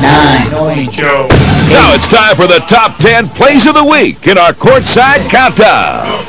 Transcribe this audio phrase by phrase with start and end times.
[0.00, 1.28] nine, Joe.
[1.68, 6.24] Now it's time for the top 10 plays of the week in our courtside countdown.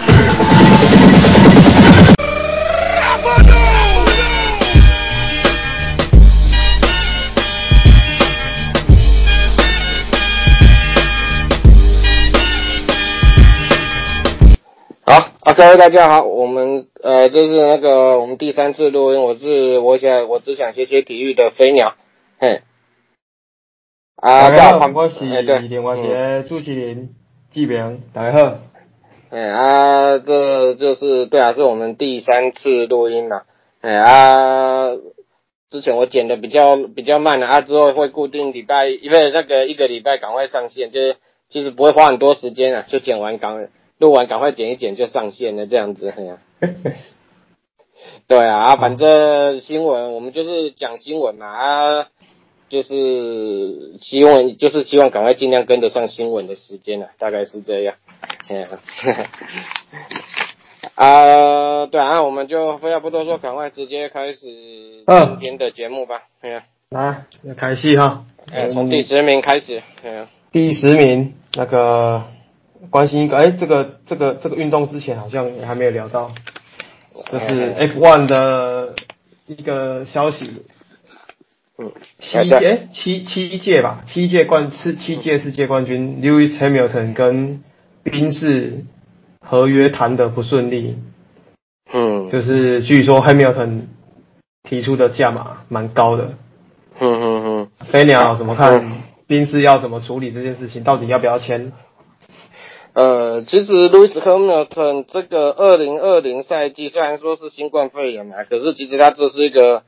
[15.41, 21.95] OK，啊大家好，我们呃，这是那个我们第三次录音，我是我想我只想学学体育的飞鸟，
[22.39, 22.61] 嘿，
[24.16, 27.16] 啊，大家好，旁我是另外一个主持人
[27.52, 28.59] 志明，大家好。
[29.31, 33.48] 哎啊，这就是对啊，是我们第三次录音了。
[33.81, 34.91] 哎啊，
[35.71, 41.15] 之前我剪的比较比较慢了啊，之后会固定礼拜，因为那个一个礼拜赶快上线，就是
[41.49, 46.13] 其实不会花很多时间啊，就剪完赶录完赶快剪一剪就上线了这样子。
[46.15, 46.38] 哎呀、
[48.27, 52.07] 对啊，啊反正新闻我们就是讲新闻嘛啊，
[52.70, 57.96] 就是希望就是希望赶快尽量跟得上新闻的时间啊，大概是这样。
[60.95, 64.47] 啊，对啊，我们就废话不多说，赶快直接开始
[65.06, 66.23] 嗯今天的节目吧。
[66.41, 68.25] 哎呀，来，要开戏哈。
[68.51, 69.84] 哎，从第十名开始。
[70.03, 72.23] 哎呀，第十名，那个
[72.90, 76.31] 关心一个，哎，这个这个这个运动之前好像还没有聊到，
[77.31, 78.95] 就是哎 F1 的
[79.45, 80.63] 一个消息，
[81.79, 87.63] 嗯，七届七七届吧，七届冠世七届世界冠军 Lewis Hamilton 跟
[88.03, 88.85] 宾士
[89.39, 90.97] 合约谈得不顺利，
[91.94, 93.81] 嗯，就是据说 Hamilton
[94.63, 96.33] 提出的价码蛮高的，
[97.00, 97.67] 嗯嗯嗯。
[97.91, 99.03] 飞鸟怎么嗯看？
[99.28, 100.83] 宾士要怎么处理这件事情？
[100.83, 101.73] 到底要不要签？
[102.94, 109.83] 呃，其实 Lewis Hamilton 这个二零二零赛季虽然说是新冠肺炎嘛，可是其实他这是一个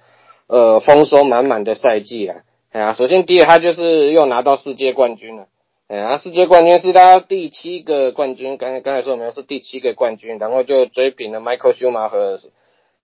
[0.50, 2.42] 呃丰收满满的赛季啊。
[2.72, 5.48] 哎呀，首先第一他就是又拿到世界冠军了。
[5.88, 12.50] 哎呀，世界冠军是他第七个冠军，刚才刚才说没有是第七个冠军，然后就追平了 Michael Schumacher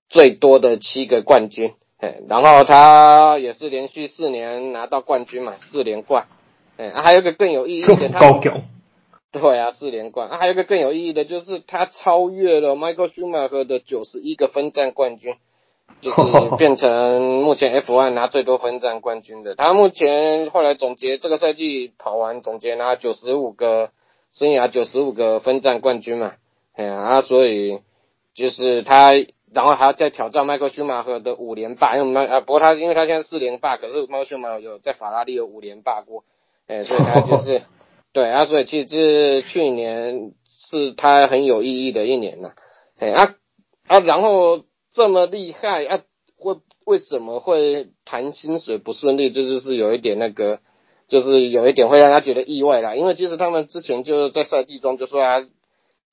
[0.09, 1.73] 最多的七个冠军。
[1.97, 6.27] 哎，然后他也是连续四年拿到冠军嘛，四连冠。
[6.77, 8.61] 哎，啊还有一个更有意义的，他高强，
[9.31, 15.35] 对啊，四连冠啊，还有一个更有意义的，就是他超越了 Michael Schumacher 的九十一个分站冠军，
[16.01, 16.21] 就是
[16.57, 19.55] 变成目前 F1 拿最多分站冠军的。
[19.55, 23.91] 他目前后来总结这个赛季跑完总结拿九十五个
[24.31, 26.33] 生涯九十五个分站冠军嘛，
[26.75, 27.79] 哎呀啊，所以
[28.33, 29.13] 就是他，
[29.53, 36.23] 然后还要再挑战 Michael Schumacher 的五连霸，因为麦啊，不过他因为他现在四连霸，可是 Michael Schumacher 有在法拉利有五连霸过，
[36.67, 37.61] 哎，所以他就是。
[38.15, 42.53] 对啊，所以其实这去年是他很有意义的一年呐、
[42.97, 43.35] 哎啊
[43.87, 44.61] 啊，然后
[44.95, 45.99] 这么厉害啊，
[46.37, 49.29] 会为什么会谈薪水不顺利？
[49.29, 50.59] 这就是有一点那个，
[51.09, 52.95] 就是有一点会让他觉得意外啦。
[52.95, 55.39] 因为其实他们之前就在赛季中就说啊，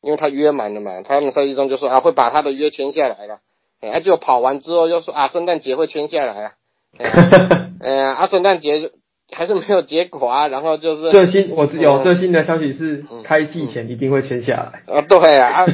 [0.00, 3.38] 因为他约满了嘛，他们赛季中就说啊会把他的约签下来了，
[3.80, 6.52] 哎，就跑完之后又说啊圣诞节会签下来啊，
[6.98, 8.90] 哎呀，哎呀啊圣诞节
[9.32, 14.82] 还是没有结果啊，然后就是最新我知有嗯最新的消息是，开季前一定会签下来。
[14.94, 15.66] 啊，对啊，啊，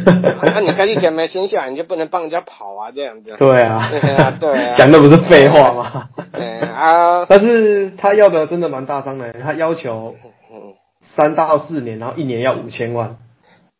[0.55, 3.35] 那、你开季前没签下来，你就不能帮人家跑啊，这样子。
[3.39, 6.09] 对啊对啊，对啊，讲的不是废话吗？
[6.33, 10.15] 哎啊，但是他要的真的蛮大张的，他要求
[10.53, 10.75] 嗯，
[11.17, 13.17] 三到四年，然后一年要五千万。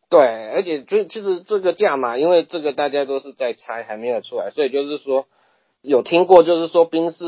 [0.09, 5.25] 对，而且就其实这个价嘛，因为这个大家都是在猜，还没有出来，所以就是说
[5.81, 7.25] 有听过，就是说宾士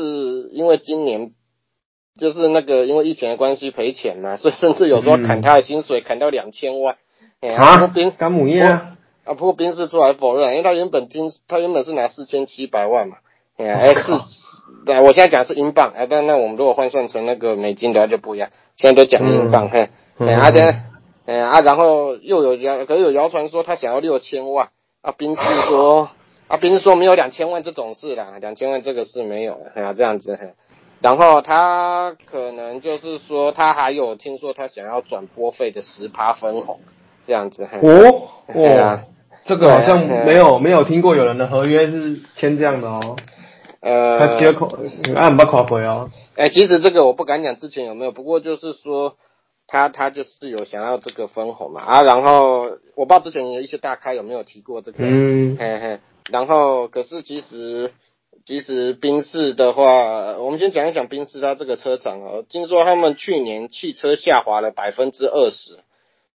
[0.50, 1.30] 因为今年
[2.18, 6.96] 就是那个因为疫情的关系赔钱嘛， 所以甚至有时候砍他的薪水砍到两千万。
[7.40, 13.16] 哎不过宾干母业啊，啊，不过宾士出来否认，因为他原本听他原本是拿四千七百万嘛，
[13.56, 14.02] 哎呀，哎是，
[14.86, 20.28] 对，我现在讲是英镑，哎，但那我们如果换算成那个美金的话就不一样，现在都讲英镑，嘿，嗯。
[20.28, 20.84] 哎，啊，现在，
[21.26, 24.68] 哎啊，然后又有谣，可是有谣传说他想要六千万，
[25.00, 26.10] 啊，宾士说，
[26.46, 30.54] 啊，宾士说没有两千万这种事啦，两千万这个是没有的，哎呀，这样子，嘿。
[31.02, 36.80] 然后他可能就是说，他还有听说他想要转播费的十趴分红，
[37.26, 37.66] 这样子。
[37.70, 37.78] 嘿。
[37.80, 38.28] 哦？
[38.46, 39.08] 哎呀哦，
[39.44, 43.16] 这个好像没有没有听过有人的合约是签这样的哦。
[43.80, 44.78] 他呃，接口
[45.16, 46.08] 按不垮回哦。
[46.36, 49.16] 哎，其实这个我不敢讲之前有没有，不过就是说
[49.66, 51.80] 他他就是有想要这个分红嘛。
[51.80, 55.98] 啊，然后我不知道之前有一些大咖有没有提过这个，嗯，嘿嘿，
[56.30, 57.92] 然后可是其实
[58.44, 65.78] 其实宾士的话，我们先讲一讲宾士它这个车厂哦，听说他们去年汽车下滑了百分之二十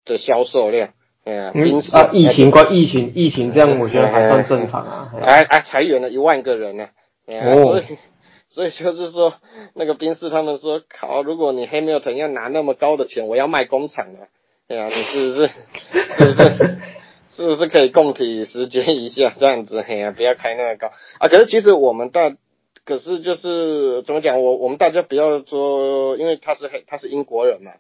[0.06, 0.94] 的销售量，
[1.24, 5.12] 哎呀，宾啊，疫情关疫情疫情这样，我觉得还算正常啊。
[5.20, 6.90] 哎哎裁员了一万个人呢、
[7.28, 7.84] 哦所以
[8.48, 9.34] 所以就是说，
[9.74, 14.28] 那个宾士他们说，靠，如果你 Hamilton 要拿那么高的钱，我要卖工厂了，
[14.68, 15.50] 对啊，你是不是？
[16.18, 16.78] 是不是？
[17.30, 19.82] 是不是可以共体时间一下这样子？
[19.82, 21.28] 嘿呀， 不要开那么高啊！
[21.28, 22.36] 可是其实我们大，
[22.86, 24.42] 可是就是怎么讲？
[24.42, 27.72] 我我们大家不要说，因为他是他是英国人嘛，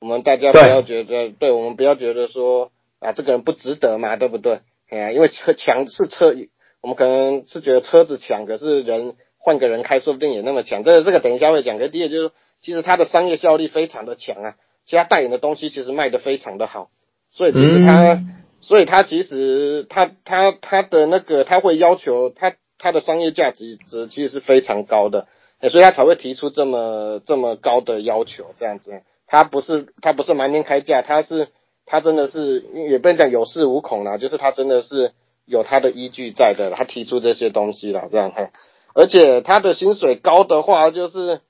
[0.00, 2.70] 我们大家不要觉得，对我们不要觉得说
[3.00, 4.60] 啊，这个人不值得嘛，对不对？
[4.88, 6.34] 哎呀，因为车强是车，
[6.80, 10.84] 我们可能是觉得车子强，可是人换个人开，说不定也那么强。
[10.84, 11.78] 这个这个等一下会讲。
[11.78, 12.30] 可第二就是，
[12.60, 14.54] 其实它的商业效率非常的强啊，
[14.84, 16.90] 其他代言的东西其实卖的非常的好，
[17.30, 18.22] 所以其实他。
[18.60, 25.26] 所以他其实他他他的那个他会要求他他的商业价值值其实是非常高的，
[25.70, 29.02] 所以他才会提出这么这么高的要求这样子。
[29.26, 31.48] 他不是他不是瞒天开价，他是
[31.86, 35.12] 他真的是也不能讲有恃无恐啦，就是他真的是
[35.46, 38.50] 有他的依据在的，他提出这些东西了这样哈。
[38.94, 41.40] 而且他的薪水高的话，就是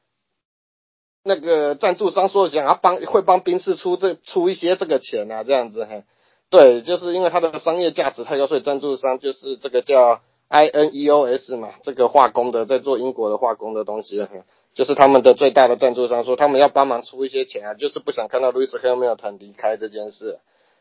[1.25, 6.03] 那个赞助商说想要帮会帮兵士出这出一些这个钱啊这样子哈。
[6.51, 14.27] 对，就是因为它的商业价值太高，所以赞助商就是这个叫 INEOS 嘛，这个化工的，在做英国的化工的东西，
[14.75, 20.39] 就是他们的最大的赞助商，说他们要帮忙出一些钱啊，就是不想看到 Lewis Hamilton 离开这件事。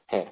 [0.07, 0.29] 嘿，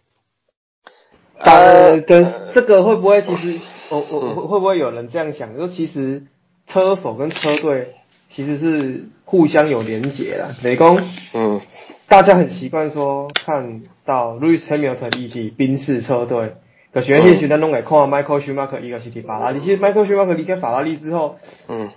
[1.38, 6.26] 呃，跟这个会不会其实，我我会不会有人这样想，就其实
[6.66, 7.94] 车手跟车队
[8.30, 10.56] 其实是互相有连结啦。
[10.64, 11.00] 美工，
[11.34, 11.62] 嗯。
[12.10, 16.54] 大家很习惯说看到 Lewis Hamilton 一起宾士车队，
[16.94, 19.60] 可是现在弄来看 Michael Schumacher 一个是提法拉利。
[19.60, 21.36] 其实 Michael Schumacher 离开法拉利之后，
[21.68, 21.90] 嗯，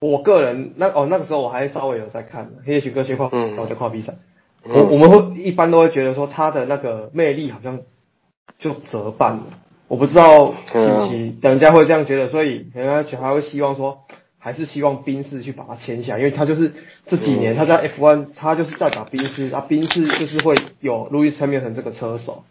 [0.00, 4.14] 我个人那哦那个时候我还稍微有在看，黑许哥先看，我在看比赛。
[4.64, 7.78] 我我们会一般都会觉得说他的那个魅力好像
[8.58, 9.44] 就折半了，
[9.86, 13.98] 我不知道是不是人家会这样觉得，所以人家就还会希望说。
[14.46, 16.72] 还是希望宾士去把它签下，因为他就是
[17.08, 22.44] 这几年他在 F1，他就是在打宾士，啊，宾士就是会有 Louis Hamilton 这个车手。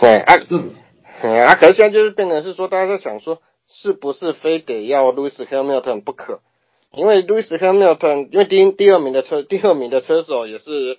[0.00, 0.56] 对啊，这
[1.44, 6.40] 啊，可是现在就是变成是说，大家在想说，是不是非得要 Louis Hamilton 不可？
[6.96, 10.96] 因为 Louis Hamilton，因为第第二名的车，第二名的车手也是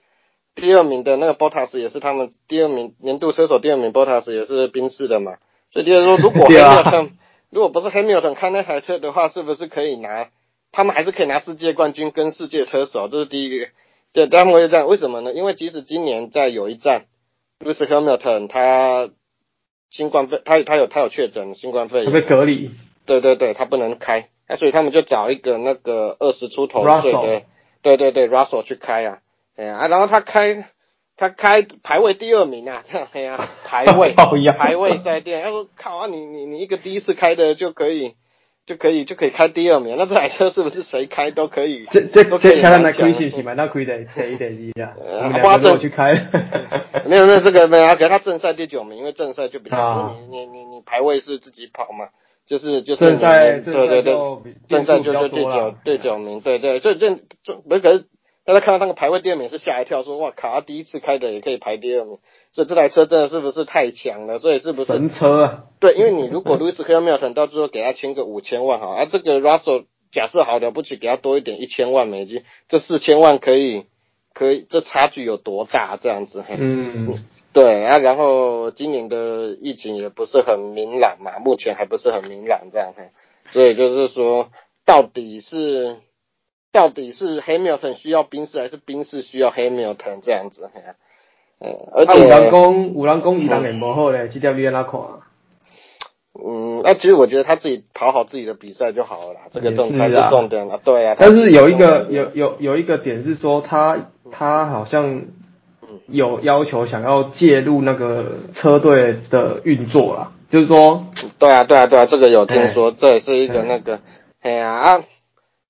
[0.54, 5.38] 第二名的那个 Bottas 也是他们第二名年度车手，第二名 Bottas 也是宾士的嘛，
[5.74, 7.10] 所以就是说，如果 Hamilton
[7.56, 10.30] 如果不是 Hamilton 开那台车的话，是不是可以拿？
[10.74, 13.68] 他们还是可以拿世界冠军跟世界车手，这是第一个。
[14.12, 15.31] 对，他们会这样，为什么呢？
[15.31, 17.06] 因为即使今年在有一站
[17.62, 19.10] ，Lewis Hamilton 他
[19.90, 22.72] 新冠肺，他他有他有确诊新冠肺炎，被隔离。
[23.06, 27.44] 对对对，他不能开，那所以他们就找一个那个二十出头岁的，
[27.81, 29.19] 对对对，Russell 去开啊，
[29.56, 30.68] 哎呀，然后他开。
[31.18, 38.16] 他开排位第二名啊，这样嘿啊，排位排位赛店，他说靠啊，你你你一个第一次开的就可以
[38.66, 41.86] 就可以就可以开第二名，那这台车是不是谁开都可以？
[41.90, 43.54] 这这这前两台亏是不是嘛？
[43.54, 44.92] 那亏的这一点一啊，
[45.42, 46.28] 花正去开，
[47.06, 52.10] 没有没有这个没有，给他正赛第九名，因为正赛就比较你你你你排位是自己跑嘛，
[52.46, 54.14] 就是就是正赛对对对，
[54.68, 58.06] 正赛就就第九第九名，对对，这这这不可是。
[58.45, 62.19] 大家看到那个排位第二名是吓一跳，说哇靠，他第一次开的也可以排第二名，
[62.51, 64.38] 所以这台车真的是不是太强了？
[64.38, 65.63] 所以是不是神车啊？
[65.80, 73.87] 对，因为你如果 Louis Hamilton 到最后给他签个五千万 哈，啊这个 Russell 假设好了不起给他多一点一千万美金，这四千万可以
[74.31, 75.97] 可以，这差距有多大？
[75.99, 82.94] 这样子，嗯，对啊，然后今年的疫情也不是很明朗嘛，目前还不是很明朗这样，
[83.49, 84.52] 所以就是说
[84.85, 85.97] 到底是。
[86.76, 90.70] 到底是 Hamilton 需要宾士还是宾士需要 Hamilton 这样子？
[91.62, 95.00] 嗯，而且五郎公五郎公一档也不好嘞，几条你拉看？
[96.46, 100.82] 嗯，那其实我觉得他自己跑好自己的比赛就好了，这个重才是重点了。
[100.84, 105.22] 对啊，但是有一个有有有一个点是说，他他好像
[106.08, 111.06] 有要求想要介入那个车队的运作啦，就是说，
[111.40, 114.02] 对啊对啊对啊，这个有听说，这也是一个那个，
[114.42, 115.02] 哎呀。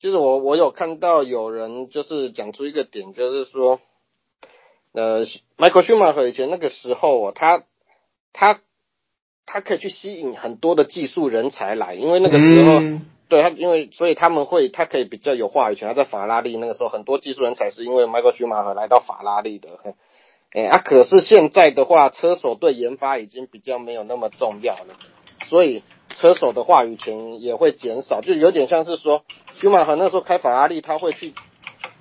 [0.06, 3.80] 就是我我有看到有人就是讲出一个点，就是说，
[4.92, 5.26] 呃
[5.58, 7.64] ，Michael Schumacher 以前那个时候，他
[8.32, 8.60] 他
[9.48, 12.82] 他可以去吸引很多的技术人才来，因为那个时候，
[13.30, 15.88] 对他，因为所以他们会，他可以比较有话语权。
[15.88, 19.70] 他在法拉利那个时候，很多技术人才是因为 Michael Schumacher 来到法拉利的。
[20.52, 24.94] 哎啊，可是现在的话，车手对研发已经比较没有那么重要了，
[25.46, 25.84] 所以。
[26.14, 29.24] 车手的话语权也会减少，就有点像是说，
[29.56, 31.34] 舒马赫那时候开法拉利，他会去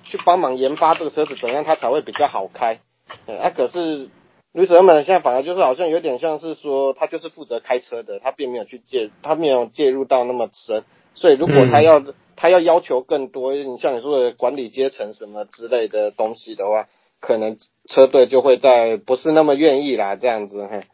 [0.03, 2.79] 去帮忙研发这个车子怎样，他才会比较好开。
[3.27, 4.09] 啊，可是
[4.53, 10.85] 卢斯曼现在反而就是好像有点像是说，他就是负责开车的，他并没有去介，他没有介入到那么深。
[11.15, 12.01] 所以如果他要
[12.37, 16.87] 他要要求更多，你像你说的管理阶层什么之类的东西的话，
[17.19, 17.57] 可能
[17.89, 20.85] 车队就会在不是那么愿意啦，这样子，嘿，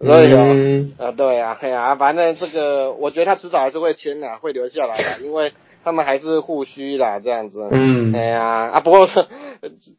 [0.00, 5.52] 所以哦，啊，对啊，嘿啊，反正这个我觉得他迟早还是会签的，会留下来的， 因为
[5.84, 8.42] 他们还是互需啦，这样子，嗯，哎呀，
[8.72, 9.06] 啊，不过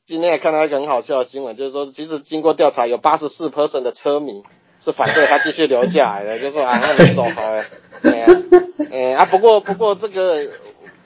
[0.05, 4.43] 今天也看到一个很好笑的新闻，就是说，其实经过调查，有八十四 percent 的车迷
[4.83, 7.63] 是反对他继续留下来的， 就是啊，那你走好了，
[8.03, 8.27] 哎呀，
[8.91, 10.47] 哎啊，不过不过这个。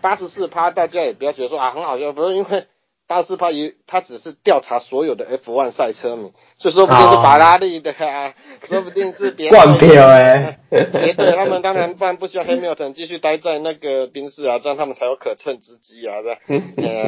[0.02, 2.66] 八十四趴，大家也不要觉得说啊很好笑，不是因为
[3.08, 7.94] 八十四趴一，他只是调查所有的 F1 赛车迷，所以说不定是法拉利的，
[8.66, 16.34] 说不定是别冠票 哎，别对他们当然不然不需要 Hamilton 继续待在那个宾士啊，这样他们才有可乘之机啊，对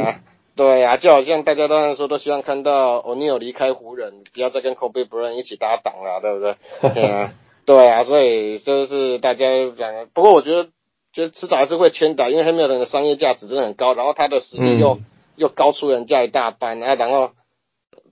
[0.03, 0.19] 吧？
[0.55, 6.55] 对啊，就好像大家当然说都希望看到 O'Neal 离开湖人，不要再跟 Kobe Bryant 一起搭档了，对不对？
[6.93, 7.33] 对啊，
[7.65, 9.45] 对啊，所以就是大家
[9.77, 10.69] 讲，不过我觉得。
[11.13, 14.99] 觉得迟早还是会签的，因为 Hamilton 的商业价值真的很高，然后他的实力又
[15.37, 17.31] 又高出人家一大半啊，然后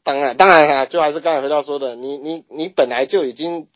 [0.04, 3.68] 当然当然啊，就还是刚才回到说的，你你你本来就已经，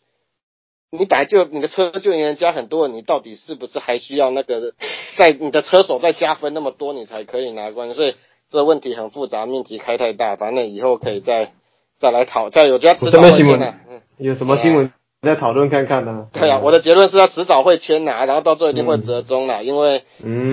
[0.92, 4.74] 你本来就你的车就赢人家很多，你到底是不是还需要那个
[5.18, 7.94] 在你的车手再加分那么多，你才可以拿冠？
[7.96, 8.16] 所以
[8.50, 11.52] 这问题很复杂，命题开太大，反正以后可以再
[11.98, 13.74] 再来讨，再有家迟早会签的。
[14.18, 14.94] 有什么新闻？
[15.22, 16.28] 再讨论看看呢？
[16.32, 20.04] 对啊，我的结论是他迟早会签拿，然后到最后一定会折中了，因为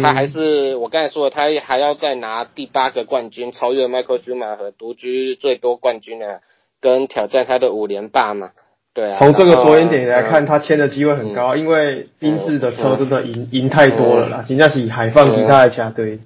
[0.03, 6.41] 他还是我刚才说的，他还要再拿第八个冠军，超越迈克尔·舒马和独居最多冠军的，
[6.81, 8.51] 跟挑战他的五连霸嘛。
[8.93, 9.19] 对啊。
[9.21, 16.19] 从这个着眼点来看，他签的机会很高，因为宾士的车真的赢赢太多了啦，人家是海放其他的车队。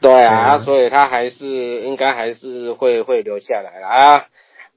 [0.00, 1.46] 对啊，所以他还是
[1.80, 4.24] 应该还是会会留下来啊。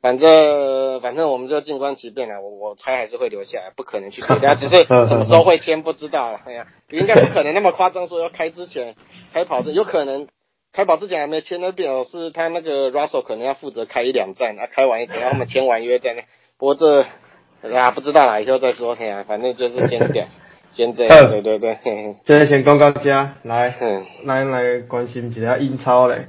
[0.05, 6.41] 反正反正我们就静观其变了，我我猜还是会留下来，不可能去退掉，只是 什么时候会签不知道了。
[6.45, 8.93] 哎呀，应该不可能那么夸张，说要开之前
[9.33, 10.27] 开跑的，有可能
[10.71, 16.21] 开跑之前还没签，那表示他那个 Russell 可能要负责开一两站，啊，开完一等他们签完约在那。
[16.59, 17.01] 不过这
[17.73, 18.95] 啊不知道啦，以后再说。
[18.99, 20.27] 哎呀，反正就是先这样，
[20.69, 21.31] 先这样。
[21.31, 21.79] 对对对。
[21.83, 26.27] 现在先公告家来，嗯来来关心一下英超嘞，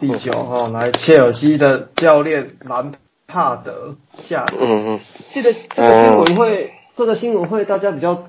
[0.00, 2.92] 第九号来切尔西的教练兰。
[3.30, 5.00] 帕德下，嗯嗯，
[5.32, 8.28] 这个这个新闻会，这个新闻会大家比较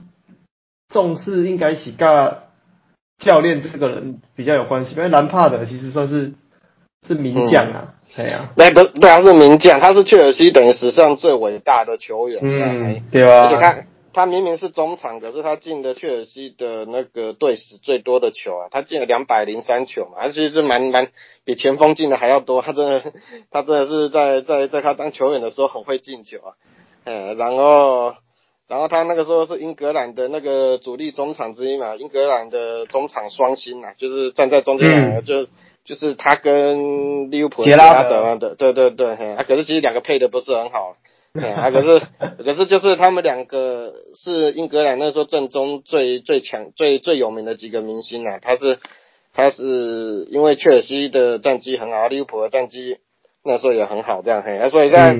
[0.93, 2.07] 重视，应该是跟
[3.19, 6.33] 教练这个人比较有关系，因为兰帕德其实算是
[7.07, 13.75] 是名将啊，对啊，那不对，他是名将，他是切尔西等于史上最伟大的球员，嗯，对啊，而且他。
[14.13, 21.09] 他明明是中场，可是他进的切尔西的那个队史最多的球啊，他进了两百零三球嘛，而且是蛮蛮
[21.45, 22.61] 比前锋进的还要多。
[22.61, 23.13] 他真的，
[23.49, 26.53] 他真的是在在在他当球员的时候很会进球啊。
[27.05, 28.15] 嗯，然后
[28.67, 35.47] 然后他那个时候是英格兰的那个主力中场之一嘛，英格兰的中场双星啊，就是站在中间两个就
[35.83, 40.95] 就是他跟利物浦杰拉德的，对对对，啊，可是其实两个配的不是很好。
[41.39, 42.01] 啊，可是
[42.43, 48.79] 可是就是他们两个是英格兰那时候正宗最最强最最有名的几个明星啊，他是
[49.33, 52.97] 他是因为切尔西的战绩很好，利物浦的战绩
[53.45, 55.15] 那时候也很好，这样嘿，啊，所以在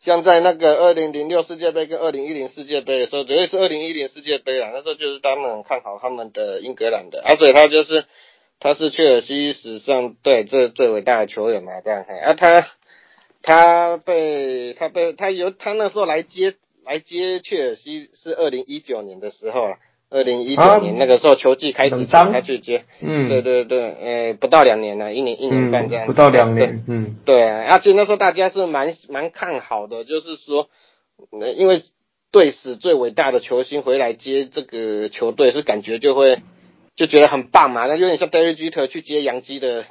[0.00, 8.06] 像在那个二零零六世界杯跟二零一零世界杯的时候，绝对是二零一零世界杯啦，那时候就是他们看好他们的英格兰的，啊，所以他就是
[8.58, 12.66] 他是切尔西史上对最最伟大的球员嘛，这样嘿，啊他。
[13.46, 19.76] 他被他被他由他那时候来接来接切尔西是二零一九年的时候了，
[20.10, 30.68] 二零一九年那个时候球季开始他去接，嗯，对对对，呃，不到两年了，一年一年半这样，不到两年，嗯，对，而且那时候大家是蛮蛮看好的，就是说，
[31.56, 31.82] 因为
[32.32, 36.42] 队史最伟大的球星回来接这个球队，是感觉就会
[36.96, 39.84] 就觉得很棒嘛，那有点像戴维基特去接杨基的。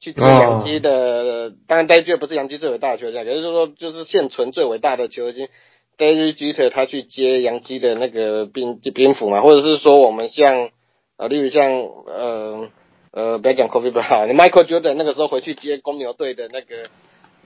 [0.00, 5.48] 去接杨基的，当然戴维不是杨基最伟大的球星，也就是说，就是现存最伟大的球星
[5.96, 10.70] 戴维基特他去接杨基的那个兵兵符嘛，或者是说我们像
[11.16, 12.68] 啊，例如像呃
[13.10, 16.88] 呃，不要讲 Kobe Bryant，Michael Jordan 那个时候回去接公牛队的那个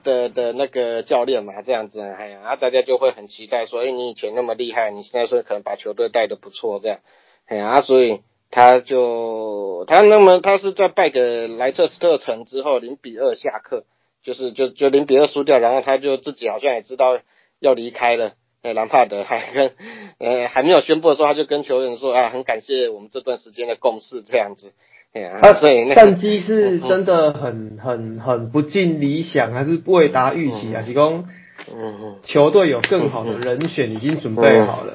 [0.05, 6.99] 的的那个教练嘛，这样子，哎呀，啊，大家就会很期待说，哎，你以前那么厉害，你现在说可能把球队带的不错，这样，
[7.47, 8.21] 哎呀，所以。
[8.53, 13.85] 他就他那么他是在败给莱彻斯特城之后零比二下课，
[14.23, 17.19] 就是就就零比二输掉，然后他就自己好像也知道
[17.59, 18.35] 要离开了。
[18.63, 19.73] 呃，兰帕德还跟
[20.19, 24.75] 呃还没有宣布的时候，他就跟球员说啊，很感谢我们这段时间的共事这样子。
[25.15, 30.83] 哎呀，所以战绩是真的很很很不尽理想，还是未达预期啊？
[30.83, 31.27] 提供
[31.75, 34.93] 嗯嗯，球队有更好的人选已经准备好了。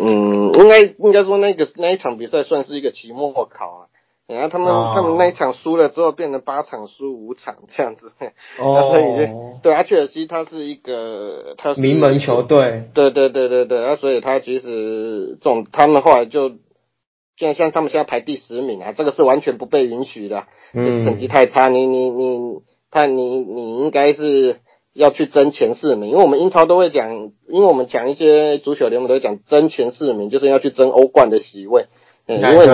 [0.00, 3.86] 嗯，应该应该说那个那一场比赛算是一个期末考啊。
[4.26, 8.12] 然后他们他们那一场输了之后，变成八场输五场这样子。
[8.60, 8.78] 哦。
[8.88, 12.84] 所以就对阿切尔西，他是一个他是名门球队。
[12.94, 16.50] 对对对对对，啊，所以他其实这种他们后来就
[17.36, 20.46] 现在像他们现在排第十名啊，这个是完全不被允许的。
[20.74, 21.04] 嗯。
[21.04, 22.38] 成绩太差，你你你，
[22.92, 24.60] 他你你应该是
[25.00, 31.86] 要去争前四名，因为我们英超都会讲，因为我们讲一些足球联盟都会讲争前四名，就是要去争欧冠的席位。
[32.28, 32.66] 嗯因为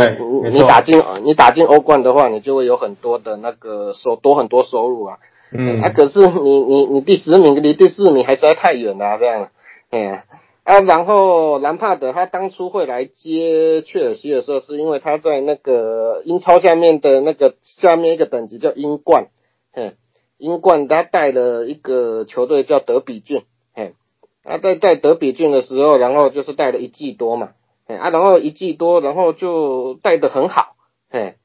[0.51, 5.19] 你你打进你打进欧冠的话，你就会有很多的那个收多很多收入啊。
[5.51, 5.81] 嗯。
[5.81, 9.49] 啊，可是你你你第十名离第四名还实在太远了，这样。
[9.91, 10.25] 哎呀，
[10.65, 19.29] 啊，然后兰帕德他当初会来接切尔西的时候，是因为他在那个英超下面的那个下面一个等级叫英冠，
[19.73, 19.95] 嗯，
[20.39, 23.43] 英冠他带了一个球队叫德比郡，
[23.75, 23.95] 嘿，
[24.43, 27.51] 他在带德比郡的时候，然后就是带了一季多嘛。
[27.89, 30.75] 哎啊，然后一季多，然后就带的很好，
[31.09, 31.37] 嘿，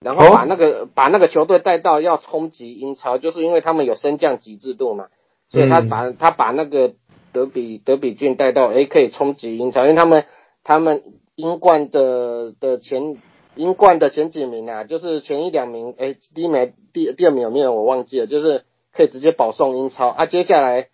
[0.00, 5.08] 然后把那个把那个球队带到要冲击英超，就是因为他们有升降级制度嘛，
[5.48, 6.92] 所以他把他把那个
[7.32, 10.24] 德比德比郡带到，哎，可以冲击英超，因为他们
[10.62, 11.02] 他们
[11.34, 13.16] 英冠的的前
[13.58, 20.88] 英冠的前几名啊，就是前一两名，哎，第一名第第二名有没有我忘记了，就是可以直接保送英超啊，接下来。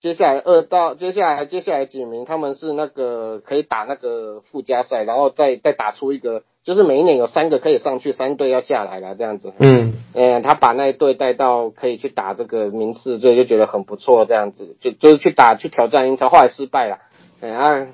[0.00, 9.52] 接下来二到接下来接下来几名，他们是那个可以打那个附加赛，然后再再打出一个，就是每一年有三个可以上去，三队要下来了这样子。
[9.58, 16.98] 嗯，嗯，他把那一队带到可以去打这个名次，所以就觉得很不错这样子，就就是去打去挑战英超，后来失败了。
[17.40, 17.88] 哎啊，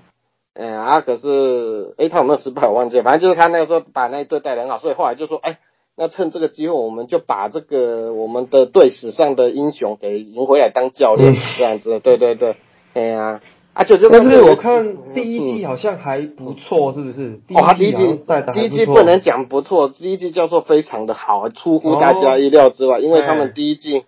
[0.54, 5.58] 哎啊，可是哎他有没有失败我忘记了，反正就是他那个时候把那一队带的很好，所以后来就说哎。
[5.96, 12.00] 那趁这个机会，我们就把这个我们的队史上的英雄给迎回来当教练，这样子。
[12.00, 12.56] 对对对，
[12.94, 13.40] 哎呀，
[13.75, 17.38] 啊就就但是我看第一季好像还不错，是不是？
[17.50, 18.20] 哦，第一季
[18.52, 24.02] 第一季不能讲不错，第一季叫做非常的好，出乎大家意料之外，因为他们第一季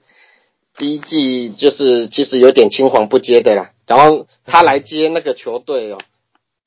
[0.77, 5.99] 第一季就是其实有点青黄不接的啦，然后他来接那个球队哦，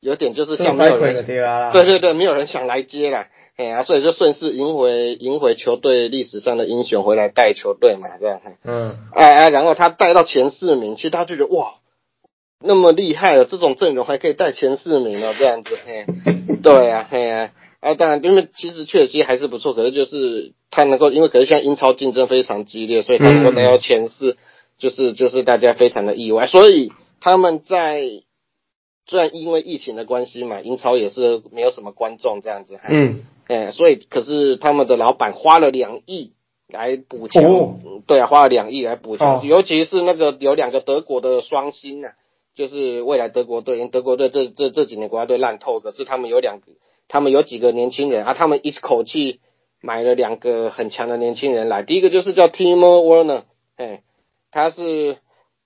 [0.01, 3.27] 有点就是像没有人，对对对，没有人想来接啦。
[3.57, 8.39] 哎呀，所以就顺势赢回赢回球队历史上的英雄回来带球队嘛，这样。
[8.63, 8.97] 嗯。
[9.13, 11.73] 哎哎，然后他带到前四名，其实他就觉得哇，
[12.63, 15.77] 那么厉害了，这种阵容还可以带前四名哦，这样子。
[15.85, 16.05] 嘿，
[16.63, 17.51] 对啊，嘿啊。
[17.81, 24.35] 啊，当然，因为其实确实还是不错，可是就是他能够，因为可是现在英超竞争非常激烈，所以他能够拿到前四，
[24.77, 26.45] 就是就是大家非常的意外。
[26.47, 28.03] 所以他们在
[29.09, 32.79] 虽然因为疫情的关系嘛，英超也是没有什么观众这样子。
[32.87, 33.25] 嗯。
[33.47, 36.33] 哎，所以可是他们的老板花了两亿
[36.67, 37.41] 来补强，
[38.05, 42.13] 对啊，花了两亿来补强，尤其是那个有两个德国的双星啊，
[42.53, 46.73] 就是未来德国队，因为德国队这这这几年国家队烂透，可是他们有两个，
[47.07, 49.39] 他们有几个年轻人啊，他们一口气
[49.81, 53.45] 买了两个很强的年轻人来，第一个就是叫 Timo Werner，
[53.77, 54.03] 哎，
[54.51, 55.17] 他是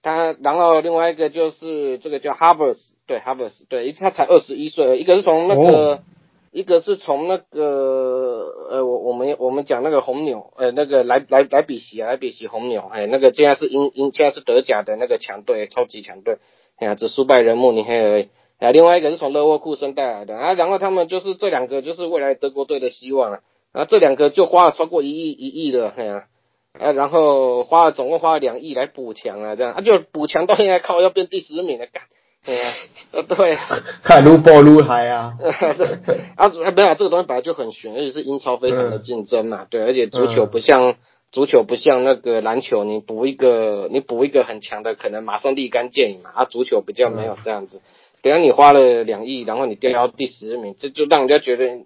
[0.04, 6.04] 他，然后另外一个就是这个叫 Havers，对 Havers，对，他才二十一岁，一个是从那个。
[6.56, 16.38] 一个是从那个呃，我我们我们讲那个红牛，呃，那个莱莱莱比锡啊，莱比锡红牛，哎，那个现在是英英现在是德甲的那个强队，超级强队，
[16.78, 18.30] 哎呀，只输败人慕尼黑而已。
[18.60, 23.40] 啊，另外一个是从勒沃库森带来的啊，然后他们就是这两个就是未来德国队的希望啊，
[23.72, 26.24] 啊，这两个就花了超过一亿一亿的，哎呀，啊，
[26.80, 32.04] 然后花了总共花了两亿来补强啊，这样啊，就补强到现在靠要变第十名了，干。
[32.46, 32.74] 对啊，
[33.12, 33.58] 呃，对，
[34.04, 35.34] 看撸爆撸嗨啊！
[36.36, 39.66] 啊，没有这个东西本来就很悬，而且是英超非常的竞争嘛。
[39.70, 40.96] 对，而且足球不像
[41.32, 46.32] 足球不像那个篮球，你补一个你补一个很强的，可能马上立竿见影嘛。
[46.36, 47.82] 啊，足球比较没有这样子。
[48.22, 51.86] 等下你花了两亿，然后你掉到第十名，这就让人家觉得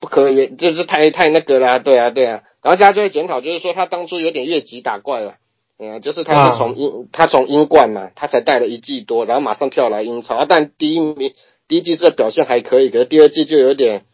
[0.00, 1.78] 不可以，就是太太那个啦。
[1.78, 2.42] 对啊，对啊。
[2.62, 5.34] 然后大家就会检讨，就是说他当初有点越级打怪了。
[5.76, 10.44] 嗯，就是他是从英，他从英冠嘛，他才带了一季多，然后马上跳来英超。
[10.44, 11.32] 但第一名，
[11.66, 14.04] 第一季是表现还可以，可是第二季就有点，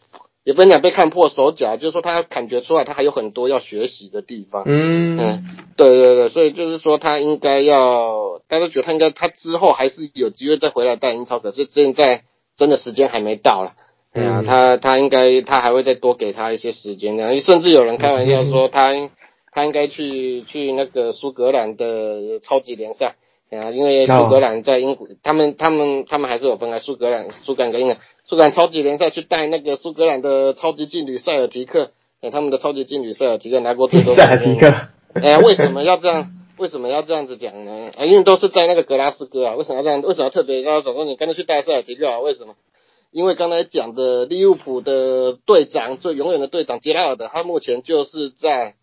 [0.43, 4.63] 也不能讲被看破手脚，就是说他感觉出来他还有很多要学习的地方。
[4.65, 5.43] 嗯嗯，
[5.77, 12.23] 对对对，所以就是说他应该要，大家都觉得他应该，他之后还是有机会再回来带英超，可是现在
[12.57, 13.73] 真的时间还没到了。
[14.13, 19.09] 对啊，他他应该他还会再多给他一些时间，然后甚至有人开玩笑说他。
[19.53, 23.15] 他应该去去那个苏格兰的超级联赛
[23.49, 34.15] 啊，因为苏格兰在英国，他们他们他们还是有分开苏格兰苏格兰跟英格兰，苏格兰超级联赛去带那个苏格兰的超级劲旅塞尔提克，哎，他们的超级劲旅塞尔提克拿过最多。
[34.15, 34.73] 塞尔提克。
[35.15, 36.31] 哎，为什么要这样？
[36.57, 37.91] 为什么要这样子讲呢？
[37.97, 40.01] 啊，因为都是在那个格拉斯哥啊，为什么要这样？
[40.01, 42.19] 为什么要特别要说你干脆去带塞尔提克啊？
[42.19, 42.53] 为什么？
[43.11, 48.75] 因为刚才讲的利物浦的队长，最永远的队长杰拉尔德，他目前就是在，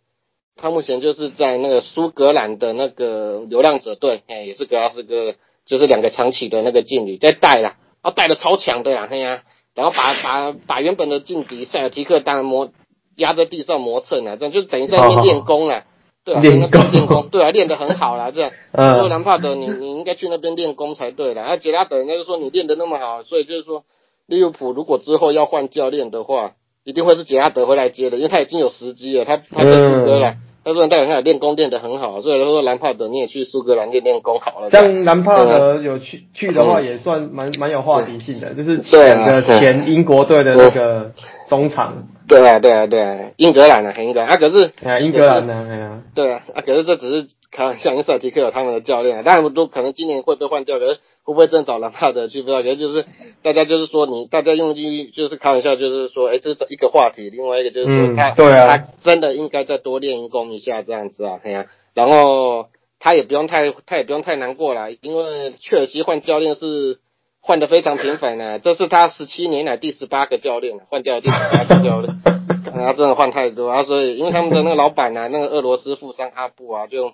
[0.57, 12.71] 他目前就是在那个苏格兰的那个流浪者队，哎，也是格拉斯哥，就是两个长期的那个劲旅在带啦，啊，带的超强的啦，嘿呀，然后把把把原本的劲敌塞尔提克当磨
[13.17, 15.85] 压在地上磨蹭啊，这样就等于在那边练功了。
[16.29, 18.51] 对啊，练功练功，对啊，练得很好啦，这样。
[18.77, 21.43] 所以兰帕德，你你应该去那边练功才对的。
[21.43, 23.85] 啊，杰拉德人家就说你练得那么好，所以就是说
[24.29, 26.53] 利物浦如果之后要换教练的话，
[26.85, 34.69] 一定会是杰拉德回来接的，因为他已经有时机了，他他在苏格兰，他说代表他练功练得很好，所以他说兰帕德你也去苏格兰练练功好了。
[34.69, 41.13] 像兰帕德有去去的话，也算蛮蛮有话题性的，就是前的前英国队的那个
[41.49, 42.07] 中场。
[42.29, 53.07] 对啊，对啊，对啊，英格兰的，英格兰啊，可是，啊，英格兰的，哎呀，对啊，啊，可是这只是开玩笑，因为塞提克有他们的教练啊，当然都可能今年会被换掉，可是会不会真找兰帕德去不知道，可是就是
[53.43, 62.69] 大家就是说你大家用句就是开玩笑，就是说，哎，这是一个话题，另外一个就是说他，对啊，他真的应该再多练功一下这样子啊，哎呀，然后
[63.01, 66.99] 他也不用太，他也不用太难过了，因为切尔西换教练是。
[67.41, 72.21] 换的非常频繁呢，这是他十七年来第十八个教练，换掉第十八个教练，
[72.75, 77.13] 啊，真的换太多啊，所以因为他们的那个老板呢，那个俄罗斯富商阿布啊，就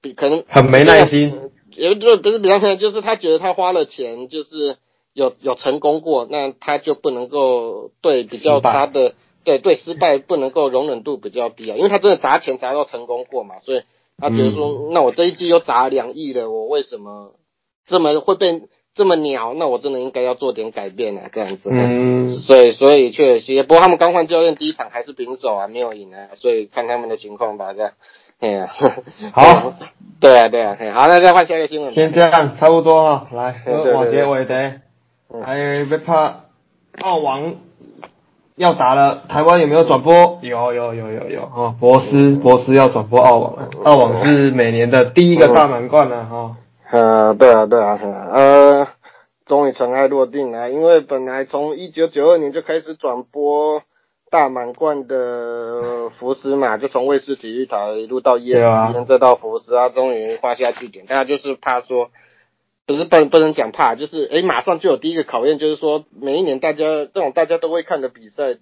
[0.00, 4.76] 比可能很没耐心，也就不是比较可能就是他觉得他花了钱，就是
[5.12, 13.82] 有有成功过，那他就不能够对比较他的对对失败不能够容忍度比较低啊，因为他真的砸钱砸到成功过嘛，所以
[14.18, 17.34] 他觉得说，那我这一季又砸两亿了，我为什么
[17.86, 18.62] 这么会被？
[19.00, 21.70] 这么鸟，那我真的应该要做点改变啊，这样子。
[21.72, 22.28] 嗯。
[22.28, 27.92] 所以，所以确实，不过他们刚换教练第一场还是平手啊，没有赢啊，所以看他们的情况吧，这样。
[28.40, 28.68] 哎呀。
[29.32, 29.72] 好。
[30.20, 31.94] 对啊，对啊，好，那再换下一个新闻。
[31.94, 34.74] 先这样，差不多哈，来，我结尾的。
[35.42, 36.40] 还别怕，
[37.00, 37.54] 澳网
[38.56, 40.38] 要打了，台湾有没有转播？
[40.42, 46.56] 有有有有有哈，博斯博斯要转播澳网了，澳网是每年的第一个大满贯了哈。
[46.90, 47.98] 呃，对啊，对啊，
[48.32, 48.88] 呃，
[49.46, 53.82] 终于尘埃落定了，因为本来从一九九二年就开始转播
[54.28, 61.06] 大满贯的福斯嘛，就从卫视体育台一路到 ESPN 再到福斯啊，终于画下句点。
[61.06, 62.10] 大家就是怕说，
[62.86, 68.56] 不是不不能讲怕，就是诶，马上就有第一个考验，就是说每一年大家这种大家都会看的比赛，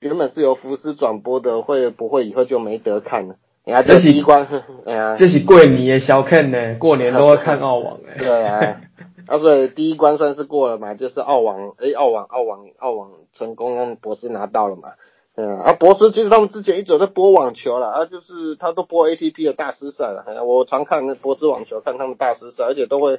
[0.00, 3.36] 原本是由福斯转播的，会不会以后就没得看了？
[3.82, 4.46] 这是一关，
[4.84, 8.16] 哎呀，这是过年的小看呢，过年都会看澳网哎。
[8.20, 8.80] 对啊，
[9.26, 14.90] 啊所以第一关算是过了嘛，就是澳网，哎澳网澳网澳网成功让博士拿到了嘛。
[15.36, 23.18] 嗯，啊博士其实他们之前一直在播网球了，啊就是他都播 ATP 的大师赛了，我常看那博士网球，看他们大师赛，而且都会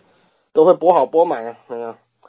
[0.54, 1.58] 都会播好播满啊，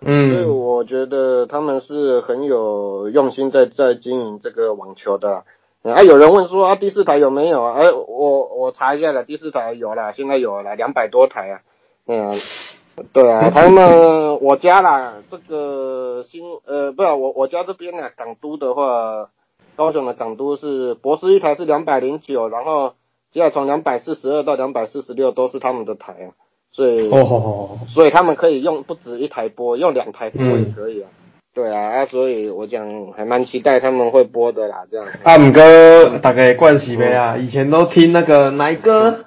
[0.00, 5.44] 嗯，所以我觉得他们是很有用心在在经营这个网球的。
[5.92, 7.74] 啊，有人问说啊，第四台有没有啊？
[7.74, 11.60] 哎，我我查一下了，第四台有了，现在有了两百多台啊。
[12.06, 12.34] 嗯，
[13.12, 19.30] 对啊，他们我家啦，这个新呃，不是我我家这边呢，港都的话，
[19.76, 22.94] 高雄的港都是博士一台是两百零九，然后
[23.32, 26.32] 接下来从两百四十二到两百四十六都是他们的台啊，
[26.72, 31.10] 所以哦，所以他们可以用不止一台播，用两台播也可以啊。
[31.56, 35.06] 对啊，啊，所以我讲还蛮期待他们会播的啦，这样。
[35.22, 39.24] 啊，五哥大概惯习没啊，以前都听那个奶哥，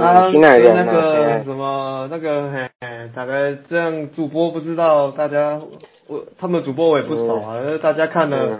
[0.00, 2.68] 啊，听那个什么那个，嘿，
[3.14, 5.60] 大概这样主播不知道，大家
[6.08, 8.58] 我他们主播我也不熟啊，大家看了。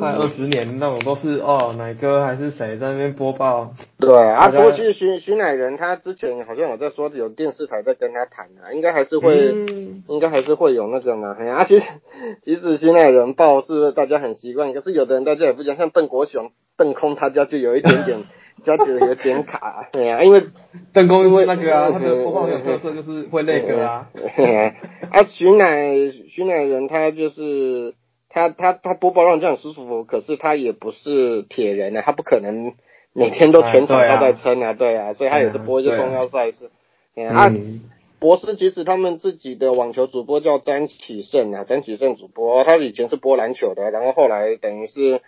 [0.00, 3.74] 看二十年那种都是哦，奶哥还是谁在那边播报？
[3.98, 9.54] 对啊，不过其实徐徐乃仁他之前好像有在说有电视台在跟他谈啊，应该还是会，
[10.08, 11.36] 应该还是会有那个嘛。
[11.38, 11.84] 哎呀，其实
[12.42, 18.18] 其实徐乃仁报是大家很习惯，可是有的人大家也不讲，像邓国雄、邓空他家就有一点点，
[18.64, 19.88] 家觉得有点卡。
[19.92, 20.42] 对啊，因为
[20.94, 24.08] 邓空因为那个啊，他的播报有特色就是会那个啊。
[25.12, 25.94] 啊，徐乃
[26.30, 27.94] 徐乃仁他就是。
[28.30, 32.74] 他他他播报让这样舒服，可是他也不是铁人啊，他不可能
[33.12, 36.70] 每天都全场都在撑啊，对啊，所以他也是播一些重要赛事。
[37.28, 37.52] 啊，
[38.20, 45.22] 博士其实他们自己的网球主播叫詹启胜啊，詹启胜主播，他以前是播篮球的，然后后来等于是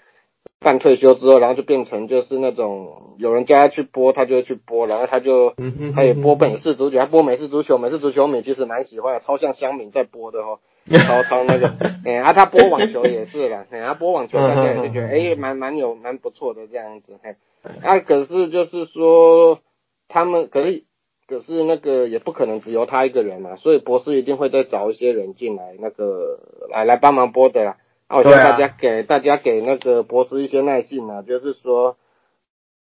[0.61, 5.55] 半退休之后，然后就变成就是那种有人叫他去播，他就会去播，然后他就
[5.95, 10.61] 他也播美式足球，他播美式足球，美式足球美其实蛮喜欢的，超像香敏在播的哈。
[10.88, 17.37] 超超那个， 哎，啊，他播网球也是了，哎，他播网球大家就觉得，哎，蛮蛮有蛮不错的这样子，嘿，
[17.83, 19.61] 啊，可是就是说，
[20.09, 20.85] 他们可是，
[21.29, 26.40] 可是那个也不可能只有他一个人嘛，所以博士一定会再找一些人进来，那个
[26.71, 27.77] 来来帮忙播的啦。
[28.09, 31.97] 我觉得大家给大家给那个博士一些耐心啊，就是说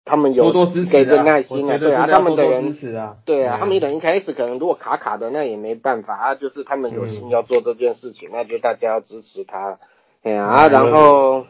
[0.06, 2.74] 他们有多多支持给的耐心啊，对啊，他们的人
[3.26, 9.80] 对啊，他们人一开始可能如果卡卡的那也没办法啊，就是他们有心要做这件事情，那就大家要支持他。
[10.24, 11.46] 哎呀，然后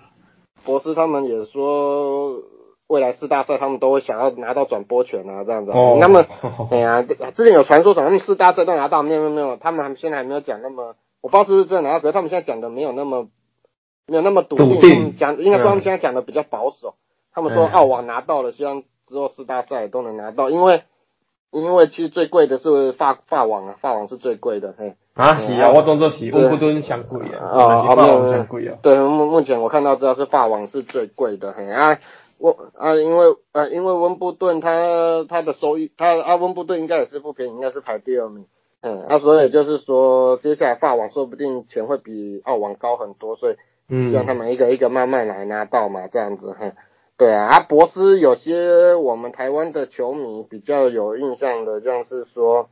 [0.64, 2.42] 博士他们也说。
[2.88, 5.72] 未来四大赛，他们都会想要拿到转播权啊，这样子。
[5.72, 5.98] 哦。
[6.02, 6.26] 那么，
[6.72, 13.30] 哎呀，之前有传说什么四大赛都拿到，没有没有没有，他们现在还没有讲那么，我不知道是不是真的拿到，可是他们现在讲的没有那么，
[14.08, 15.16] 没有那么笃定。
[15.16, 16.96] 讲应该说他们现在讲的比较保守。
[17.34, 20.84] 他们说澳网拿到了，希望之后四大赛都能拿到，因为
[21.52, 24.96] 因为其实最贵的是法法网啊，法网是最贵的，嘿。
[25.14, 28.78] 啊，是啊，我当做是温布顿相贵啊，啊，法网相贵啊。
[28.82, 31.70] 对，目目前我看到知道是法网是最贵的，嘿。
[31.70, 32.00] 啊。
[32.44, 38.48] 我啊，因为啊，因为温布顿他他的收益，他啊温布顿应该也是不便宜，应该是排第二名，
[38.82, 43.56] 嗯，啊，所以就是说，接下来法网说不定钱会比澳网高很多，所以
[44.10, 46.74] 希望他们一个一个慢慢来拿到嘛，这样子，哼，
[47.22, 52.68] 对啊，啊，博斯有些我们台湾的球迷比较有印象的，像是说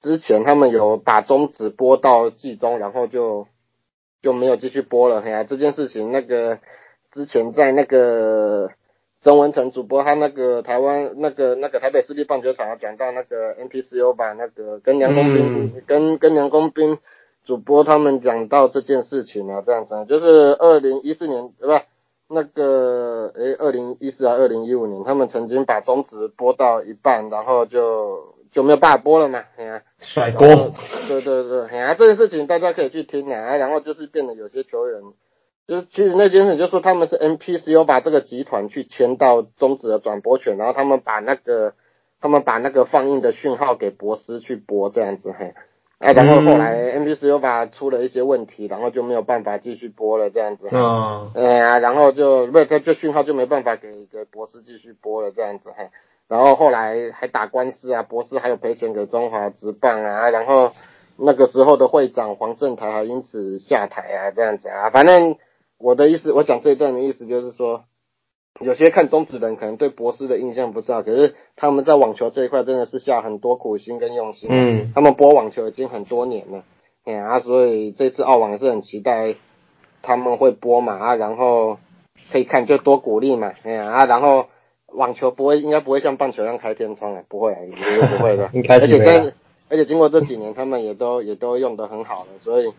[0.00, 3.46] 之前他们有把中指播到季中，然后就
[4.22, 6.60] 就没有继续播了，嘿呀，这件事情那个
[7.12, 8.70] 之前在那个。
[9.20, 16.98] 曾文成主播他那个台湾那个那个台北市立棒球场讲到那个 NPCU 把那个跟梁公斌跟跟梁公斌
[17.44, 21.82] 主播他们讲到这件事情啊，这样子就是二零一四年对吧？
[22.28, 30.46] 那个诶，二零一四啊，二零一五年他们曾经把中职播到一半，然后就就没有办法播了嘛，哎呀，甩锅，
[31.08, 35.00] 对对对，哎呀，这件事情大家可以去听啊，然后就是变得有些球员。
[35.66, 41.74] 就是其实那件事，就说他们是 NPCU 把这个集团去签到中止的转播权，然后他们把那个
[42.22, 45.52] 他们把那个放映的讯号给博斯去播这样子嘿，
[45.98, 55.90] 啊，然后后来 npc 又把出了一些问题，然后就没有办法继续播了这样子，嗯，哎呀，然后就不他就讯号就没办法给给博士继续播了这样子嘿，
[56.28, 60.72] 然后后来还打官司啊，博士还有赔钱给中华职棒啊，然后
[61.16, 65.36] 那个时候的会长黄正台还因此下台啊这样子啊，反正。
[65.80, 67.84] 我的意思，我讲这一段的意思就是说，
[68.60, 74.48] 有些看中职人可能对博士的印象不是好，可是他们在网球这一块真的是下很多苦心跟用心。
[74.52, 74.92] 嗯。
[74.94, 76.64] 他们播网球已经很多年了，
[77.04, 79.34] 哎呀，所以这次澳网也是很期待
[80.02, 81.78] 他们会播嘛啊，然后
[82.32, 84.46] 可以看就多鼓励嘛，哎呀啊，然后
[84.86, 88.50] 网球不会应该不会像棒球一样开天窗啊，不会，绝对不会的。
[88.54, 88.86] 应该是。
[88.86, 89.34] 而且跟
[89.70, 92.72] 而且经过这几年，他们也都也都用的很好了，所以。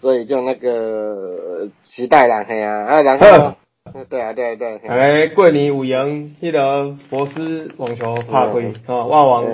[0.00, 3.52] 所以就那个期待啦，嘿啊，啊然后，
[4.08, 4.78] 对啊对啊对。
[4.88, 9.44] 哎，过年有赢，迄个博斯网球拍开，哦，澳网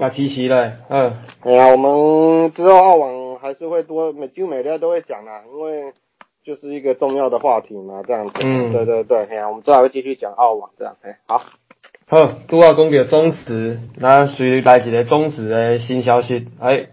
[0.00, 1.12] 加支持嘞，嗯。
[1.42, 5.92] 哎呀，我们之后澳网还是会多，每就每天都会讲啦，因为
[6.44, 8.32] 就是一个重要的话题嘛，这样子。
[8.40, 8.72] 嗯。
[8.72, 11.42] 对对对，哎呀，我们之后还会继续讲澳网这样，哎，好。
[12.06, 16.86] 好，拄啊讲到中职，那随来一个中职的新消息，哎。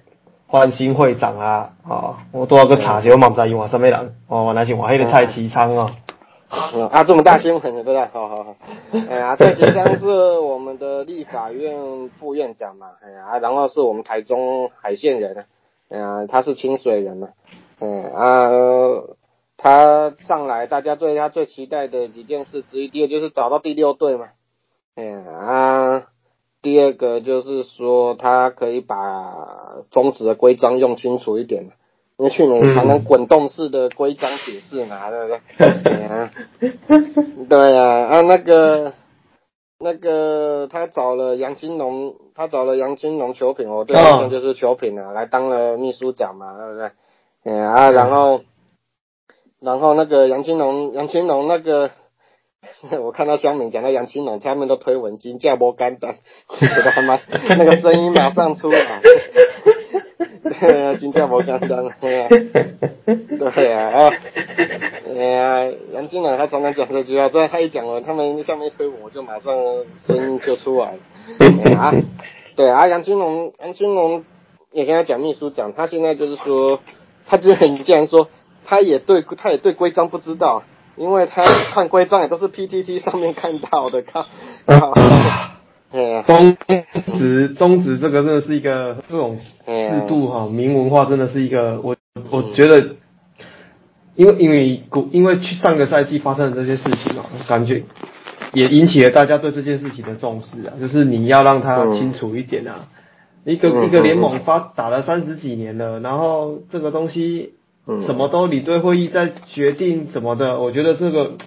[0.47, 5.91] 换新会长啊，哦，我多少个查询，我嘛不知伊换什么人，哦，原来是换迄个蔡其昌哦。
[6.51, 8.05] 啊，这么大新闻对不对？
[8.07, 8.55] 好好好。
[9.09, 10.05] 哎呀，蔡其昌是
[10.39, 15.45] 我们的立法院副院长嘛，哎呀，然后是我们台中海线人，
[15.89, 17.29] 哎呀，他是清水人嘛，
[17.79, 18.49] 嗯啊，
[19.55, 24.27] 他上来，大家对他最期待的几件事之一，第二就是找到第六队嘛，
[24.95, 26.03] 哎呀啊。
[26.63, 31.71] 第二个就是说，他可以把中止的规章用清楚一点，
[32.21, 35.83] 因为去年常常滚动式的规章解释嘛，对不对？
[35.83, 36.31] 对啊，
[37.49, 38.93] 对啊，啊那个
[39.79, 46.91] 那个他找了杨金龙，他找了杨金龙球品我，对象，就是球品啊，来当了秘书长嘛，对不对？
[47.43, 48.41] 嗯啊，然后
[49.59, 51.89] 然后那个杨金龙，杨金龙那个。
[53.01, 56.17] 我看到香敏讲到杨青龙，他们都推文金价波干单，
[56.59, 57.19] 觉得他妈
[57.57, 59.01] 那个声音马上出来，
[60.59, 62.29] 对啊，金价波干单，对啊，
[63.07, 64.11] 对啊，啊，
[65.07, 69.53] 哎呀，杨俊龙他常常讲这句话，这他一讲了，他们下面一推我，我就马上
[70.05, 70.93] 声音就出来。
[70.93, 71.93] 了，啊，
[72.55, 74.25] 对啊，杨俊龙，杨俊龙
[74.71, 76.79] 也跟他讲秘书讲，他现在就是说，
[77.27, 78.27] 他之前竟然说，
[78.65, 80.63] 他也对，他也对规章不知道。
[80.97, 84.27] 因为他看规章也都是 PTT 上面看到的，靠，
[86.25, 86.57] 中
[87.17, 91.95] 职中职这个真的是一个这种制度哈，明文化真的是一个，我
[92.29, 92.95] 我觉得，
[94.15, 97.83] 因为因为古因为去上个赛季发生的这些事情啊，感觉
[98.53, 102.87] 也引起了大家对这件事情的重视啊，就是你要让他清楚一点啊。
[103.43, 107.53] 一个一个联盟发打了三十几年了，然后这个东西
[108.05, 111.37] 什么都理队会议在决定什么的，我觉得这个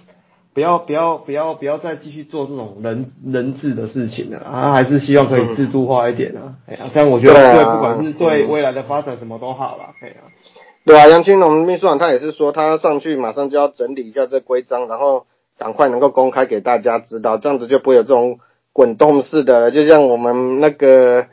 [0.55, 6.55] 不要不要不要不要再继续做这种人人质的事情了啊，还是希望可以制度化一点啊。
[6.65, 9.93] 哎呀，这样我觉得对不管是对未来的发展什么都好了。
[10.01, 10.15] 哎呀，
[10.85, 15.25] 对啊，杨青龙秘书长他也是说，他上去马上就要整理一下这规章，然后
[15.59, 18.39] 赶快能够公开给大家知道，这样子就不会有这种
[18.71, 21.27] 滚动式的，就像我们那个。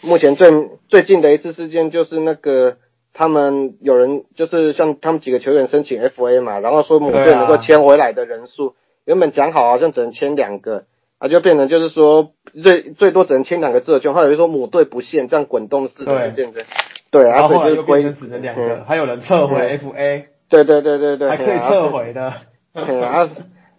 [0.00, 0.48] 目前最
[0.86, 2.76] 最近的一次事件就是那个
[3.18, 10.84] 他们有人就是像他们几个球员申请 FA 嘛，然后说某队能够签回来的人数，原本讲好好像只能签两个，
[11.18, 12.30] 啊就变成就是说
[12.62, 16.62] 最最多只能签两个自球，后来又说母队不限，这样滚动式的就变成
[17.10, 22.32] 对，然后就变成只能两个，还有人撤回 FA，对对对对对，还可以撤回的，
[23.04, 23.28] 啊。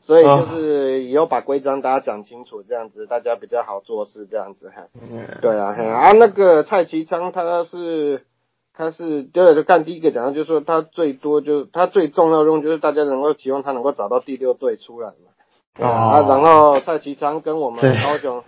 [0.02, 4.88] 所以就是以后把规章大家讲清楚，这样子大家比较好做事，这样子哈。
[5.42, 8.24] 对啊，啊那个蔡其昌他是
[8.80, 15.86] 他是就干第一个讲的，就是说他最多就他最重要任务就是大家能够期望他能够找到第六队出来嘛。
[15.86, 18.42] 啊，然后蔡其昌跟我们高雄，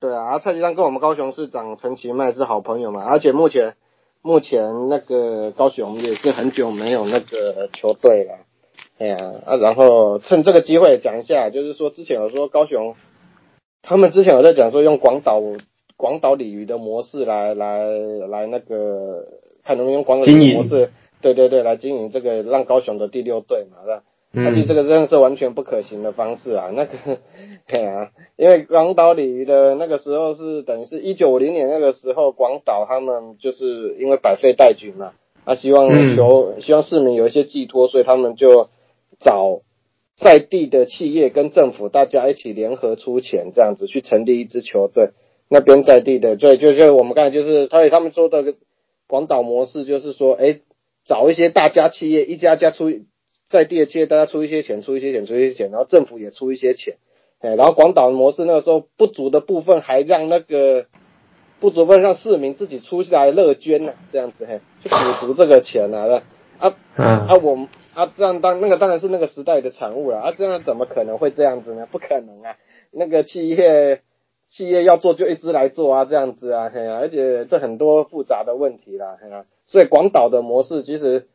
[0.00, 3.74] 对啊，蔡其昌跟我们高雄市长陈其迈是好朋友嘛，而且目前
[4.22, 8.38] 目前那个高雄也是很久没有那个球队了。
[8.96, 12.94] 哎呀啊，然后趁这个机会讲一下，就是说之前有说高雄，
[13.82, 15.42] 他们之前有在讲说用广岛
[15.98, 17.84] 广岛鲤鱼的模式来来
[18.30, 19.24] 来那个
[19.68, 24.02] 看能不能用广岛鲤鱼模式，对对对，来经营这个让高雄的第六队嘛，是吧？
[24.48, 26.96] 而且这个真的是完全不可行的方式啊，那个，
[27.68, 35.12] 对啊，因为广岛鲤鱼的那个时候是等于是一九五零年那个时候，广岛他们就是因为百废待举嘛，
[35.44, 38.70] 啊，希望求希望市民有一些寄托，所以他们就。
[39.20, 39.62] 找
[40.16, 45.10] 在地的企业跟政府，大家一起联合出钱，这样子去成立一支球队。
[45.48, 48.54] 那边在地的，对，就是我们刚才就是，他他们说的
[49.08, 50.60] 广岛模式，就是说，哎，
[51.04, 52.92] 找一些大家企业，一家家出
[53.48, 56.98] 在地的企业，大家出一些钱，出一些钱，出一些钱，然后政府也出一些钱，
[57.40, 60.86] 哎，然后广岛模式那个时候不足的部分，还让那个
[61.58, 66.22] 不足部分让市民自己出来乐捐呐，这样子，嘿，去补足这个钱啊，
[66.58, 67.66] 啊，啊，我。
[67.94, 71.88] 啊，这样当那个当然是那个时代的产物了啊，这样怎么可能会这样子呢？
[71.90, 72.54] 不可能啊，
[72.92, 74.02] 那个企业
[74.50, 81.26] 企业要做就一直来做啊，这样子啊，嘿啊，而且这很多复杂的问题啦，嘿啊，所以广岛的模式其实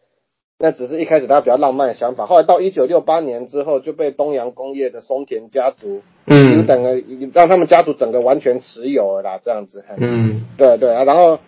[0.58, 7.02] 那只是一开始大家比较浪漫的想法，后来到一九六八年之后就被东洋工业的松田家族，嗯，整个
[7.34, 11.39] 让他们家族整个完全持有了啦，这样子，嗯，对对啊，然后。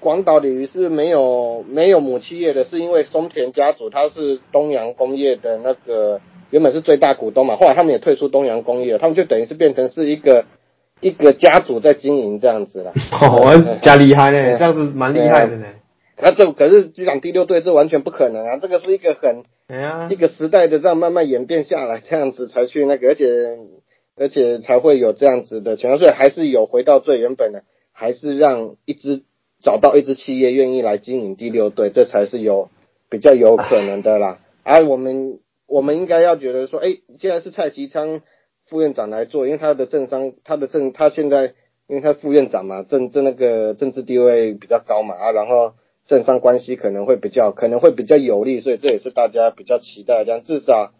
[0.00, 10.44] 广岛鲤鱼是没有没有母企业的，是因为松田家族他是东洋工业的那个原本是最大股东嘛，后来他们也退出东洋工业了，他们就等于是变成是一个
[11.00, 12.92] 一个家族在经营这样子了。
[13.20, 15.66] 哦，加厉害呢，这样子蛮厉害的呢。
[16.20, 18.58] 那这可是机长第六队，这完全不可能啊！
[18.58, 19.44] 这个是一个很
[20.10, 23.26] 一个时代的这样慢慢演变下来，这样子才去那个，而且
[24.16, 29.22] 而且才会有这样子的所以还是有回到最原本的，还是让一支。
[29.60, 32.70] 找到一支企业愿意来经营第六队，这才是有
[33.10, 34.38] 比较有可能的啦。
[34.62, 38.20] 而我们我们应该要觉得说，哎，既然是蔡其昌
[38.68, 41.54] 副院长来做，因为他的政商，他的政，他现在
[41.88, 45.72] 因为他副院长嘛，政政那个政治地位比较高嘛，啊，然后
[46.06, 50.42] 政商关系可能会比较可能会比较有利，所以这也是大家比较期待这样。
[50.44, 50.92] 至少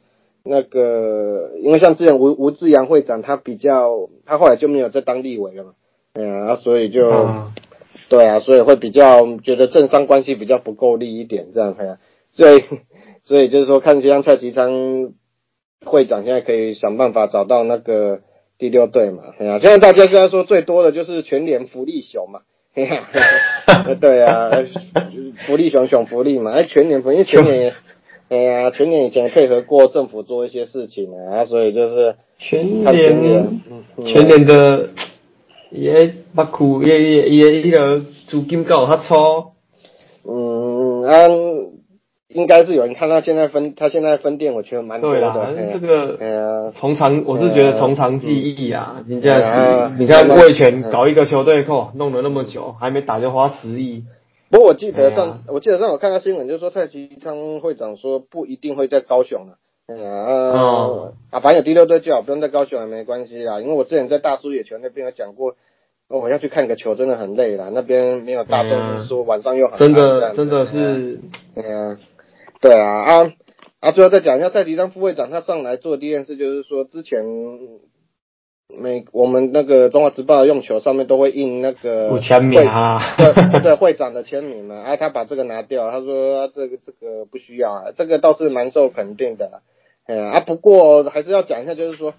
[0.42, 5.72] 那个，因为像之前吴吴志阳会长，他比较他后来就没有再当立委了嘛，
[6.14, 7.12] 嗯啊，所以就。
[8.09, 11.98] 对啊，所以会比较觉得政商关系比较不够利一点，这样看，
[12.33, 12.64] 所以
[13.22, 15.12] 所以就是说，看像蔡其昌
[15.84, 18.20] 会长现在可以想办法找到那个
[18.58, 22.40] 第六队嘛，哎呀，现在大家现在说最多的就是全联福利熊嘛，
[22.74, 23.06] 哎呀，
[24.00, 24.50] 对啊，
[25.46, 27.74] 福利熊熊福利嘛，哎，全年福，因为全年，
[28.28, 33.60] 哎呀，全年以前配合过政府做一些事情啊，所以就是全年，
[34.04, 34.90] 全年的。
[35.70, 35.94] 伊个
[36.34, 39.14] 北区，伊伊伊个迄个租金够较粗。
[40.24, 41.28] 嗯，啊，
[42.29, 45.20] 应该是有人看到现在分，他现在分店，我觉得蛮多的。
[45.20, 54.05] 对啦，这个，从长，我是觉得从长计议啊，人家是，你看魏权搞一个球队，靠，弄了那么久，还没打就花十亿。
[54.51, 59.57] 不过我记得上，我记得上我看到新闻，就是说蔡其昌会长说不一定会在高雄了。
[59.89, 65.55] 啊，啊，反正有第六队最好不用在高雄也没关系啦，因为我之前在大叔野球那边有讲过，
[66.09, 71.20] 我要去看个球真的很累啦，那边没有大众人数，晚上又很真的真的是，
[71.55, 71.99] 对啊，
[72.61, 73.32] 对啊啊，
[73.80, 77.22] 啊，最后再讲一下赛迪当副会长，他上来做第一件事就是说，之前
[78.80, 89.62] 每我们那个中华职报用球上面都会印那个签名啊，对对，会长的签名嘛，啊，他把这个拿掉，他说这个这个不需要啊，这个倒是蛮受肯定的，
[90.04, 92.12] 哎啊，不过还是要讲一下，就是说，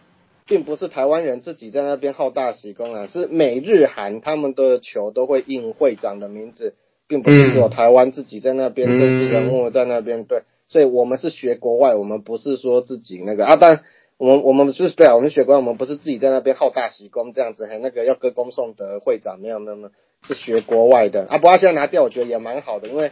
[0.47, 6.73] 并不是台湾人自己在那边好大喜功啊，是美日韩他们的球都会印会长的名字，
[7.09, 10.43] 并不是说台湾自己在那边政治人物在那边对。
[10.69, 13.83] 所以我们是学国外，我们不是说自己那个啊，但
[14.17, 19.91] 我们我们是对啊，我们学国外，我们不是自己在那边好大喜功这样子，还那个要歌功颂德会长没有没有没有，
[20.27, 21.39] 是学国外的啊。
[21.39, 23.09] 不过现在拿掉，我觉得也蛮好的，因为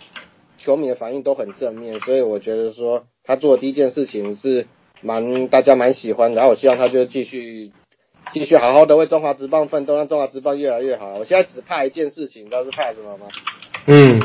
[0.60, 4.68] 球迷的反应都很正面，所以我觉得说他做的第一件事情是
[5.02, 7.72] 蛮大家蛮喜欢，然后我希望他就继续
[8.34, 11.16] 继续好好的为中华职棒奋斗，让中华职棒越来越好。
[11.18, 13.26] 我现在只怕一件事情，你知道是怕什么吗？
[13.88, 14.20] 嗯。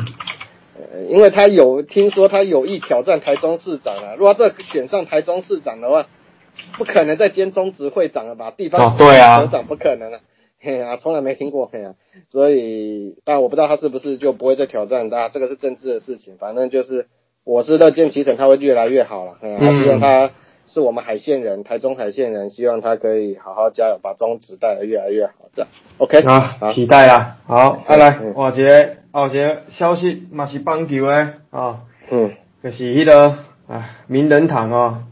[0.92, 6.06] 呃，因为他有听说他有意挑战台中市长啊，如果这选上台中市长的话，
[6.76, 8.50] 不可能再兼中职会长了吧？
[8.50, 10.20] 地方对啊，首长不可能啊，
[10.60, 11.94] 嘿啊，从来没听过嘿啊，
[12.28, 17.06] 所以但我不知道他是不是就不会再挑战，大家这个是政治的事情，反正就是
[17.44, 20.30] 我是乐见其成，他会越来越好了，嘿啊，希望他
[20.66, 25.70] 是我们海线人，台中海线人，希望他可以好好加油，把中职带得越来越好，这样。
[25.98, 29.01] OK 好，期待啊，好，再来，我杰。
[29.12, 32.32] 哦，一个消息嘛是棒球诶，哦，嗯，
[32.64, 33.36] 就是迄个
[33.68, 35.04] 啊，名人堂哦，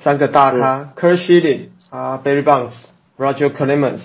[0.00, 4.04] 三个大咖 Schilling 啊，Barry Bonds，Roger Clemens，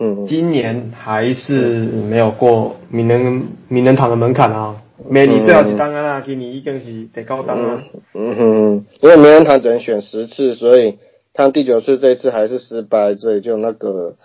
[0.00, 7.82] 嗯，今年还是没有过名人名人堂的门槛啊，每年最后一档啊，今年已经是第九档了，
[8.14, 10.98] 嗯哼，因为名人堂只能选十次，所以
[11.32, 14.16] 他第九次这一次还是失败，所以就那个。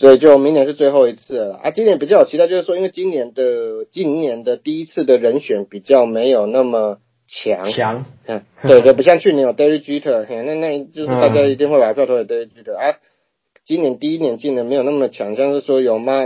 [0.00, 1.70] 所以就明年是最后一次了啊！
[1.72, 12.96] 今年比较有期待，就是说，因为今年的今年的第一次的人选比较没有那么强，强，嗯，对 对，不像去年有 Derek Jeter，那那就是大家一定会把票投给 Derek Jeter 啊。
[13.66, 16.24] 今年第一年进的没有那么强，像是说有嘛，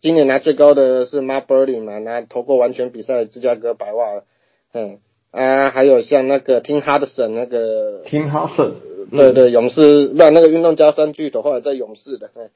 [0.00, 4.22] 今年拿最高的是 Mark Burley 嘛，拿投过完全比赛的芝加哥白袜，
[4.72, 5.00] 嗯
[5.32, 8.74] 啊，还有像那个 Tim Hudson 那个 Tim Hudson，
[9.10, 12.50] 对对，勇士不那个运动家三巨头，后来在勇士的，嗯。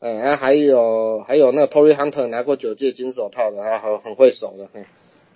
[0.00, 4.84] 嗯，啊，还有还有那个 Tory Hunter 拿过九届金手套的，啊，很很会守的，嗯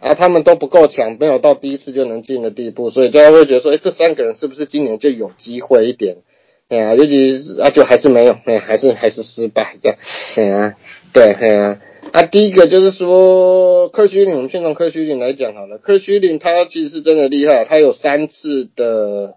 [0.01, 6.19] 啊，他们都不够强，没有到第一次就能进的地步，所以大家会觉得说，哎，这三个人是不是今年就有机会一点？
[6.69, 9.97] 哎呀，尤其是啊，就还是没有，哎，还是还是失败的，
[10.37, 10.77] 哎呀，
[11.15, 11.81] 对，哎呀，
[12.13, 19.35] 啊，第一个就是说，科虚林，我们先从科虚林来讲好了，科虚林他其实是真的厉害，他有三次的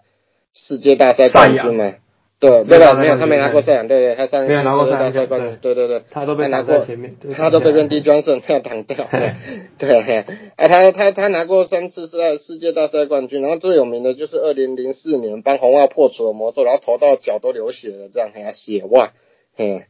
[0.53, 1.93] 世界大赛冠军嘛。
[2.41, 9.07] 对，对的，没有，他没拿过赛扬，对对，他上没有拿过赛冠军，对对对，他都被拿过前面， 他都被 Randy Johnson 要挡掉，
[9.77, 10.25] 对，
[10.55, 19.11] 哎，他他他拿过三次世世界大赛冠军，然后最有名的就是二零零四年帮红袜破除了魔咒，然后投到脚都流血了，这样还血袜，
[19.55, 19.83] 嘿，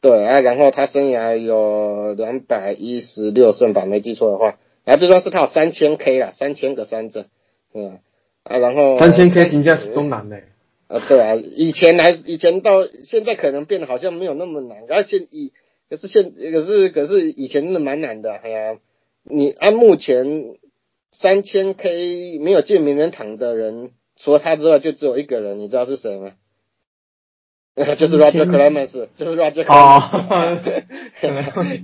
[0.00, 4.56] 对啊，然后他生涯有两百一十六胜吧，没记错的话，
[4.86, 7.26] 然后这段是他有三千 K 了，三千个三振，
[7.74, 7.98] 嗯，
[8.44, 10.38] 啊，然后三千 K 评价是中南的。
[10.88, 15.52] 啊，对啊，以前来，以前到现在可能变得好像没有那么难，而现以
[15.90, 18.78] 可是现可是可是以前真的蛮难的，哎呀，
[19.22, 20.56] 你按目前
[21.12, 26.32] 三千 K 没有进名人堂的人，除了他之外就只有一个人，你知道是谁吗？
[27.98, 30.84] 就是 Roger Clemens，就是 Roger Clemens，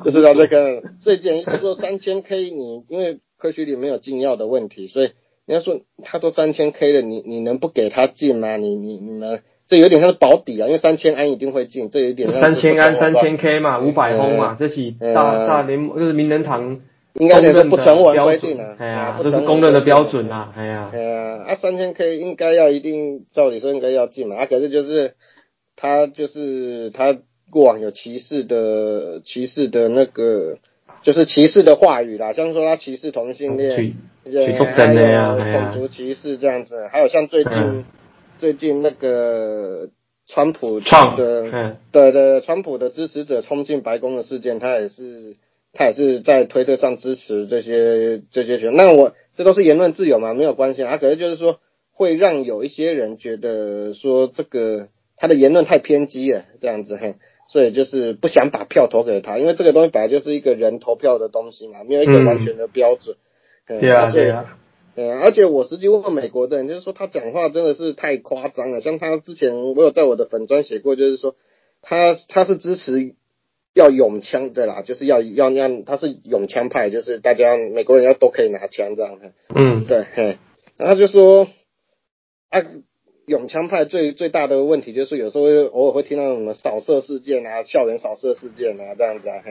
[0.02, 0.82] 就是 Roger Clemens。
[1.05, 5.11] 最简单说三千 K，你因为科学里没有禁药的问题，所以。
[5.47, 8.57] 人家说他都三千 K 了，你你能不给他进吗？
[8.57, 16.80] 你你你们这有点像是保底啊，因为三千安一定会进，这有点三千安三千 K 嘛，五百轰嘛，这是大大联盟就是名人堂
[17.14, 25.14] 应该是不成文规定啊，哎呀，这是公认的标准啊，哎呀，哎呀，啊三千 K 应该要一定，照理说应该要进嘛，啊可是就是
[25.76, 27.18] 他就是他
[27.51, 30.59] 过往有歧视的歧视的那个。
[31.05, 33.94] 就是歧视的话语啦，像说他歧视同性恋，
[34.24, 37.84] 还有种族歧视这样子，还有像最近
[38.38, 39.90] 最近那个
[40.26, 40.80] 川普
[41.14, 45.36] 的，对对，川普的支持者冲进白宫的事件，他也是
[45.74, 48.74] 他也是在推特上支持这些这些人。
[48.74, 50.96] 那我这都是言论自由嘛，没有关系啊。
[50.96, 51.61] 可是就是说
[51.92, 54.88] 会让有一些人觉得说这个
[55.18, 57.16] 他的言论太偏激了，这样子嘿。
[57.55, 63.14] 所以就是不想把票投给他，因为这个东西本来就是一个人投票的东西嘛，没有一个完全的标准。
[63.68, 64.59] 对啊，对啊。
[64.96, 68.80] 嗯，而且我实际问问美国的人，就是说他讲话真的是太夸张了。
[68.80, 71.36] 像他之前我有在我的粉专写过，就是说
[71.80, 73.14] 他他是支持
[73.72, 79.16] 要永枪的啦，就是要要让他是永枪派，就是大家美国人要都可以拿枪这样。
[79.55, 80.38] 嗯，对，嘿，
[80.76, 81.46] 然后就说
[82.50, 82.64] 啊，
[83.27, 89.43] 永枪派最最大的问题就是有时候偶尔会听到什么扫射事件啊，校园扫射事件啊这样子啊，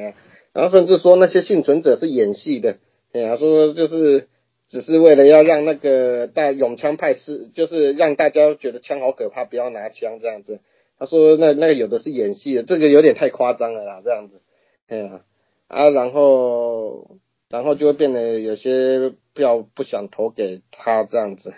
[0.53, 2.77] 然后甚至说那些幸存者是演戏的，
[3.11, 4.27] 哎呀，说就是
[4.67, 10.59] 只是为了要让那个大永枪派是就是让大家觉得枪好可怕，不要拿枪这样子。
[10.99, 14.41] 他说那那个有的是演戏的，这个有点太夸张了啦，这样子，
[14.87, 15.21] 哎呀，
[15.67, 17.17] 啊，然后
[17.49, 21.51] 然后就会变得有些票不想投给他这样子，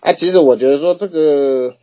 [0.00, 1.74] 啊，其实我觉得说这个，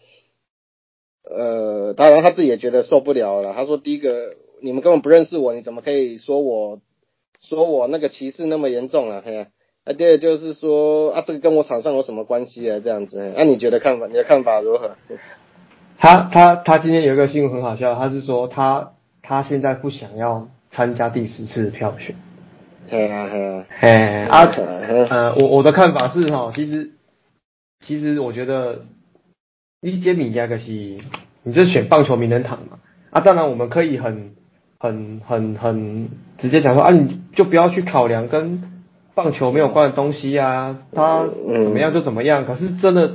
[1.24, 3.53] 呃，当然他自己也觉得受不了了。
[3.53, 6.80] 他说第一个，你们根本不认识我，你怎么可以说我
[7.41, 9.22] 说我那个歧视那么严重啊？
[9.24, 9.47] 嘿，
[9.84, 12.80] 啊，第二就是说啊，这个跟我场上有什么关系啊？
[12.84, 14.07] 这样子，那你觉得看法？
[14.07, 14.95] 你的看法如何？
[15.99, 22.15] 他他他今天有一个新闻很好笑，他是说他他现在不想要参加第十次票选。
[22.89, 23.89] 嘿啊嘿啊嘿
[24.24, 24.53] 啊
[25.09, 26.91] 呃我我的看法是哈，其实
[27.80, 28.86] 其实我觉得
[29.82, 31.01] 一杰米加个西，
[31.43, 32.80] 你就选棒球名人堂嘛
[33.11, 34.36] 啊，当然我们可以很
[34.80, 38.63] 很很很直接讲说啊，你就不要去考量跟
[39.15, 41.25] 棒球没有关的东西啊，他
[41.63, 42.45] 怎么样就怎么样。
[42.45, 43.13] 可是真的。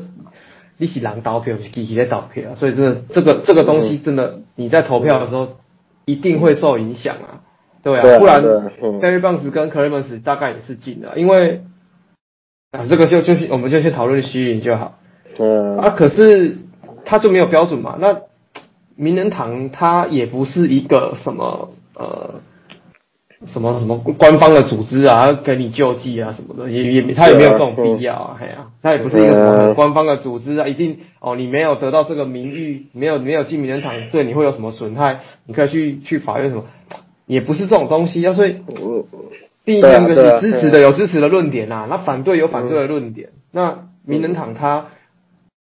[0.78, 5.58] 你是狼倒票，是机器在倒票，所以真的这个这个东西真的你在投票的时候
[6.06, 7.44] 一定会受影响啊，
[7.84, 11.62] 对啊，不然 Gary Bonds 跟 Clemens 大概也是进了，因为
[12.72, 14.98] 啊这个就就我们就先讨论虚云就好，
[15.38, 16.58] 嗯啊可是
[17.04, 18.22] 他就没有标准嘛，那
[18.96, 22.40] 名人堂它也不是一个什么呃。
[23.44, 35.22] 什么什么官方的组织啊，给你救济啊什么的，也也他也没有这种必要啊，哎呀，他也不是一个什么官方的组织啊，一定哦，你没有得到这个名誉，没有没有进名人堂，对你会有什么损害？
[35.44, 36.66] 你可以去去法院什么，
[37.26, 38.58] 也不是这种东西啊，所以，
[39.64, 44.86] 第一个是支持的有支持的论点呐，那反对有反对的论点，那名人堂他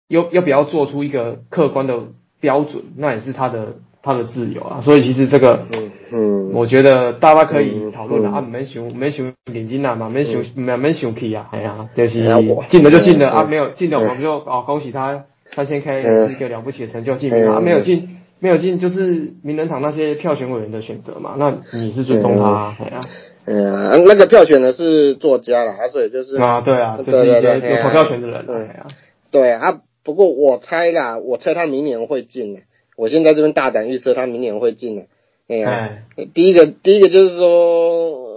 [0.09, 2.01] 要要不要做出一个客观的
[2.41, 3.77] 标准，那也是他的。
[4.03, 6.53] 他的自由啊，所以其实这个，嗯，嗯。
[6.55, 12.23] 我觉得大家可以讨论的啊，没想没想领金啊嘛，没想没没想去啊，哎呀，就是
[12.71, 23.11] 进了就进了啊，没有进了我们就哦恭喜他三千 K 是一个了不起的成就，进名啊，没有进没有进就是名人堂那些票选委员的选择嘛，那你是尊重他，哎呀，哎
[23.47, 28.87] 呀，那个票选的是作家了，所以就是啊，对啊，就是一些有投票权的人，对啊，
[29.31, 32.61] 对啊，不过我猜啦，我猜他明年会进的。
[32.97, 35.07] 我现在这边大胆预测，他明年会进的。
[35.49, 35.91] 哎呀，
[36.35, 38.29] 第一个，第一个就是说，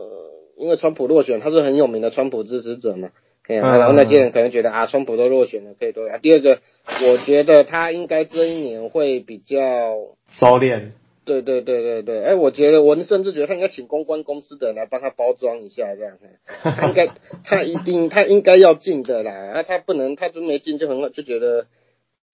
[0.57, 3.09] 因为川普落选，他是很有名的川普支持者嘛。
[3.45, 6.17] 哎呀，然后那些人可能觉得啊，川普都落选了，可以多啊。
[6.21, 6.59] 第二个，
[7.05, 9.57] 我觉得他应该这一年会比较
[10.31, 10.91] 收敛。
[11.25, 16.17] 对对对对对，哎，我觉得我甚至觉得他应该请公关公司的人来帮他包装一下，这样。
[16.63, 17.09] 他应该，
[17.43, 19.31] 他一定，他应该要进的啦。
[19.53, 21.67] 啊，他不能，他都没进就很就觉得。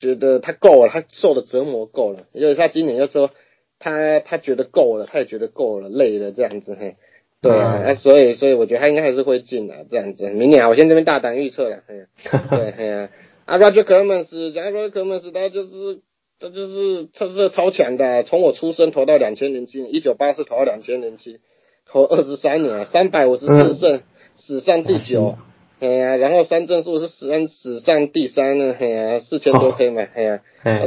[0.01, 3.31] 觉得他够了，他受的折磨够了，因为他今年又说
[3.79, 6.95] 他他觉得够了，他也觉得够了，累了这样子嘿，
[7.41, 10.29] 对啊，所以所以我觉得他应该还是会进的这样子。
[10.29, 12.05] 明年啊我先这边大胆预测了，嘿，
[12.49, 13.09] 对嘿啊，
[13.43, 15.99] 啊 Roger Clemens，讲 Roger Clemens，他就是
[16.39, 21.39] 他就是他是超强的，从我出生投到两千零七年，一九八四投到两千零七，
[21.85, 24.01] 投二十三年，三百五十四胜，
[24.35, 25.37] 史上第九。
[25.81, 30.41] 哎呀，然后三振数是史上史上第三呢，哎呀，四千多可以买，哎呀，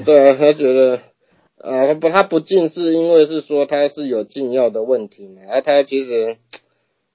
[0.05, 1.01] 对啊，他觉得，
[1.63, 6.37] 啊不，他不进是因为是说他是有禁药的问题嘛，而他其实，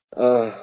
[0.10, 0.56] 啊，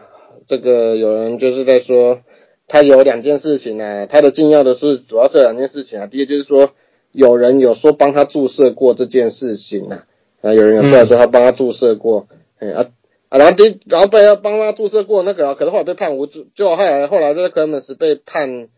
[0.48, 2.18] 这个有人就是在说，
[2.66, 6.72] 他有两件事情啊，他的禁药的是主要是两件事情啊，第一就是说，
[7.14, 10.04] 有人有说帮他注射过这件事情啊，
[10.42, 12.26] 啊，有人有出来说他帮他注射过，
[12.58, 12.90] 哎啊
[13.28, 13.38] 啊。
[13.38, 18.68] 然后第，然后被他帮他注射过那个，可是后来被判无罪，就后来后来这个克莱门斯被判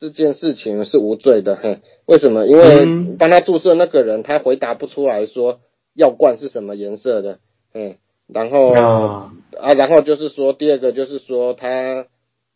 [0.00, 2.46] 这件事情是无罪的，嘿，为什么？
[2.46, 5.60] 因为帮他注射那个人他回答不出来说
[5.94, 7.38] 药罐是什么颜色的，
[7.74, 9.32] 嗯，然后啊，
[9.76, 12.06] 然后就是说第二个就是说他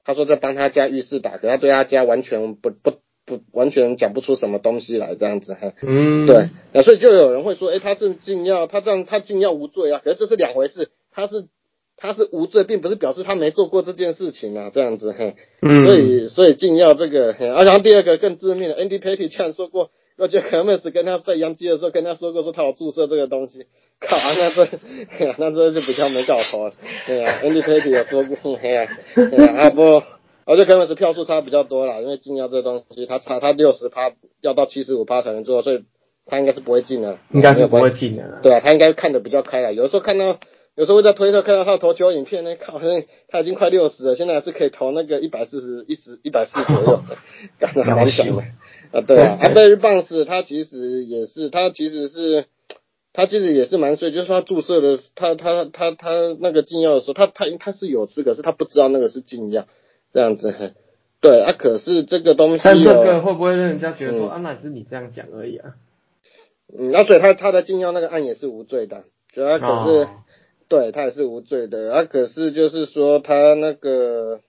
[0.05, 2.93] 他说在帮他家浴室打，可他对他家完全不不
[3.29, 10.89] 不完全讲不出什么东西来这样子，哈，嗯，对，那所以就有人会说，哎，他是禁药，他这样他禁药无罪啊，可是这是两回事。
[11.11, 11.47] 他是
[11.97, 15.35] 他是无罪，并不是表示他没做过这件事情啊，这样子哈。
[15.63, 23.67] 嗯，所以所以禁药这个，啊，然后第二个更致命的，Andy Petty 这样说过，我觉得 m s 跟他在杨基的时候跟他说过，说他有注射这个东西，
[23.99, 24.69] 靠，那这
[25.39, 26.75] 那这就比较没搞头了，
[27.09, 28.89] 对啊，Andy Petty 有说过，嘿啊，
[29.57, 30.03] 啊不，
[30.49, 35.85] 我觉得 m s 票数差比较多啦，因为禁药这东西，他差他六十趴要到七十五趴才能做，所以
[36.27, 40.39] 他应该是不会进的，应该是不会进的，对啊，他应该看的比较开了，有的时候看到。
[40.75, 42.81] 有时候会在推特看到他投球影片呢，靠，
[43.27, 47.03] 他已经快六十了，现在还是可以投那个一百四十一十一百四左右，
[47.59, 48.45] 干的蛮强的。
[48.93, 52.45] 啊，对啊，啊，对于棒斯，他其实也是，他其实是，
[53.13, 59.67] 他其实也是蛮碎，就是说他注射的，他他他他那个禁药的时候，他他他是有吃，可是他不知道那个是禁药，
[60.13, 60.75] 这样子，
[61.21, 65.75] 对啊，可是这个东西，但这个会不会让人家觉得说，啊，那是你这样讲而已啊？
[66.77, 70.09] 嗯，那所以他他的禁药那个案也是无罪的，主要可是，
[70.69, 74.41] 对他也是无罪的，啊，可是就是说他那个，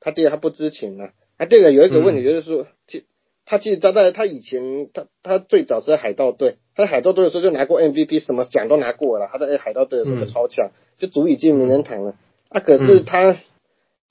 [0.00, 1.12] 他第二他不知情啊。
[1.38, 3.04] 啊，这个有一个问题就是说，其
[3.46, 9.28] 他其实他在他以前，他他最早是在海盗队，他在海盗队的时候就拿过 MVP，什么奖都拿过了。
[9.32, 12.14] 他在海盗队的时候超强，就足以进名人堂了。
[12.48, 13.36] 啊，可是他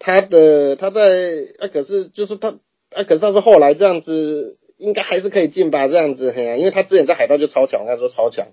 [0.03, 1.01] 他的他在
[1.59, 2.55] 啊，可是就是他
[2.95, 5.87] 啊，可是他是后来这样子，应该还是可以进吧？
[5.87, 8.47] 这样子，嘿啊，因为他之前在海盗就超强，他说超强，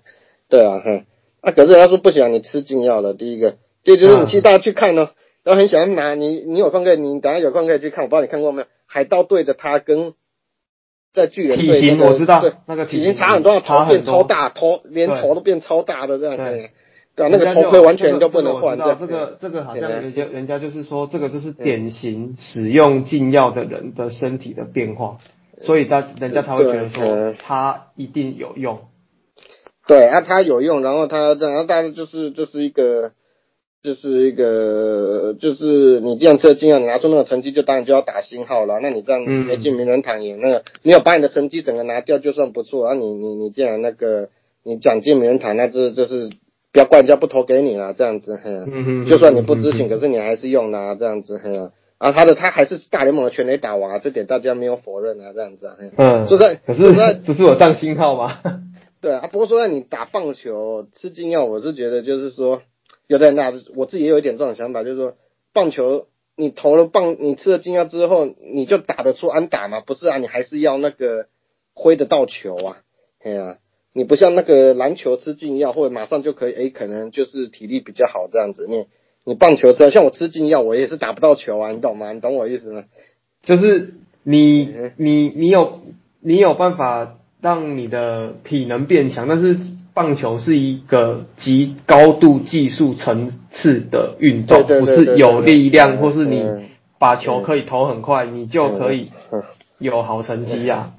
[0.47, 1.05] 对啊，哼，
[1.41, 3.15] 啊，可是他说不行，你吃禁药了。
[3.15, 5.09] 第一个，第二就是你去大家去看哦，
[5.43, 8.03] 然后很喜欢拿你，你有空可以，你等下有空可以去看。
[8.03, 8.67] 我不知道你看过没有？
[8.85, 10.13] 海盗队的他跟
[11.13, 16.69] 在巨人队，体型我知道，那个体型差很多，头变超大，头连头都变超大的这样子。
[17.19, 18.77] 对啊，那个头盔完全就不能换。
[18.77, 25.17] 这个这个好像人家人家就是说，这个就是典型使用禁药的人的身体的变化，
[25.61, 28.79] 所以他人家才会觉得说他一定有用。
[29.85, 33.11] 对啊，他有用，然后他然后但是就是就是一个。
[33.81, 38.81] 就是一个，就是你这样测进啊，你拿出那个成绩，就当然就要打星号了。
[38.81, 42.87] 那你这样没进名人堂也那个，没有把你的成绩整个拿掉就算不错。
[42.87, 44.27] 啊，你你你既然那个
[44.63, 46.29] 你讲进名人堂，那这就是
[46.71, 48.39] 不要怪人家不投给你了，这样子。
[48.43, 51.39] 嗯就算你不知情，可是你还是用的这样子。
[51.43, 51.57] 嘿
[51.97, 55.75] 啊，他的他还是大联盟的全垒打王，这点大家没有否认啊，这样子。
[55.97, 56.27] 嗯。
[56.27, 56.91] 说在，可是
[57.25, 58.39] 不是我上星号吗？
[59.01, 62.61] 对啊，不过说在你打棒球吃禁药，我是觉得就是说。
[63.07, 65.15] 有的人那我自己也有一点这种想法，就是说，
[65.51, 66.05] 棒球
[66.35, 69.81] 你投了棒，你吃了禁药之后，你就打得出安打吗？
[69.81, 71.25] 不是啊，你还是要那个
[71.73, 72.77] 挥得到球啊，
[73.23, 73.57] 哎呀，
[73.99, 78.65] 你不像那个篮球吃禁药，或者马上就可以，哎，可能就是体力比较好这样子。
[78.69, 78.85] 你
[79.25, 82.13] 你棒球吃，像我吃禁药，我也是打不到球啊，你懂吗？
[82.13, 82.85] 你懂我意思吗？
[83.43, 85.81] 就是你你你有
[86.21, 89.57] 你有办法让你的体能变强，但是。
[89.91, 96.45] 棒球是一个极高度技术层次的运动，不是有力量或是你
[96.97, 99.11] 把球可以投很快，你就可以
[99.77, 100.93] 有好成绩啊，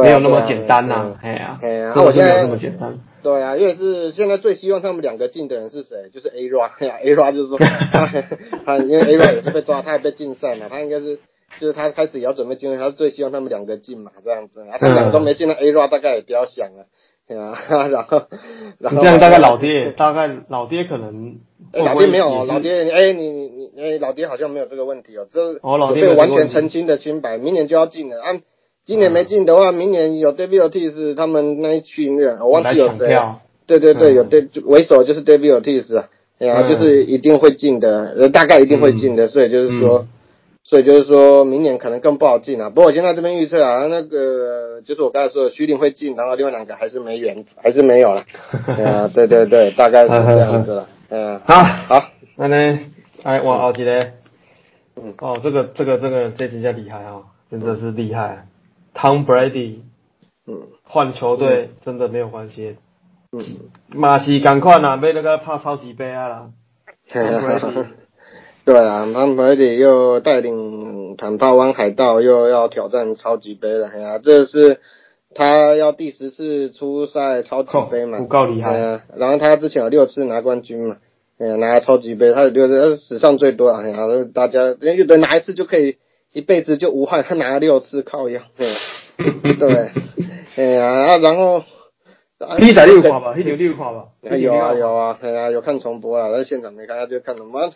[0.00, 1.58] 没有那么简单呐，哎呀，
[1.94, 2.98] 那我现在没有那么简单。
[3.22, 6.10] 对啊，因为是现在最希望他们两个进的人是谁？
[6.12, 7.58] 就是 A R A 呀，A r a 就是说
[8.64, 11.18] 他，因为 A r a 也是被抓，他也被禁赛嘛，他应该是
[11.60, 16.86] 就是他开始也要准备进，他最希望他们两个进嘛，这样子，他两个都没进，那 A r a 大概也不要想了。
[17.28, 17.56] 对 啊，
[17.88, 18.24] 然后，
[18.80, 21.36] 然后这样大概老爹大概老爹可能，
[21.72, 28.34] 老爹没有，老爹哎你你你哎老爹好像没有这个问题哦，这哦老爹完全澄清的清白，明年就要进了啊，
[28.84, 33.18] 今年没进的话，明年有 David Ortiz 他们那一群人，我忘记有谁，
[33.66, 36.08] 对对对，有 D 为首就是 David Ortiz 啊，
[36.38, 40.06] 哎呀，就是一定会进的，呃大概一定会进的，所以就是说。
[40.64, 42.70] 所以就是说明年可能更不好进啊。
[42.70, 48.24] 不过我现在这边预测啊，那个就是我刚才说的徐林会进，然后另外两个还是没缘，还是没有了。
[48.78, 50.88] 啊，对对对，大概是这样子了。
[51.10, 52.78] 嗯，好，好，那呢，
[53.24, 54.12] 哎，我好记得，
[54.94, 58.46] 嗯，哦，这个这个这个这几家厉害啊，真的是厉害。
[58.94, 59.80] Tom Brady，
[60.46, 62.76] 嗯，换球队真的没有关系。
[63.32, 63.42] 嗯，
[63.88, 66.50] 马西赶快啊，被那个怕超级杯啊啦。
[68.64, 74.78] 对啊，他们还得又带领坦帕湾海盗又要挑战超级杯了，哎呀，这是
[75.34, 79.02] 他要第十次出赛超级杯嘛，不够厉害啊！
[79.16, 80.98] 然后他之前有六次拿冠军嘛，
[81.38, 83.80] 哎呀，拿超级杯，他有六次，史上最多啊！
[83.82, 83.96] 哎呀，
[84.32, 85.96] 大家有的拿一次就可以
[86.32, 88.74] 一辈子就无憾，他拿了六次靠样，对，
[89.58, 89.90] 对。
[90.54, 91.64] 哎呀啊，然后
[92.58, 97.72] 比赛六看吧，一定六看吧，有啊有啊，哎呀，有看重播啊，在现场没看，他就看什么。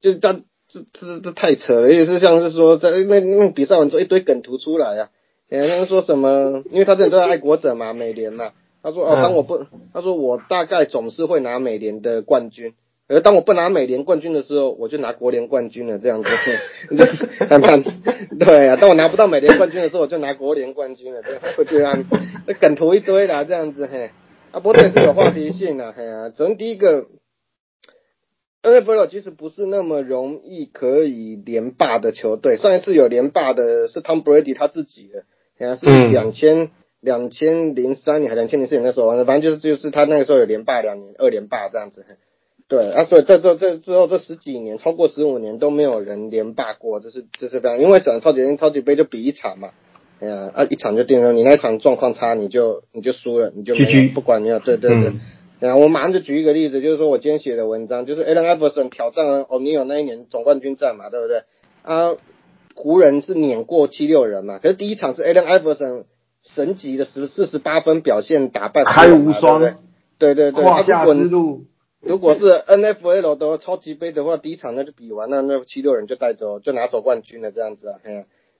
[0.00, 0.32] 就他
[0.68, 5.10] 这这这太扯了，也是像是说在那那比赛完之后一堆梗图出来呀，
[5.48, 12.74] 人家说什么，因为他这人都是爱国者嘛，美联嘛，他说哦，当我不，他说我大概总是会拿美联的冠军，
[13.12, 16.28] 而当我不拿美联冠军的时候，我就拿国联冠军了，这样子，
[17.46, 17.82] 看看，
[18.38, 22.04] 对啊，当我拿不到美联冠军的时候，我就拿国联冠军了，对，会这样，
[22.46, 24.10] 那梗图一堆啦，这样子嘿，
[24.50, 27.06] 啊，不过这也是有话题性的，嘿啊，从第一个。
[28.64, 32.56] NFL 其实不是那么容易可以连霸的球队。
[32.56, 35.24] 上一次有连霸的是 Tom Brady 他自己的，
[35.58, 42.06] 好像是两千两千零三年还两千零四年的时候，反正就是就是他那个时候有连霸两年，二连霸这样子。
[42.72, 47.78] 对啊，所以在这这之后这十几年，超过十五年都没有人连霸过，就是就是这样。
[47.78, 49.72] 因为整超级超级杯就比一场嘛，
[50.20, 53.74] 哎呀，啊一场就定了，你那一场状况差，你就你就输了，你就
[54.14, 55.68] 不管你要对对对。
[55.68, 61.42] 啊，我马上就举一个例子，就是说我今天写的文章，就是 Allen Iverson 挑战了 O'Neal 那一年总冠军战嘛，对不对？
[61.82, 62.16] 啊，
[62.74, 66.04] 湖人是碾过七六人嘛，可是第一场是 Allen Iverson
[66.42, 69.60] 神级的十四十八分表现打败开无双，
[70.16, 71.64] 对对对，胯下之路。
[72.02, 78.00] 如果是 NFL 的超级杯的话，第一场那就比完了，那七六人就带走，就拿走冠军了，这样子啊，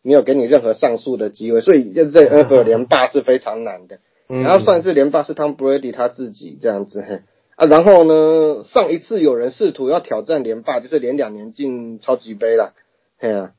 [0.03, 3.99] 没有给你任何上诉的机会，所以就是这 NFL 连霸是非常难的。
[4.28, 7.20] 然后算是连霸是 Tom Brady 他自己这样子，嘿
[7.57, 12.72] 啊，然后呢，上一次有人试图要挑战连霸，就是连两年进超级杯了，
[13.18, 13.53] 嘿啊，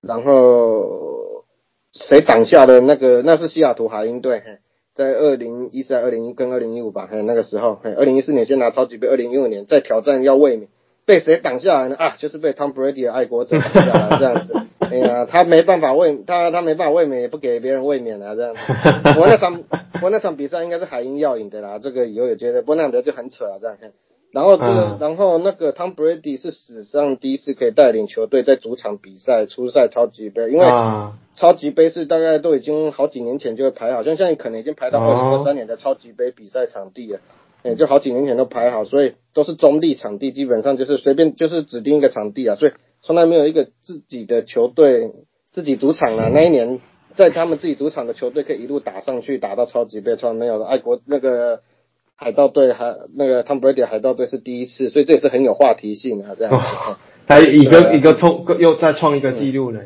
[0.00, 1.44] 然后
[1.92, 3.22] 谁挡下了那个？
[3.22, 4.58] 那是西雅图海鹰队，嘿，
[4.94, 10.68] 在二零一三、二零一跟二零一五吧，还有，那个时候，嘿，二零一四年先拿超级杯，二零一五年再挑战要卫冕。
[11.06, 11.96] 被谁挡下来呢？
[11.96, 14.54] 啊，就是被 Tom Brady 的爱国者挡下来这样子。
[14.78, 18.60] 哎呀，他没办法卫，他他没办法卫冕，也不给别人卫冕啊这样子。
[19.18, 19.64] 我那场
[20.02, 23.76] 我那场比赛应该是海鹰要赢的啦，这个以后也觉得，不过那场就很扯啊这样。
[24.32, 30.66] 然后这个，然后那个 Tom Brady 是史上第一次可以带领球队在主场比赛出赛超级杯，因为
[31.34, 37.20] 超级杯是大概都已经好几年前就会排好，像现在可能已经排到二零二三年的超级杯比赛场地了。
[37.62, 42.72] 哎，就好几年前都排好，所以都是中立场地，基本上就是随便就是指定一个场地啊，所以
[43.02, 45.12] 从来没有一个自己的球队
[45.50, 46.30] 自己主场啊。
[46.32, 46.80] 那一年
[47.16, 50.64] 在他们自己主场的球队可以一路打上去，打到超级杯，从来没有的。
[50.64, 51.60] 爱国那个
[52.20, 56.98] 海盗队还那个 Tom Brady 海盗队是第一次，所以这也是很有话题性啊，这样。
[57.26, 59.80] 他一个一个创又再创一个记录呢。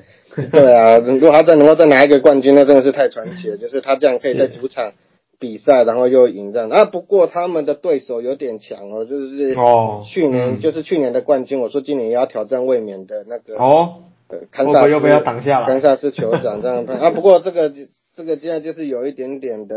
[0.53, 3.57] 对啊，如果 他再能够再拿一个冠军，那真的是太传奇了。
[3.57, 4.93] 就是他这样可以在主场。
[5.37, 6.85] 比赛，然后又赢这样啊！
[6.85, 11.61] 不过他们的对手有点强哦，就是哦去年就是去年的冠军。
[11.61, 14.05] 我说今年也要挑战卫冕的那个哦，
[14.53, 15.67] 堪萨斯又被他挡下了。
[15.67, 17.11] 堪萨斯酋长这样啊！
[17.11, 17.71] 不过这个
[18.15, 19.75] 这个现在就是有一点点的，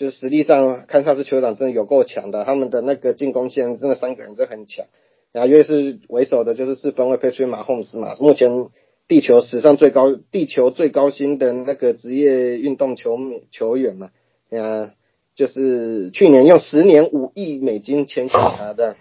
[0.00, 4.86] 就实力上堪萨斯酋长真的有够强的，他们的那个进攻线真的三个人真很强。
[5.30, 8.68] 然后因为是为首的就是四分卫佩崔马洪斯嘛，目前
[9.08, 13.18] 地球史上最高地球最高薪的那个职业运动球
[13.50, 14.08] 球员嘛。
[14.50, 14.94] 啊，
[15.34, 18.96] 就是去年用十年五亿美金签下他的，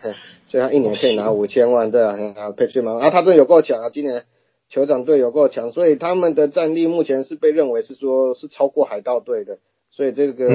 [0.50, 3.90] 所以他一年可以拿五千万的啊，佩翠嘛，啊，他真的有够强啊！
[3.90, 4.26] 今年
[4.70, 9.60] 酋长队有够强，所以他们的战力目前是被认为是说是超过海盗队的，
[9.92, 10.50] 所以这个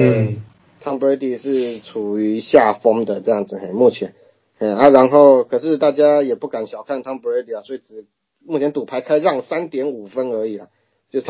[0.83, 4.13] Tom Brady 是处于下风的这样子，目前，
[4.59, 8.05] 嗯啊，然后可是大家也不敢小看 Tom Brady 啊，所以只
[8.45, 10.67] 目前赌牌开让三点五分而已啊，
[11.11, 11.27] 就是。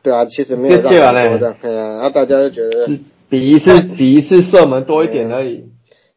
[0.00, 2.88] 对啊，其实没有让多的，哎呀，然后大家就觉得
[3.28, 5.64] 比一次比一次射门多一点而已。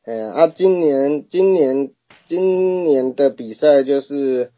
[0.06, 0.14] 哎。
[0.14, 1.90] 呀，啊，今年今年
[2.28, 4.52] 今年的比赛就是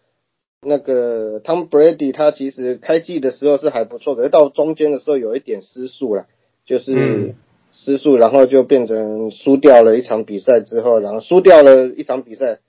[0.65, 6.25] 那个 Tom Brady，他其实开季的时候是还不错，可是到中间的时候有一点失速了，
[6.65, 7.35] 就是
[7.71, 12.59] 失速，然后就变成输掉了一场比赛之后，然后输掉了一场比赛，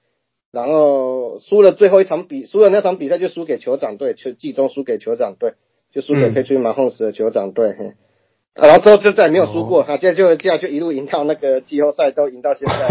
[0.53, 5.55] 然后输了最后一场比输了那场比赛就输给酋长队，就季中输给酋长队。
[5.93, 7.73] 就输给佩崔马洪斯的酋长队，
[8.53, 12.89] 然后之后就再也没有输过，他现在就这样就一路赢到那个季后赛，都赢到现在，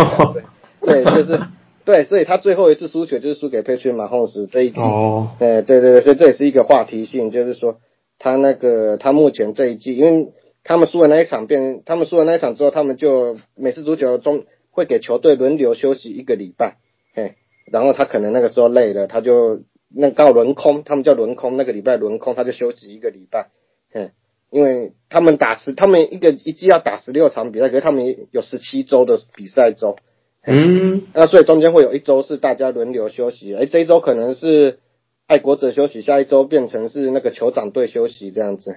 [0.80, 1.42] 对，对，就是
[1.86, 7.80] 对，所以他最后一次输球就是输给佩崔马洪斯这一季哦，对对对，所以这也是一个话题性，就是说
[8.20, 10.32] 他那个他目前这一季，因为
[10.64, 16.78] 他们输了那一场变，他们输了那一场之后，他们就美式足球中会给球队轮流休息一个礼拜，
[17.14, 17.36] 嘿，
[17.72, 19.62] 然后他可能那个时候累了，他就。
[19.96, 23.50] 那刚好轮空，他们叫轮空，那个礼拜轮空，他就休息一个礼拜，
[23.94, 24.10] 嗯，
[24.50, 29.98] 因为他们打十，他们一个一季要打十六场比赛，可是他们有十七周的比赛周，
[30.46, 34.80] 嗯，那所以中间会有一周是大家轮流休息，哎，这一周可能是
[35.28, 38.76] 爱国者休息，下一周变成是那个酋长队休息这样子，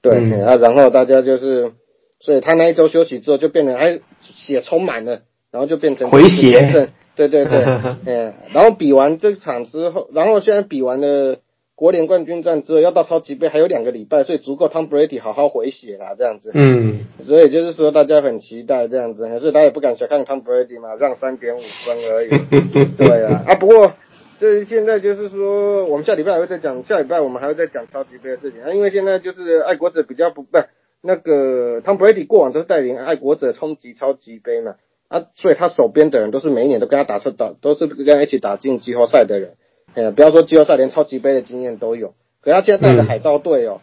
[0.00, 1.72] 对，啊，然后大家就是，
[2.20, 6.88] 所以他那一周休息之后就变得哎血充满了，然后就变成回血。
[7.16, 7.64] 对对对，
[8.06, 11.36] 嗯， 然后比完这场之后，然后现在比完了
[11.76, 16.52] 国联冠军战之后，要到超级杯还有两个礼拜，所以足够 Tom Brady 好好回血啦，这样子。
[16.54, 22.28] 嗯，所以就是说大家很期待这样子，可是大家也不敢小看 Tom Brady 嘛，让三点五分而已。
[22.96, 23.92] 对啊，啊不过
[24.38, 30.58] 这现在就是说，我们下礼拜还会再讲，下礼拜我们还会再讲超级杯的事情啊，因为现在就是爱国者比较不不
[31.02, 34.76] 那个 Tom Brady 过往都是带领爱国者冲击超级杯嘛。
[35.08, 39.54] 啊，所以他手边的人都是每一年都跟他打出打，都是跟他一起打进季后赛的人。
[39.94, 42.14] 哎，不要说季后赛，连超级杯的经验都有。
[42.40, 43.80] 可他现在带的海盗队哦，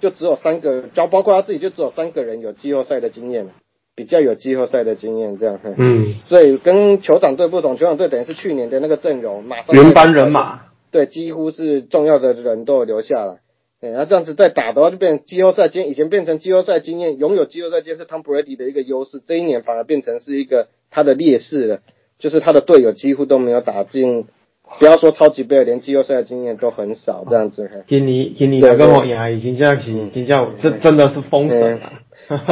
[0.00, 3.48] 就只有三个，就包括他自己，就只有三个人有季后赛的经验，
[3.94, 5.58] 比较有季后赛的经验这样。
[5.76, 13.38] 嗯，所以跟酋长队不同，酋长队等于是去年的那个阵容，马上原班人马，对，几乎是重要的人都留下来。
[13.80, 21.80] 哎，那这样子再打的话，就变成季后赛经验，以前变成季后赛经验，拥有季后赛经验是 Tom Brady 的一个优势，这一年反而变成是一个他的劣势了，
[22.18, 24.26] 就是他的队友几乎都没有打进，
[24.78, 27.84] 不要说超级杯，连季后赛的经验都很少，这样子。
[27.86, 31.92] 今年今年那个我也已经这样子，已经这样，这真的是封神了。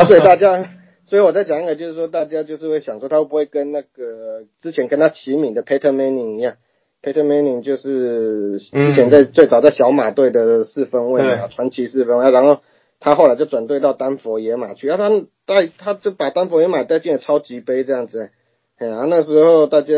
[0.07, 0.69] 所以大家，
[1.07, 6.55] 所以我再讲一个，就是说大家就是会想说，他会不会跟那个之前跟他齐名的 Peter Manning 一样
[7.03, 12.61] ？Peter Manning 就是之前在最早在小马队的四分卫嘛，传奇四分卫，然后
[13.01, 18.31] 他后来就转队到丹佛野马去，然后他带他就把丹佛野马带进了超级杯这样子，
[18.83, 19.95] 哎呀，那时候大家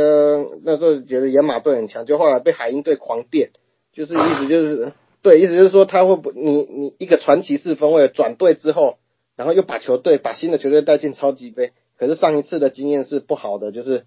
[0.64, 3.50] 那时候觉得野马队很强，就后来被海鹰队狂电，
[3.92, 8.98] 就是意思就是对，意思就是说他会不你你一个传奇四分卫转队之后，
[9.36, 14.04] 然后又把球队把新的球队带进超级杯，可是上一次的经验是不好的，就是。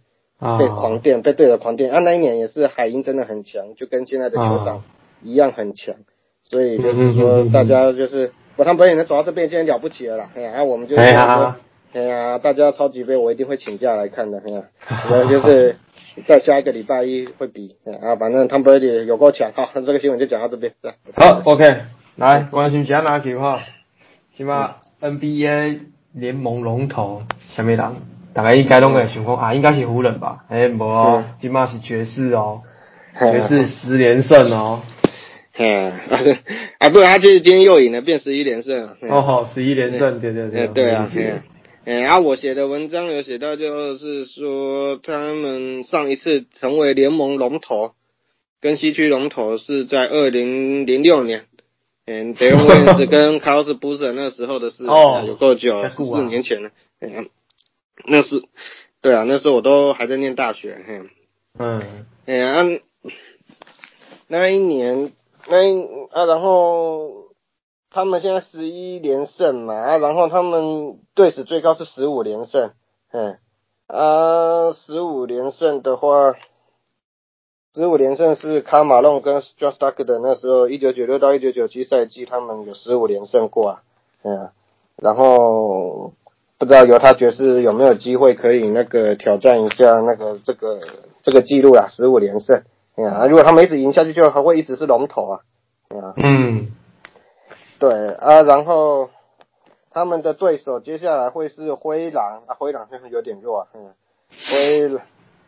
[0.59, 1.97] 被狂电，被队友狂电啊！
[1.97, 4.83] 那一年也是海鹰真的很强，就跟现在的酋长
[5.23, 5.95] 一样很强，
[6.43, 10.29] 所以就是说大家就是我他们本也能走到这边，今天了不起了啦！
[10.35, 11.55] 哎呀，我们就说，
[11.93, 14.63] 哎呀，大家超级杯我一定会请假来看的，哎呀，
[15.09, 15.75] 我就是
[16.25, 20.73] 在下一个礼拜一会比啊，反正他们本也有够强，好，这个新闻就讲到这边，
[21.15, 21.75] 好，OK，
[22.15, 23.61] 来关心其他哪球哈？
[24.35, 25.79] 起码 NBA
[26.13, 27.95] 联盟龙头什么人？
[28.33, 30.45] 大家应该拢会想讲啊，应该是湖人吧？
[30.49, 32.61] 诶，无哦，起码是爵士哦，
[33.19, 34.81] 爵士十连胜哦。
[35.53, 35.91] 嘿，
[36.77, 38.87] 啊不，他就是今天又赢了，变十一连胜。
[39.09, 40.67] 哦好，十一连胜，对对对。
[40.67, 41.41] 对啊，对啊。
[41.87, 47.93] 诶，啊，我写的文章有写到，就是说他们上一次成为联盟龙头，
[48.59, 51.45] 跟西区龙头是在二零零六年，
[52.05, 56.71] 嗯，德隆威廉斯跟卡洛斯布什那时候的事，哦，有够久，十四年前了。
[58.05, 58.43] 那是，
[58.99, 61.09] 对啊，那时候我都还在念大学，嘿，
[61.57, 62.65] 嗯，哎呀，
[64.27, 65.13] 那一年，
[65.47, 65.81] 那一
[66.11, 67.26] 啊，然后
[67.97, 72.69] 他们现在十一连胜嘛，啊，然后他们队史最高是十五连胜，
[73.11, 73.39] 嗯，
[73.87, 76.33] 啊，十五连胜的话，
[77.73, 83.81] 十五连胜是卡马龙跟 s t r a s t a r k 的那时候，一九九六到一九九七赛季，他们有十五连胜过啊，
[84.21, 84.51] 嗯，
[84.95, 86.13] 然后。
[86.59, 90.79] 不知道犹他爵士有没有机会可以那个挑战一下那个这个
[91.21, 92.63] 这个记录啊，十五连胜。
[92.95, 95.41] 啊，如果他们一直赢下去，就还会一直是龙头啊。
[95.89, 96.71] 啊，嗯，
[97.79, 99.09] 对啊，然后
[99.91, 103.67] 他们的对手接下来会是灰狼啊，灰狼就是有点弱啊。
[103.75, 103.93] 嗯，
[104.51, 105.01] 灰狼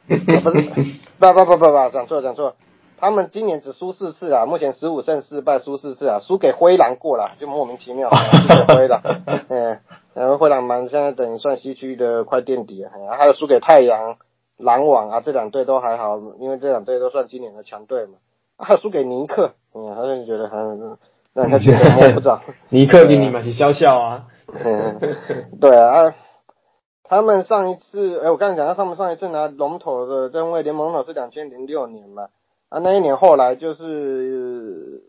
[0.07, 0.61] 不是，
[1.19, 2.55] 不不不不不，讲错讲错。
[3.01, 9.01] 他们今年只输四次啊，目前十五胜四败，输四次啊，输给灰狼过了，就莫名其妙， 输给灰狼，
[9.47, 9.79] 嗯，
[10.13, 14.17] 然后灰狼蛮现在等于算西区的快垫底啊，还有输给太阳、
[14.57, 18.17] 篮网啊，这两队都还好，因为这两队都算今年的强队嘛，
[18.57, 20.97] 还有输给尼克，嗯，好像觉得很
[21.33, 24.99] 让他觉得摸不着，尼克给你们是笑笑啊，嗯，
[25.59, 26.15] 对啊，
[27.03, 32.29] 他们上一次，哎，我刚才讲到他们上一次拿龙头的正位联盟头是两千零六年嘛。
[32.69, 35.01] 啊，那一年后来就是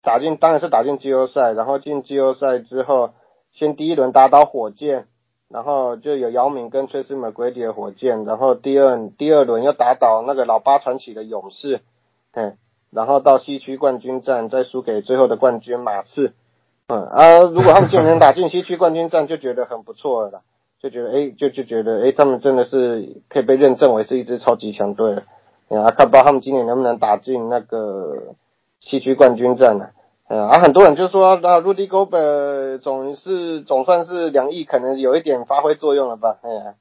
[0.00, 3.10] 打进，当然是打进季后赛，然后进季后赛之后，
[3.50, 5.06] 先第一轮打倒火箭，
[5.48, 11.80] 然后就有姚明跟崔斯美鬼底的火箭，然后第二第二轮又打倒那个老八传奇的勇士，
[12.32, 12.56] 嗯，
[12.90, 16.34] 然后到西区冠军战再输给最后的冠军马刺，
[16.88, 20.42] 嗯啊，如果他们今年打进西区冠军战，就觉得很不错了，
[20.82, 25.22] 就觉得哎，就就觉得哎，他们真的是可以被认证为是一支超级强队了。
[25.68, 28.34] 啊，看不到他们今年能不能打进那个
[28.80, 29.90] 西区冠军战呢？
[30.26, 36.38] 啊，很多人就说，那 Rudy Gobert 总是总算是两亿，可能有一点发挥作用了吧？
[36.42, 36.74] 哎呀，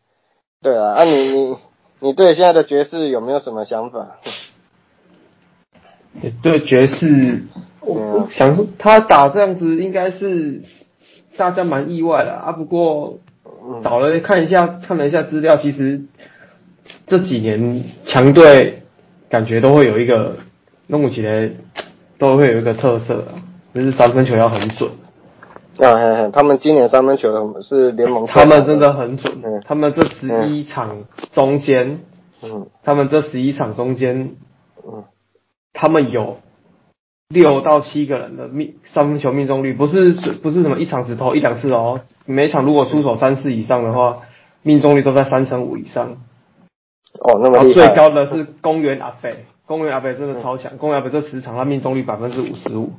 [0.64, 1.58] 对啊，啊你你
[2.00, 4.18] 你对现在的爵士有没有什么想法？
[6.42, 7.44] 对爵士，
[7.82, 10.62] 我想说他打这样子应该是
[11.38, 12.52] 大家蛮意外的啊。
[12.52, 13.20] 不过
[13.84, 16.02] 找了看一下，看了一下资料，其实
[17.08, 18.84] 这几年强队。
[19.30, 20.38] 感觉都会有一个
[20.88, 21.52] 弄起来，
[22.18, 23.26] 都会有一个特色，
[23.76, 24.90] 就是三分球要很准。
[25.78, 29.32] 啊，他们今年三分球是联盟，他们真的很准。
[29.66, 32.00] 他们这十一场中间，
[32.42, 34.36] 嗯，他们这十一场中间，嗯，
[35.74, 36.38] 他们有
[37.30, 44.24] 六到七个人的命三分球命中率，不是不是什么一场只投一两次哦，每场如果出手三次以上的话，
[44.64, 46.18] 命中率都在三成五以上。
[47.22, 52.92] 哦，那么最高的是公园阿北，公园阿北真的超强，公园阿北这十场他命中率百分之五十五。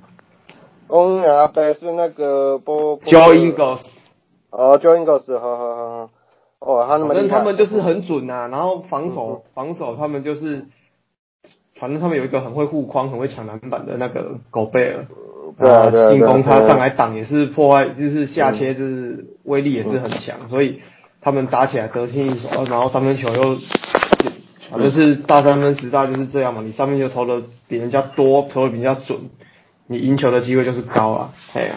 [0.87, 2.99] 公园阿北是那个波。
[3.01, 3.81] Joe Ingles。
[4.51, 6.11] 哦，Joe Ingles，好好好。
[6.59, 7.39] 哦，他那么厉害。
[7.39, 10.66] 他们就是很准呐，然后防守防守他们就是，
[11.81, 15.07] 反正他们有一个很会护框、很会抢篮板的那个狗贝尔。
[15.59, 20.81] 啊，进攻他上来挡也是破坏，就是下切就是威力也是很强，所以
[21.20, 23.57] 他们打起来得心应手，然后三分球又，
[24.70, 29.18] 反正是大三分时代就是这样嘛，你三分球投的比人家多，投的比较准，
[29.89, 31.74] 你赢球的机会就是高啊，哎呀，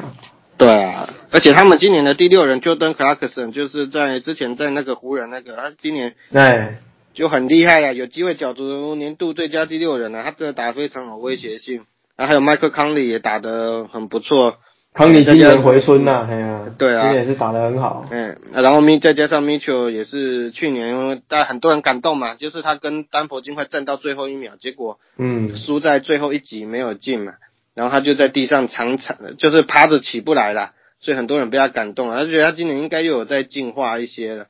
[0.56, 6.78] 对啊，而且他们今年的第六人 Jordan Clarkson 就是在之前在那个湖人那个，他今年哎
[7.14, 11.86] 就很厉害了，有机会角逐年度最佳第六人了，他真的打非常有威胁性。
[12.16, 14.58] 然后还有麦克康利也打得很不错，
[14.94, 18.06] 康利今年回春呐，哎呀，对啊，今年也是打得很好。
[18.12, 27.34] 嗯，然后米再加上米切也是去年，因为大很多人感动嘛，就是他跟丹佛金块战到最后一秒，结果嗯输在最后一集没有进嘛，
[27.74, 34.46] 然后他就在地上长长就是趴着起不来了，所以很多人被他感动了，他觉得他今年应该又有在进化一些了，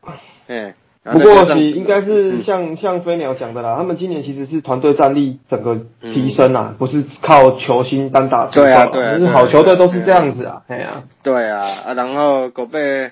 [0.47, 0.75] 哎。
[1.03, 8.61] 不过你应该是像像飞鸟讲的啦，他们今年其实是团队战力整个提升啊，不是靠球星单打独斗。
[8.61, 11.03] 对啊对啊，就是好球队都是这样子啊，哎呀。
[11.21, 13.11] 对啊，啊然后狗贝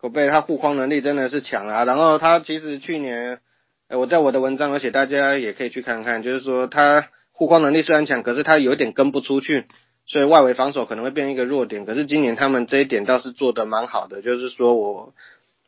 [0.00, 3.40] 狗贝他护框能力真的是强啊，然后他其实去年，
[3.90, 9.64] 我在我的文章，而且大家也可以去看看，就是说他护框能力虽然强，可是他有点跟不出去，
[10.06, 11.86] 所以外围防守可能会变一个弱点。
[11.86, 15.12] 可是今年他们这一点倒是做的蛮好的，就是说我。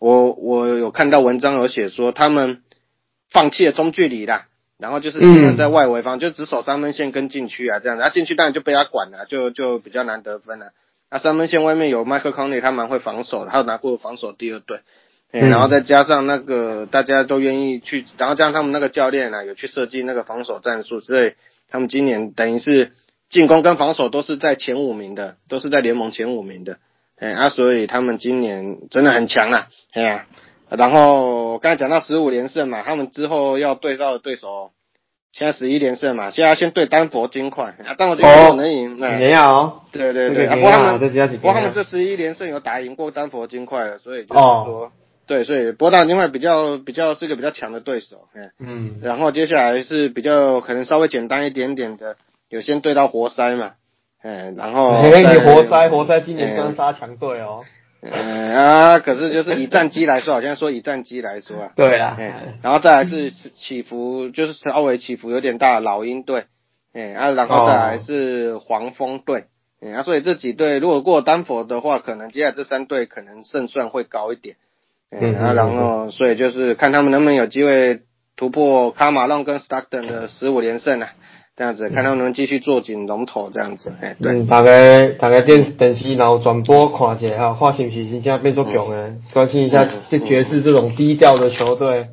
[0.05, 2.63] 我我有看到文章有写说他们
[3.31, 10.73] 放弃了中距离啦，然后就是尽量在外围方就只守三分线跟禁区啊这样子，啊禁区当然就被他管了，就就比较难得分了。
[11.11, 14.81] 那三分线外面有麦克康利，他蛮会防守的，他有拿过防守第二队，
[15.31, 21.33] 然后再加上那个大家都愿意去，然后加上他们那个教练啊有去设计那个防守战术，所以
[21.71, 22.93] 他们今年等于是
[23.31, 26.77] 进攻跟防守都是在前五名的，都是在联盟前五名的。
[27.17, 30.27] 哎啊，所以他们今年真的很强啦，哎呀，
[30.69, 34.73] 然后刚才讲到十五连胜嘛，他们之后要对到的对手，
[35.33, 44.93] 现在十一连胜嘛，现在先对丹佛金块，啊，丹佛金块能赢，没有，对对对，不过他们不过他们这十一连胜有打赢过丹佛金块的，所以就是说，
[45.27, 52.17] 对，所以波大金块比较比较是个比较强的对手，哎，嗯，然后接下来是比较可能稍微简单一点点的，
[52.49, 53.75] 有先对到活塞嘛。
[54.25, 57.63] 嗯，然后你活塞，活塞今年专杀强队哦。
[58.01, 61.73] 嗯啊，可是就是以战绩来说，好像说以战绩来说啊。
[61.77, 62.17] 对啊。
[62.19, 66.45] 嗯，然后再来是起伏，就是稍微起伏有点大，老鹰队。
[66.95, 69.45] 嗯啊，然后再来是黄蜂队。
[69.83, 74.57] 嗯啊，所以这几队如果过丹佛的话，可能接下来这三队可能胜算会高一点。
[75.11, 78.01] 嗯啊，然后所以就是看他们能不能有机会
[78.37, 81.11] 突破卡马隆跟 Stockton 的十五连胜啊。
[81.57, 84.45] 这样子，看他们能继续做紧龙头这样子，哎，对。
[84.47, 92.09] 大概大概电电视然后转播看一下哈，看是不是真正变作强的，关心一下这爵士这种低调的球队。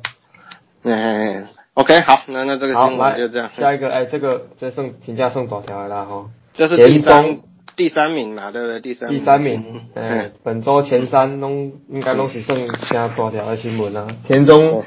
[0.84, 3.50] 嗯，OK，好，那那这个新闻就这样。
[3.56, 6.26] 下一个，哎，这个这剩评价剩多条了哈？
[6.54, 7.38] 这是第三
[7.74, 8.80] 第三名嘛，对不对？
[8.80, 14.06] 第三第三名， 哎，本周前三拢应该拢是剩加多条的新闻啊。
[14.28, 14.84] 田中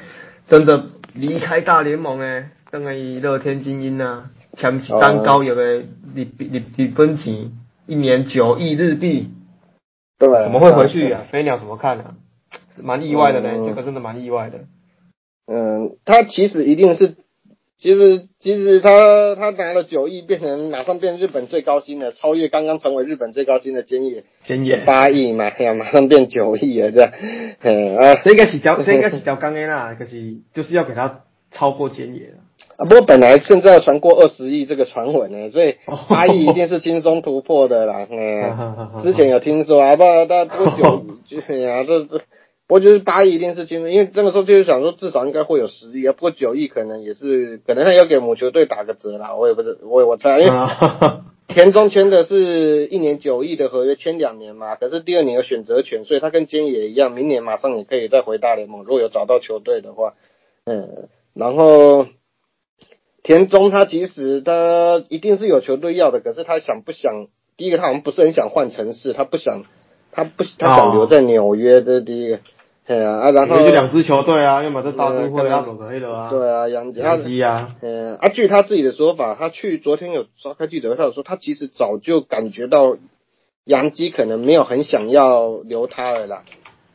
[0.47, 4.30] 真的离开大联盟诶，等于乐天精英啊。
[4.56, 5.86] 签起单高有个日
[6.16, 7.51] 日日分钱，
[7.88, 9.30] 一年九亿日币，
[10.18, 11.26] 对，怎么会回去啊？
[11.30, 12.16] 飞鸟怎么看啊？
[12.78, 14.66] 蛮意外的呢，这个真的蛮意外的。
[15.47, 17.16] 嗯，他其实一定是，
[17.78, 27.12] 其实其实他他拿了九亿，变成马上变日本最高薪了，超越刚刚成为日本最高薪的菅野，菅野八亿嘛，哎呀，马上变九亿了，这样，
[27.62, 32.38] 嗯啊，这应该是条，这应该是条刚的啦，可是就是要给他超过菅野了。
[32.78, 35.76] 啊，不过本来现在传过二十亿这个传闻呢，所以
[36.10, 38.06] 八亿一定是轻松突破的啦。
[38.12, 42.18] 嗯，之前有听说啊，不，但不九就呀，这这，
[42.68, 46.12] 不过就是八亿一定是轻松，因为那个时候就是想说至少应该会有十亿啊。
[46.14, 49.36] 不过九亿可能也是，可能他要给母球队打个折啦。
[49.36, 50.51] 我也不是，我我猜，因为
[51.47, 54.76] 田中签的是一年九亿的合约，签两年嘛。
[54.76, 60.14] 可是第二年有选择权，所以他跟菅野一样，明年马上也可以再回大联盟，如果有找到球队的话。
[60.66, 62.08] 嗯，然后。
[63.26, 67.26] 田中他其实他一定是有球队要的，可是他想不想？
[67.57, 69.63] 第一个他好像不是很想换城市，他不想，
[70.11, 72.39] 他不他想留在纽约的第一个，
[72.86, 76.30] 对啊，然后就两支球队啊，要么在大都会，要么可以了啊。
[76.30, 82.95] 对啊，杨杨基啊，嗯啊，据他自己的说法，他去昨天有召开记者会，他有说他其实早就感觉到
[83.63, 86.43] 杨基可能没有很想要留他了啦，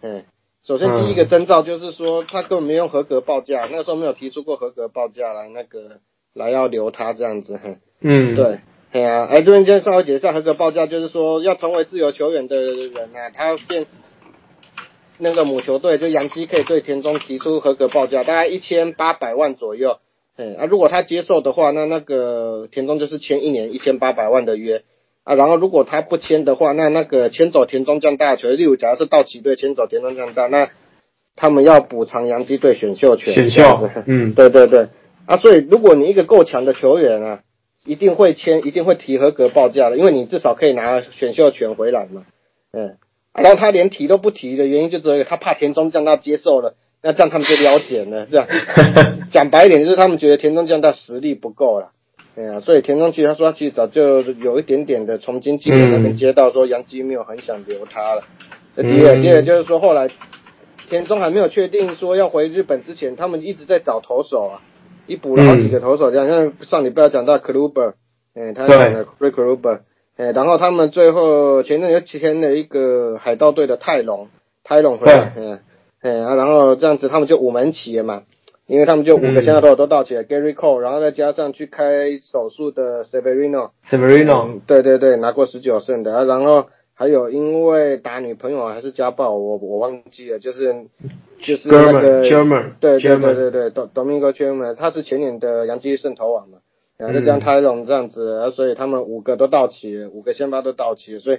[0.01, 0.23] 嗯，
[0.63, 5.99] 首先第一个征兆就是说他根本没用合格报价，那时候没有提出过合格报价来那个。
[6.41, 7.61] 来要留他这样子，
[8.01, 8.59] 嗯，对，
[8.91, 13.87] 对啊，哎，这边先稍微解释下合格报价，就是说要成为自由球员的人啊，他要变
[15.19, 19.99] 那个母球队，就杨基可以对田中提出合格报价，大概一千八百万左右，
[20.37, 24.83] 嗯，啊，如果他接受的话，那那个田中就是签一年一千八百万的约，
[25.25, 30.71] 啊，然后如果他不签的话，那那个签走田中将大球，例如假如是道奇队签走田中将大，那
[31.37, 33.35] 他们要补偿洋基队选秀权。
[33.35, 34.89] 选秀，嗯，对对对，
[35.27, 37.41] 啊，所以如果你一个够强的球员啊，
[37.85, 42.25] 一定会签，一定会提合格报价的，因为你至少可以拿选秀权回来嘛，
[42.73, 42.97] 嗯，
[43.35, 46.75] 然后他连提都不提的原因就只有他怕田中将大接受了。
[47.03, 48.47] 那这样他们就了解了，这样
[49.33, 51.93] 讲白一点就是他们觉得田中将大实力不够了，
[52.37, 58.25] 对啊，所以田中其实他说他其实早就有一点点的从经纪人那边接到说杨基没有很想留他了。
[58.77, 60.11] 第二，第二就是说后来
[60.91, 64.61] 田中还没有确定说要回日本之前，他们一直在找投手啊，
[65.11, 67.95] 一补了好几个投手，这样像上礼拜讲到 Kluber，
[68.35, 69.81] 哎，他讲的 Rick Kluber，
[70.17, 74.29] 哎，然后他们最后前阵又签了一个海盗队的泰隆，
[74.63, 75.59] 泰隆回来，嗯。
[76.03, 78.23] 哎啊，然后这样子他们就五门齐了嘛，
[78.67, 86.69] 因为他们就五个现在都都到齐了，Gary Cole，然后再加上去开手术的 Severino，Severino，对对对，拿过十九胜的，然后
[87.01, 90.85] 还有因为打女朋友还是家暴，我我忘记了，就是
[91.43, 92.29] 就是那个
[92.79, 96.59] 对对对对对，Domingo German，他是前年的洋基胜投王嘛，
[96.99, 101.39] 然后再加上泰隆这样子，所以他们五个都到齐，五个先发都到齐，所以。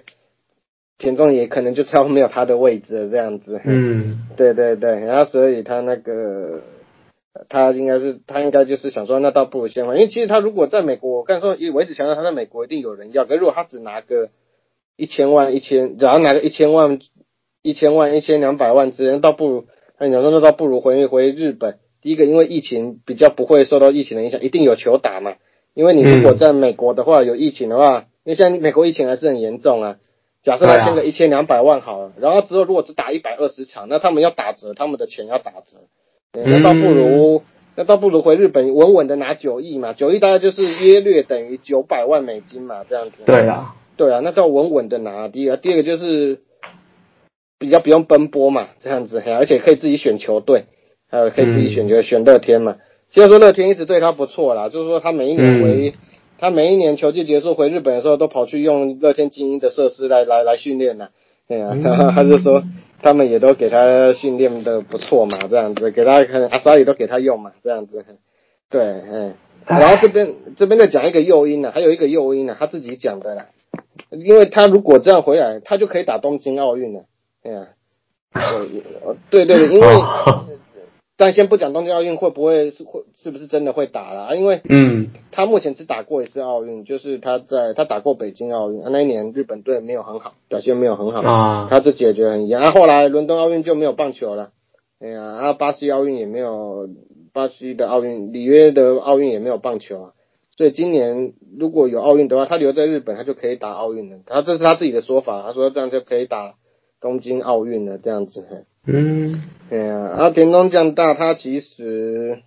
[0.97, 3.59] 田中也可能就差没有他的位置了，这样子。
[3.66, 6.62] 嗯，对对对，然后所以他那个，
[7.49, 14.30] 他应该是他应该就是想说，那倒不如先换，因为其实他如果在美国，我刚才说，我一直强调他在美国一定有人要，可如果他只拿个
[15.02, 16.99] 一千万、一千，然后拿个一千万、
[17.64, 19.66] 一千万、一千两百万，之前倒不如，
[19.99, 21.80] 那你说那倒不如回回日本。
[22.04, 25.38] 第一个，因为疫情比较不会受到疫情的影响，一定有球打嘛。
[25.74, 29.97] 因为你如果在美国的话，有疫情的话，因为现在美国疫情还是很严重啊。
[30.43, 35.78] 假设他签个一千两百万好了，然后之后如果只打一百二十场，那他们要打折，他们的钱要打折，
[36.34, 37.41] 那倒不如
[37.76, 43.24] 那倒不如回日本稳稳的拿九亿嘛，九亿大概就是约略等于九百万美金嘛，这样子。
[43.26, 45.28] 对啊，对啊，那倒稳稳的拿。
[45.28, 46.39] 第一个，第二个就是
[47.60, 50.66] 比较不用奔波嘛，这样子，而且可以自己选球队，
[51.08, 52.78] 还有可以自己选择选乐天嘛。
[53.12, 55.93] 虽然说乐天一直对他不错啦，就是说他每一年回。
[56.39, 61.10] 他每一年球季结束回日本的时候，都跑去用乐天精英的设施来来来训练呢。
[61.47, 61.78] 对啊，
[62.16, 62.64] 他就说
[63.04, 68.04] 他们也都给他训练的不错嘛，这样子给他阿萨也都给他用嘛，这样子。
[68.72, 69.36] 对，嗯。
[69.68, 73.45] 然后这边这边再讲一个诱因呢，还有一个诱因呢，他自己讲的啦。
[74.10, 77.06] 因为他如果这样回来，他就可以打东京奥运了。
[77.44, 77.68] 对啊，
[79.30, 79.88] 对对对，因为。
[81.18, 84.34] 但先不讲东京奥运会不会是会是不是真的会打了啊？
[84.34, 92.64] 因为嗯，他目前只打过一次奥运，就是他在他打过北京奥运，那一年日本队没有很好，表现没有很好啊，他自己也觉得很遗憾。
[92.64, 94.50] 啊，后来伦敦奥运就没有棒球了，
[95.00, 96.89] 哎呀，啊，巴西奥运也没有，
[97.34, 100.12] 巴西的奥运里约的奥运也没有棒球啊，
[100.62, 104.18] 所以今年如果有奥运的话，他留在日本他就可以打奥运了。
[104.28, 106.53] 他这是他自己的说法，他说这样就可以打
[106.99, 108.45] 东京奥运了，这样子。
[108.86, 109.41] 嗯，
[109.72, 112.43] 对啊，然后，田中将大他其实，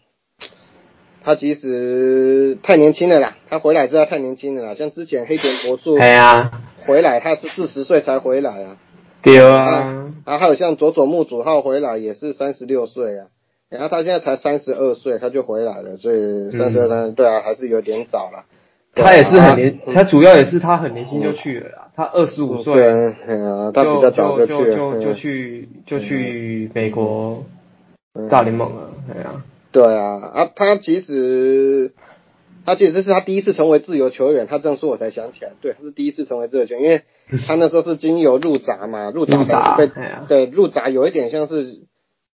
[1.25, 6.53] 他其实太年轻了啦，他回来之后太年轻了啦，像之前黑田博树，哎呀，
[6.87, 8.77] 回来他是四十岁才回来啊，
[9.23, 13.27] 对啊，啊，还有像佐佐木主浩回来也是三十六岁啊，
[13.75, 18.45] 然后他现在才三十二岁他就回来了，所以三十二三，对啊，还是有点早了。
[18.97, 22.81] 他也是很年，他主要也是他很年轻就去了啦，他二十五岁，
[23.75, 27.45] 他比较早就就就就去就去美国
[28.31, 31.93] 大联盟了，对啊，对啊，啊，他其实
[32.65, 37.03] 他其实这是他第一次成为自由球员，他这样说我才想起来，对，他是第一次成为自由球员，因为
[37.49, 39.91] 他那时候是经由入闸嘛，入闸被
[40.29, 41.81] 对入闸有一点像是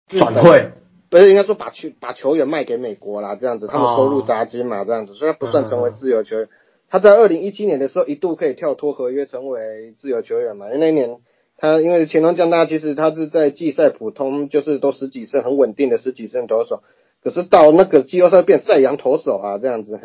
[0.08, 0.72] 转会。
[1.10, 6.48] 不是应该说把球把球员卖给美国啦，这样子他们收入杂金嘛，这样子，所以他不算成为自由球员。
[6.88, 11.18] 他在二零一七年的时候一度可以跳脱合约成为自由球员嘛，因为那一年
[11.56, 16.82] 他因为前东将大其实他是在季赛普通就是都十几胜很稳定的十几胜投手，
[17.22, 19.98] 可是到那个季后赛变赛扬投手啊这样子，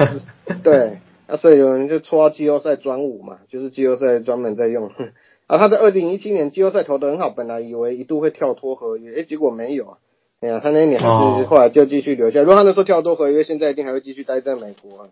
[0.64, 4.90] 对，那所以有人就戳季后赛专武嘛，就是季后赛专门在用。
[5.46, 9.98] 啊，他在二零一七年季后赛投得很好，本来以为一度会跳脱合约，哎，结果没有啊。
[10.40, 11.06] 哎呀，他那年还
[11.38, 12.40] 是后来就继续留下。
[12.40, 15.08] 如果他那时候跳脱合约，现在一定还会继续待在美国啊。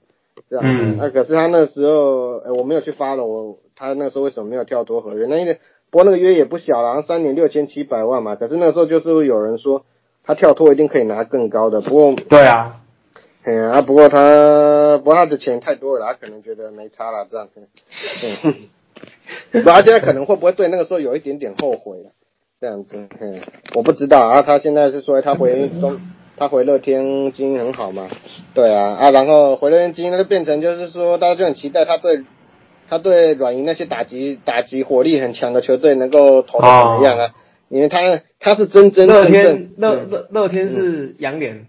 [0.48, 3.26] 这样，那可是他那时候，哎，我没有去发了。
[3.26, 5.26] 我他那时候为什么没有跳脱合约？
[5.28, 5.58] 那因为，
[5.90, 8.36] 不过那个约也不小了，三年六千七百万嘛。
[8.36, 9.84] 可是那时候就是有人说
[10.22, 11.80] 他跳脱一定可以拿更高的。
[11.80, 12.82] 不过，对啊，
[13.42, 17.48] 哎呀，不过他不过他的钱太多了，他可能觉得没差了这样。
[18.44, 18.54] 嗯，
[19.62, 22.10] 不，他现在可能会不会对那个时候有一点点后悔了？
[22.58, 23.40] 这样子，嗯，
[23.74, 24.40] 我不知道啊。
[24.40, 26.00] 他现在是说他回 中，
[26.38, 28.08] 他回乐天基因很好嘛？
[28.54, 32.24] 对啊，啊，然后回乐天基因，那就变成就是说，大家就很期待他对
[32.88, 37.34] 他对软银那些打击打击火力很强的球队能够投的怎么样啊？
[37.68, 37.98] 因为他
[38.40, 41.66] 他是真真正正乐乐乐天是杨联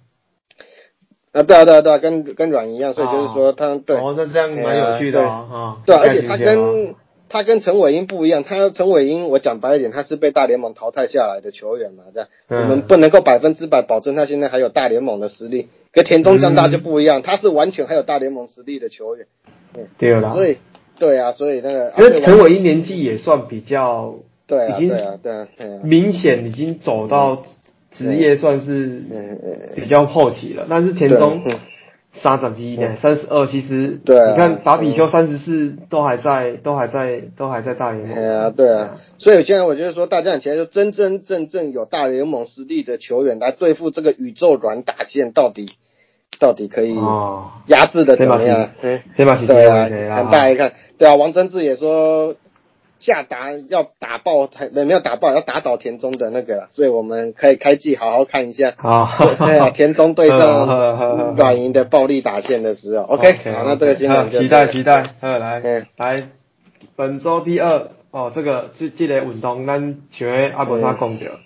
[1.33, 6.95] 啊，对啊对啊对啊，跟跟软银一样，所以就是说他对哦，那这样蛮有趣的啊，对，而且他跟。
[7.29, 15.67] 他跟陈伟英不一样，他陈伟英我讲白一点，他是被大联盟淘汰下来的球员嘛，这样我们不能够百分之百保证他现在还有大联盟的实力。
[15.91, 19.25] 跟田中将大就不一样，他是完全还有大联盟实力的球员。
[19.75, 20.33] 嗯，对啦。
[20.33, 20.57] 所以，
[20.99, 25.47] 对啊，所以那个，因为陈伟英年纪也算比较，对啊，对啊，对啊，
[25.83, 27.43] 明显已经走到
[27.91, 29.01] 职业算是
[29.75, 31.41] 比较后期了，但是田中。
[32.21, 38.15] 三十几呢，三十二，其实对，你看打比修三十四都还在，都还在，都还在大联盟。
[38.15, 45.71] 对啊，对啊，所以现在我觉得说，大家起来就真真正正有大联盟实力的球员来对付这个宇宙软打线，到底
[46.39, 46.95] 到底可以
[47.67, 48.69] 压制的怎么样？
[48.81, 52.35] 对，先把对啊，很大一看，对啊，王贞治也说。
[52.99, 58.73] 下达要打爆台，没有打爆，要打倒田中的那个，所以我们可以开季好好看一下。
[58.77, 59.07] 好，
[59.37, 66.29] 对啊，田中对上软银的暴力打线的时候， OK，好，那这个新闻期待期待，呃，来来，
[66.95, 71.39] 本周第二哦，这个这这个运动，咱像阿伯沙讲着，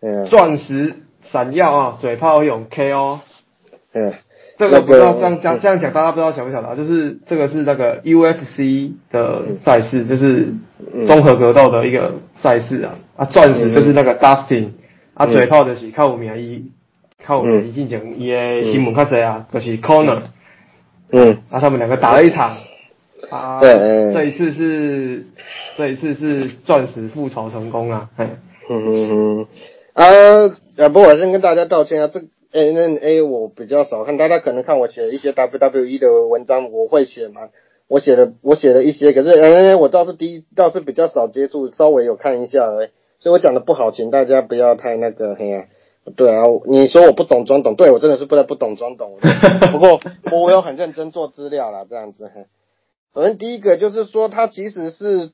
[0.00, 3.18] 嗯，钻石闪耀啊，嘴炮用 KO，
[3.92, 4.14] 嗯。
[4.58, 6.76] 这个不知道这样这样这样讲，大家不知道晓不晓得啊？
[6.76, 10.52] 就是这个是那个 UFC 的赛事，就是
[11.06, 12.94] 综合格斗的一个赛事啊。
[13.16, 14.68] 啊，钻石就是那个 Dustin，
[15.14, 16.70] 啊，嘴炮的是靠我名义，
[17.24, 20.20] 靠我名义进行伊的新闻较济啊，就是 Corner。
[21.10, 21.38] 嗯。
[21.50, 22.56] 啊，他们两个打了一场。
[23.30, 23.58] 啊。
[23.60, 24.12] 对。
[24.12, 25.26] 这一次是
[25.76, 28.10] 这一次是钻石复仇成功啊！
[28.18, 28.28] 嗯
[28.70, 29.46] 嗯嗯。
[29.94, 30.04] 啊，
[30.78, 32.22] 啊，不，我先跟大家道歉啊，这。
[32.52, 37.48] N N A 我比较少看，大家可能看我写一些 W W E 的文章，我会写嘛，
[37.88, 42.88] 我写的我写了一些，可是 N N A 我倒是第一倒是比较少接触，稍微有看一下而已，
[43.20, 45.66] 所以我讲的不好，请大家不要太那个嘿呀，
[46.14, 49.16] 对啊，你说我不懂装懂，对我真的是不太不懂装懂，
[49.72, 49.98] 不过
[50.30, 52.30] 我有很认真做资料啦，这样子，
[53.14, 55.30] 反正第一个就是说他其实是，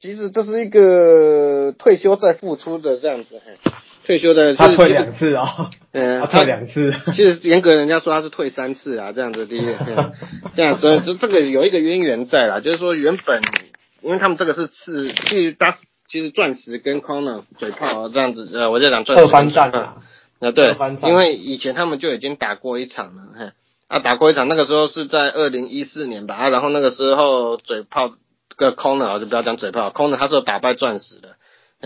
[0.00, 3.52] 其实这是一个退休再复出的这样子，嘿。
[4.04, 6.94] 退休的他退两次啊， 嗯，他退两次。
[7.12, 9.62] 其实严格人家说他是退三次啊，这样子第一，
[10.54, 13.42] 这样所以这这个有一个渊源在啦，就是说原本
[14.02, 19.24] 因为他们这个是次，其实打其实钻石跟 Corner 嘴炮这样子，呃，我就讲钻石。
[19.24, 19.96] 二番战啊，
[20.40, 23.52] 啊对，因为以前他们就已经打过一场了，嘿，
[23.88, 28.12] 啊打过一场，那个时候是在二零一四年吧，啊然后那个时候嘴炮
[28.56, 31.33] 个 Corner 就不要讲嘴炮，Corner 他是有打败钻石的。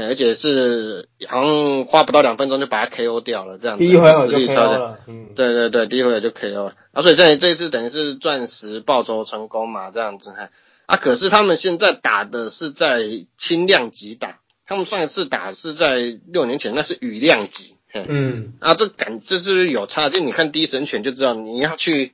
[0.07, 4.99] 而且是好像花不到两分钟就把他 KO 掉了，这样子第一回合就 KO 了。
[5.07, 6.75] 嗯，对对对，第一回合就 KO 了。
[6.93, 10.51] 啊，所以这这一次等于是钻石报仇成功嘛，这样子哈。
[10.87, 13.03] 啊，可是他们现在打的是在
[13.37, 17.75] 轻量级打，他们上一次打是在六年前，那是羽量级。
[17.95, 22.13] 嗯，啊，这感就是有差，就你看第一神犬就知道，你要去，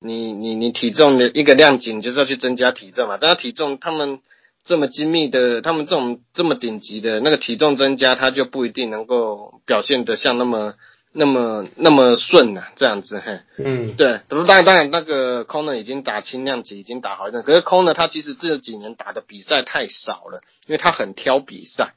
[0.00, 3.18] 你你你体重的一个量级，你就是要去增加体重嘛。
[3.20, 4.20] 但是体重他们。
[4.64, 10.74] 这么精密的，他们这种这么顶级的那个体重增加，他就不一定能够表现得像那么
[11.12, 13.40] 那么那么顺啊，这样子嘿。
[13.58, 21.94] 嗯，对，当然当然那个 Corner 已经打轻量级，已经打好一阵，可是 Corner 他其实这几年打的比赛太少了，因为他很挑比赛。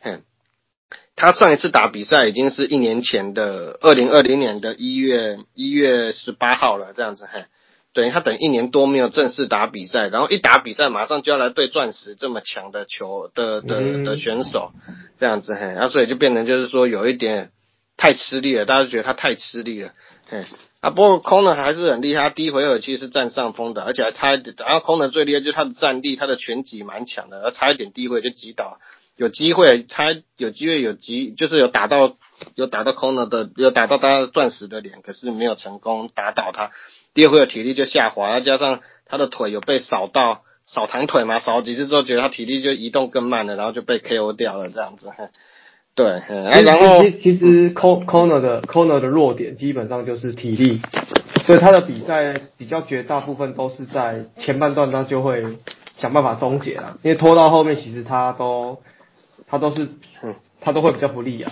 [0.00, 0.18] 嘿，
[1.14, 7.44] 他上一次打比赛已经是一年前的二零二零年的一月一月十八号了，这样子嘿。
[7.98, 14.70] 等于他等一年多没有正式打比赛，然后一打比赛马上就要来对钻石这么强的球的的的选手，
[15.18, 17.50] 这样子嘿，啊所以就变成就是说有一点
[17.96, 19.90] 太吃力了，大家觉得他太吃力了，
[20.28, 20.44] 嘿，
[20.78, 28.78] 啊不过空呢还是很厉害，他第一回合其实是占上风的，而且还差一点，然后空呢最厉害就是他的战力，他的拳击蛮强的，而差一点第一回就击倒，
[29.16, 32.16] 有机会差有机会有击就是有打到
[32.54, 36.70] 有打到空了的，有打到他钻石的脸，可是没有成功打倒他。
[37.14, 45.08] 第二回合体力就下滑，再加上他的腿有被扫到扫堂腿嘛，扫几次之后觉得他体力就移动更慢了，然后就被 KO 掉了这样子。
[45.94, 46.22] 对，
[46.64, 50.80] 然后其实 Corner 的 Corner 的弱点基本上就是体力，
[51.44, 55.44] 所以他的比赛比较绝大部分都是在前半段他就会
[55.96, 58.78] 想办法终结了，因为拖到后面其实他都
[59.48, 59.88] 他都是
[60.60, 61.50] 他都会比较不利啊。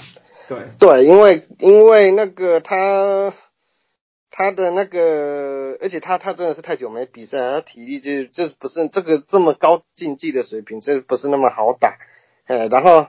[0.49, 3.33] 对对，因为因为那个他。
[4.31, 11.97] 他的那个，而且他他真的是太久没比赛，他体力就就不是这个这么高竞技的水平，这不是那么好打。
[12.47, 13.07] 哎，然后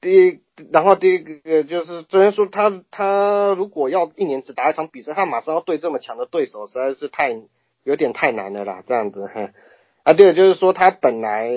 [0.00, 0.40] 第一，
[0.72, 7.36] 然后第一个就是昨天说他他如果要一年只打一场比赛，他马上要对这么强的对手，实在是太
[7.82, 9.28] 有点太难了啦，这样子。
[10.02, 11.50] 啊，对，就是说他本来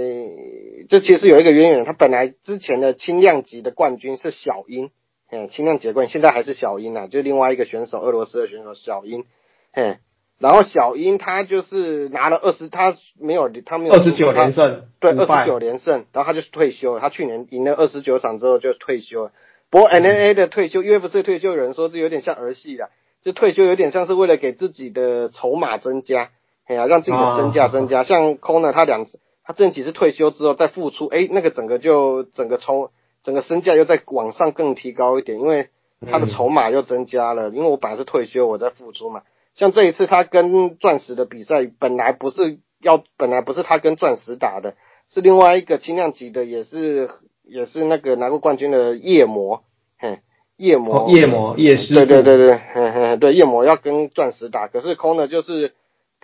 [0.90, 4.92] 这其实有一个渊源，他本来之前的轻量级的冠军是小鹰，
[5.36, 9.26] 嗯，轻量级冠军现在还是小鹰啊，就另外一个选手，俄罗斯的选手小鹰，
[9.72, 9.98] 嗯，
[10.38, 19.32] 然后小鹰他就是拿了二十，他没有他没有二十九连胜，对，二十九连胜，然后他就是退休了，他去年赢了二十九场之后就退休了。
[19.72, 22.90] 不过 N N A 的退休，UFC 退休有人说这有点像儿戏的，
[23.24, 26.30] 就退休有点像是为了给自己的筹码增加。
[26.66, 28.04] 哎呀，让自己的身价增加。
[28.04, 32.90] 像 Kona 他两次，他这几次退休之后再复出，哎，那个整个就整个冲，
[33.24, 35.70] 整个身价又在往上更提高一点，因为
[36.12, 37.50] 他的筹码又增加了。
[37.50, 39.24] 因为我本来是退休，我在付出嘛。
[39.56, 44.76] 像这一次他跟钻石的比赛，本来不是要，本来不是他跟钻石打的，
[45.10, 47.10] 是另外一个轻量级的，也是
[47.44, 49.64] 也是那个拿过冠军的夜魔，
[49.98, 50.20] 嘿，
[50.58, 55.74] 夜魔，夜魔，夜师，对对对对，嘿嘿，对夜魔要跟钻石打，可是 Kona 就是。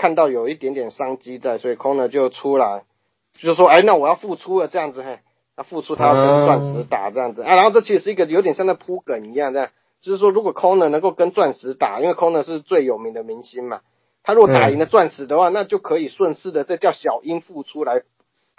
[0.02, 2.86] 看到有一点点商机在，所以空呢就出来，
[3.34, 5.20] 就说，哎，那我要付出了这样子，嘿，
[5.60, 9.70] 要付出，他要跟钻石打这样子，啊，然后这其实是一个有点像在铺梗一样，这样，
[10.02, 13.82] 就是说，如果 Conor 能够跟钻石打，因为 Conor 是最有名的明星嘛，
[14.24, 18.02] 他如果打赢了钻石的话，那就可以顺势的再叫小鹰付出来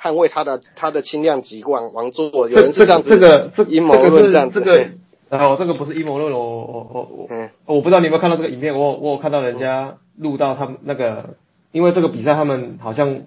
[0.01, 4.87] 捍卫他的他的轻量级王王座，有人是这样子，这个这阴谋论这样子，这个，
[5.29, 9.97] 然后这个不是阴谋论，我我我我，嗯，我不知道你有没有看到这个影片，我我有看到人家。
[10.19, 11.37] 录到他们那个，
[11.73, 13.23] 因为这个比赛他们好像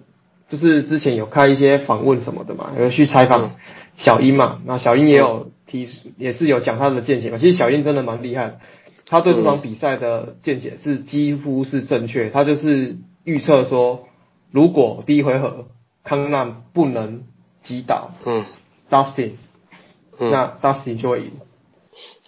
[0.54, 3.56] 就是之前有开一些访问什么的嘛，有去采访
[3.96, 7.38] 小英嘛，那小英也有提，也是有讲他的见解嘛。
[7.38, 8.60] 其实小英真的蛮厉害的，
[9.04, 14.04] 他对这场比赛的见解是几乎是正确，他就是预测说，
[14.52, 15.66] 如果第一回合
[16.04, 17.24] 康纳不能
[17.64, 18.44] 击倒嗯
[18.88, 19.32] ，Dustin，
[20.20, 21.32] 那 Dustin 就会赢。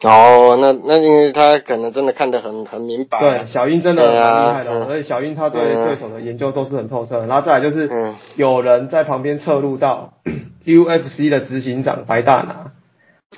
[0.02, 3.18] 哦，那那因为他可能真的看得很很明白。
[3.18, 7.24] 对，小英真的很厉害的，而且小英他对对手的研究都是很透彻。
[7.24, 7.90] 然后再来就是
[8.34, 10.12] 有人在旁边侧录到
[10.66, 12.72] UFC 的执行长白大拿，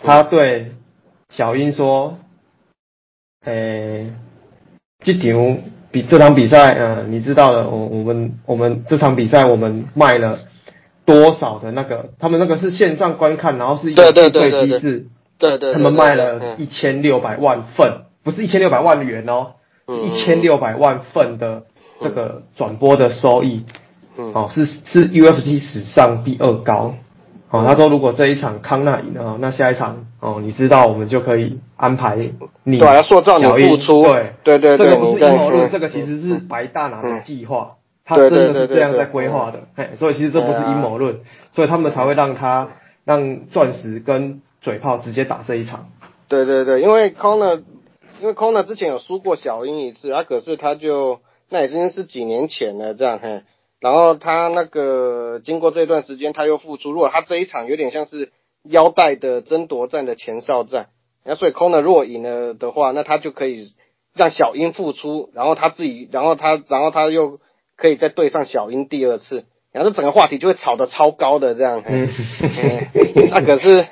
[0.03, 0.73] 他对
[1.29, 2.19] 小英说
[3.47, 4.13] ：“诶，
[5.05, 5.59] 这场
[5.93, 10.41] 比这场比赛，嗯，你知道的，我我们我们这场比赛我们卖了
[11.05, 12.07] 多少的那个？
[12.19, 15.07] 他们那个是线上观看，然后是一个付费机制。”
[15.39, 19.53] 对对，他们卖了一千六百万份，不是一千六百万元哦，
[19.87, 21.63] 是一千六百万份的
[22.01, 23.65] 这个转播的收益，
[24.17, 26.95] 哦，是是 UFC 史上第二高。
[27.51, 32.17] 哦，他说如果这一场康纳赢了，那下一场哦，你知道我们就可以安排
[32.65, 34.35] 你，对，要塑造你付出，对。
[34.43, 41.21] 对对，这个不是阴谋论，这个其实是白大拿的计划，他真的是这样在规划的，嘿，所以其实这不是阴谋论，
[41.53, 42.69] 所以他们才会让他
[43.05, 44.43] 让钻石跟。
[44.69, 45.89] 嘴炮直接打这一场，
[46.29, 47.63] 对对对，因为 Conor，
[48.21, 53.45] 因为 Conor 之前有输过小英一次，啊，可是他就那已经是几年前了这样嘿，
[53.81, 58.31] 然后他那个经过这段时间他又复出，如果他这一场有点像是
[58.63, 60.89] 腰带的争夺战的前哨战，
[61.25, 63.73] 那所以 Conor 如果赢了的话，那他就可以
[64.15, 67.41] 让小英复出，然后他自己，然后他，然后他又
[67.75, 72.07] 可以再对上小英第二次，然后这整个话题就会炒得超高的这样，嗯，
[73.33, 73.87] 那可是。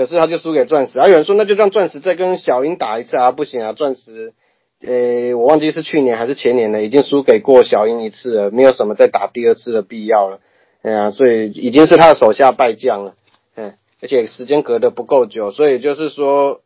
[0.00, 4.32] 可是他就输给钻石，还有人说那就让钻石再跟小鹰打一次啊，不行啊，钻石，
[4.80, 10.40] 呃，我忘记是去年还是前年了，已经输给过小鹰一次了，没有什么再打第二次的必要了，
[10.80, 13.14] 哎呀，所以已经是他的手下败将了，
[13.56, 16.62] 嗯，而且时间隔得不够久，所以就是说，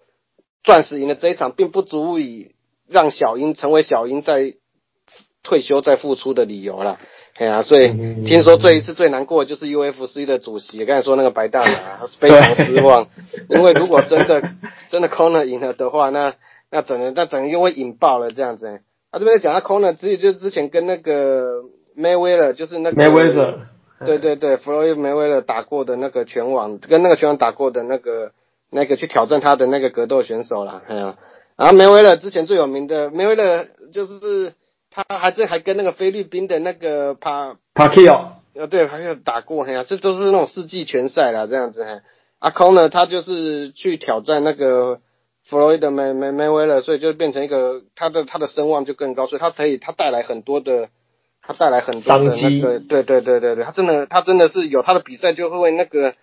[0.63, 2.53] 钻石赢的这一场并不足以
[2.89, 4.55] 让小鹰成为小鹰在
[5.43, 7.01] 退休再复出的理由了。
[7.37, 7.89] 哎呀，所以
[8.25, 13.09] 听说这一次最难过的就是 UFC 的主席，刚才说那个白大拿， 非常失望，
[13.49, 14.41] 因为如果真的
[14.89, 16.35] 真的 Conor 赢了的话，那
[16.71, 18.81] 那整个那整个又会引爆了这样子。
[19.11, 21.63] 他这边讲他 Conor 之就之前跟那个
[21.99, 23.55] Mayweather 就是那个 Mayweather，
[24.07, 28.31] 对对对，Floyd Mayweather 打过的那个拳王，跟那个拳王打过的那个
[28.71, 31.17] 那个去挑战他的那个格斗选手了，哎呀，
[31.57, 34.53] 然后 Mayweather 之前最有名的 Mayweather 就是。
[34.95, 41.85] 他还这还跟那个菲律宾的那个帕帕基奥，呃，对，还有打过，嘿呀，这都是那种世纪拳赛啦，这样子。
[41.85, 42.01] 嘿
[42.39, 45.01] 阿康呢，他就是去挑战那个
[45.45, 50.89] 弗洛伊德梅梅梅威了，所以就变成一个他的他的声望就更高，所以他可以他带来很多的，
[51.43, 56.15] 他带来很多的那个，对对对对对，他真的他真的是有他的比赛就会那个。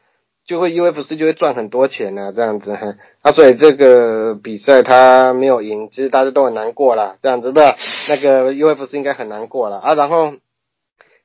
[0.46, 2.74] 就会 UFC 就会赚很多钱呢，这样子。
[2.76, 7.76] 哈， 啊，所以这个比赛他没有赢，其实大家都很难过啦，这样子的，
[8.10, 10.34] 那个 UFC 应该很难过了啊，然后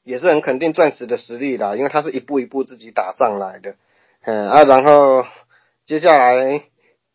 [0.05, 3.74] 也是很肯定钻石的实力啦，因为他是一步一步自己打上来的，
[4.24, 5.24] 嗯啊，然后
[5.86, 6.62] 接下来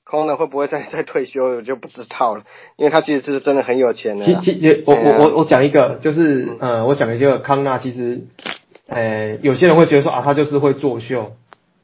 [0.05, 2.43] Conor 会不会再 再退休，我就不知道了，
[2.77, 4.25] 因为他其实是真的很有钱的。
[4.25, 8.21] 其其我我我我讲一个，就是呃，我讲一个康纳其实。
[8.87, 11.31] 呃，有些人会觉得说啊，他就是会作秀，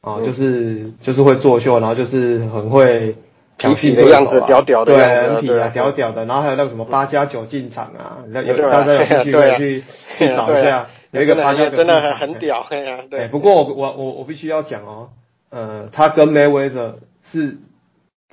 [0.08, 3.14] 啊，就是就是会作秀，然后就是很会
[3.58, 6.24] 痞痞的样子，屌屌的，对，很痞啊，屌屌的。
[6.24, 9.84] 然后还有那个什么八加九进场啊，有大家有兴趣可以去
[10.16, 12.66] 去找一下，有一个八加九真的很很屌，
[13.10, 13.28] 对。
[13.28, 15.10] 不过我我我我必须要讲哦，
[15.50, 16.94] 呃，他跟 Mayweather
[17.24, 17.58] 是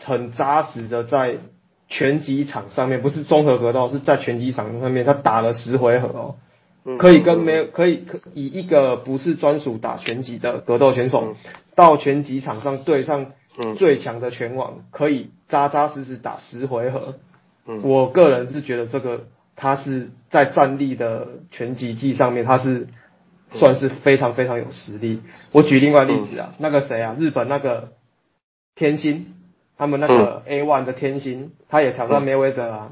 [0.03, 1.37] 很扎实的在
[1.89, 6.35] 拳击场上面，不是综合格斗，是在拳击场上面，他打了十回合哦。
[6.99, 11.35] 可以跟没有可以可以一个不是专属打拳击的格斗选手，
[11.75, 13.33] 到拳击场上对上
[13.77, 17.15] 最强的拳王，可以扎扎实实打十回合。
[17.83, 19.25] 我个人是觉得这个
[19.55, 22.87] 他是在战力的拳击技上面，他是
[23.51, 25.21] 算是非常非常有实力。
[25.51, 27.89] 我举另外例子啊，那个谁啊，日本那个
[28.75, 29.33] 天心，
[29.77, 32.91] 他们那个 A one 的天心，他也挑战梅威泽啊。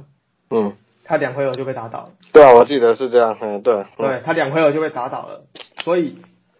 [0.49, 0.73] 嗯。
[1.05, 2.11] 他两回合就被打倒了。
[2.31, 3.37] 对啊，我记得是这样。
[3.41, 3.85] 嗯，对。
[3.97, 5.43] 对他两回合就被打倒了，
[5.83, 6.17] 所以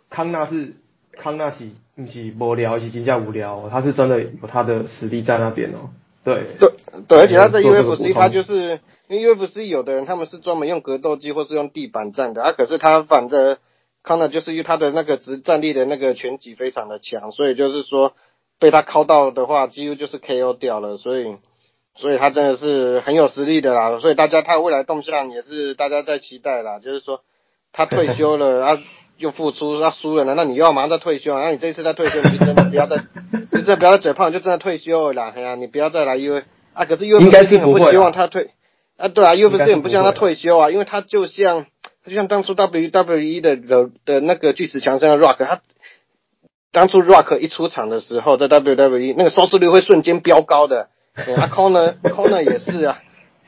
[0.09, 0.73] 康纳是
[1.13, 3.69] 康纳是不是无聊，是真正无聊。
[3.69, 5.89] 他是真的有他的实力在那边哦。
[6.23, 6.43] 对。
[6.59, 6.71] 对
[7.07, 13.57] 对，而且他在 UFC，他就是因为 UFC 有的人他们是专门用格斗机或是用地板战的啊，可是他反的
[14.03, 18.13] 康纳就是因为他的那个直战力的那个拳击非常的强，所以就是说
[18.59, 21.35] 被他敲到的话，几乎就是 KO 掉了，所以。
[21.95, 26.79] 所以他真的是很有实力的啦，所以大家他未来动向也是大家在期待啦。
[26.79, 27.21] 就是说
[27.71, 28.79] 他退休了，啊
[29.17, 31.37] 又复出，他输了，难道你又要马上再退休？
[31.37, 32.97] 那你这一次再退休，你就真的不要再，
[33.51, 35.33] 你真的不要再嘴炮， 就真的退休了啦。
[35.35, 38.51] 哎呀，你不要再来，因为啊，可是 U 不是很不希望他退
[38.97, 41.65] 啊，对啊，U 不是很不希望他退休啊，因为他就像
[42.03, 45.61] 他就像当初 WWE 的的的那个巨石强森的 Rock，他
[46.71, 50.89] 当初 Rock 一出场的时候，在 WWE 那个收视率会瞬间飙高的。
[51.15, 52.99] 啊，Corner，Corner 也是啊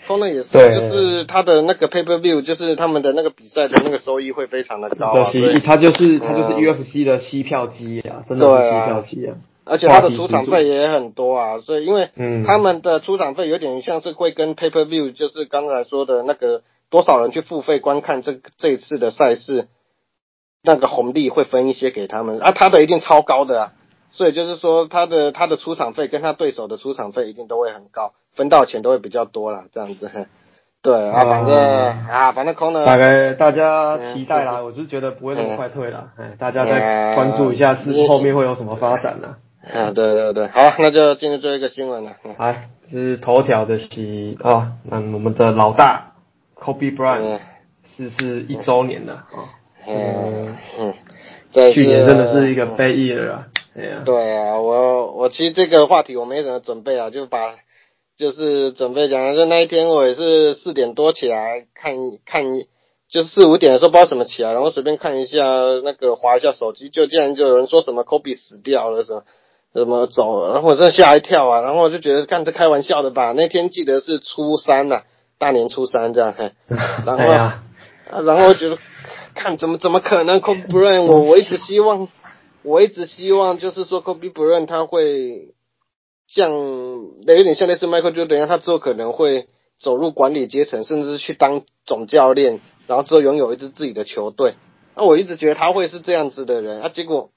[0.07, 5.29] ，Corner 也是，就是他的那个 Pay Per View，就是他们的那个比赛的那个收益会非常的高啊。
[5.31, 9.35] 对，他就是他就是 UFC 的吸票机啊，真的是吸票机啊。
[9.67, 12.09] 而且他的出场费也很多啊，所以因为
[12.45, 16.61] 他们的出场费有点像是会跟 Pay Per View，就是刚才说的那个
[16.91, 19.67] 多少人去付费观看这这一次的赛事，
[20.61, 23.73] 那个红利会分一些给他们啊，他的一定超高的啊。
[24.11, 30.09] 所以就是说，他的他的出场费跟他对手的出场费一定都会很高，分到钱都会比较多啦，这样子。
[30.81, 32.85] 对啊，反正啊，反正空的。
[32.85, 39.37] 大概大家期待啦，我是觉得不会那么快退啦，哎，大家再关注一下是后面会有什么发展呢？
[39.73, 42.11] 啊，对对对，好，那就进入最后一个新闻了。
[42.37, 46.11] 来，是头条的喜啊，那我们的老大
[46.55, 47.39] Kobe Bryant
[47.97, 49.57] 是是一周年了啊。
[49.87, 50.93] 嗯嗯，
[51.73, 52.93] 去年真的是一个悲
[54.05, 57.55] 对啊，我我其实这个话题我没怎么准备啊，就把
[58.17, 61.95] 就是准备讲，就那一天我也是四点多起来看
[62.25, 62.45] 看，
[63.09, 65.37] 就四五点的时候不知道怎么起来，然后随便看一下
[65.83, 69.23] 那个划一下手机，就竟然就有人说什么 Kobe 死掉了什么
[69.73, 75.01] 什么走了，然后我真的吓一跳啊，然后我就觉得看这开玩笑的吧，那天记得是初三呐，
[75.37, 76.53] 大年初三这样，嘿
[77.05, 77.25] 然后
[78.09, 78.77] 啊，然后我觉得
[79.33, 82.07] 看怎么怎么可能 Kobe Bryant，我我一直希望。
[82.65, 85.53] 我一直希望就是说，Kobe Bryant 他会
[86.27, 89.47] 像，有点像类似 Michael Jordan，他之后可能会
[89.77, 94.55] 走入管理阶层，甚至是去当总教练，然后之后拥有一支自己的球队。
[94.95, 97.29] 那我一直觉得他会是这样子的人，啊，结果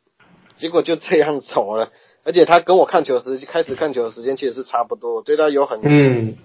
[0.57, 1.91] 结果就这样走了。
[2.25, 6.37] 而且他跟我看球时开始看球的时间其实是差不多，我对他有很嗯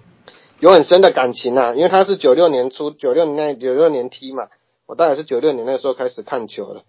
[0.59, 4.47] 有很深的感情啊，因为他是九六年初九六年九六年踢嘛，
[4.85, 6.83] 我当然是九六年那时候开始看球了。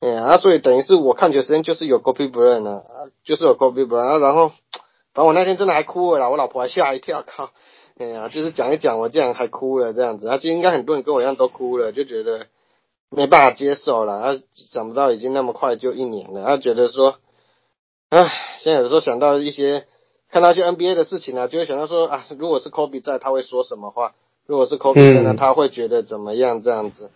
[0.00, 2.82] 哎呀，所以等于是我看球时间就是有 Kobe Bryant 啊，
[3.22, 4.48] 就是有 Kobe Bryant，啊然后
[5.12, 7.50] 反正我那天真的还哭了啦，我老婆还吓一跳，靠，
[7.98, 12.46] 哎呀，就是讲一讲我竟然还哭了这样子，啊，其实应该很多人跟我一样都哭了，就觉得
[13.10, 17.16] 没办法接受了，啊，想不到已经那么快就一年了，啊，觉得说，
[18.08, 18.26] 唉，
[18.60, 19.84] 现在有时候想到一些
[20.30, 24.14] 看到一些 NBA 的事情呢，就会想到说啊，如果是 Kobe 在，他会说什么话？
[24.46, 27.10] 如果是 Kobe 在，那他会觉得怎么样这样子？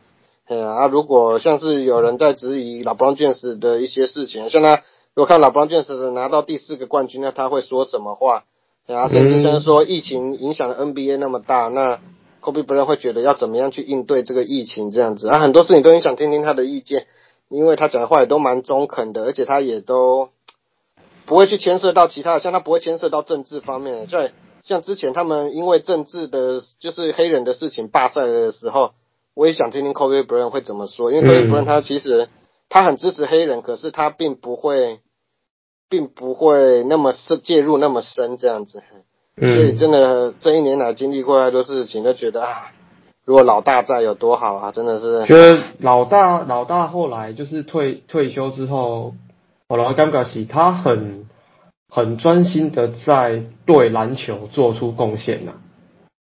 [0.46, 4.82] 哎呀，啊，如果像是有人在质疑老布朗卷士的一些事情，像他
[5.14, 8.44] 如果看老布朗卷士拿到第四个冠军，那他会说什么话？
[8.86, 11.98] 啊，甚至像说疫情影响了 NBA 那么大，那
[12.42, 15.38] Kobe Bryant 会觉得要怎么样去应对这个疫情这样子啊？
[15.38, 17.06] 很多事情都很想听听他的意见，
[17.48, 20.28] 因为他讲的话也都蛮中肯的，而且他也都
[21.24, 24.28] 不会去牵涉到其他的，像他不会牵涉到政治方面的，像
[24.62, 28.90] 像之前他们因为政治的，就是黑人的事情罢赛的时候。
[29.34, 32.28] 我也想听听 Kobe Bryant 会怎么说，因为 Kobe Bryant 他其实
[32.68, 35.00] 他很支持黑人，可是他并不会，
[35.88, 38.82] 并不会那么深介入那么深这样子，
[39.38, 42.70] 所以真的这一年来经历过太多事情，都觉得啊，
[43.24, 45.26] 如果老大在有多好啊，真的是。
[45.26, 49.14] 觉得老大老大后来就是退退休之后，
[49.68, 51.26] 我老感觉是他很
[51.88, 55.52] 很专心的在对篮球做出贡献呐。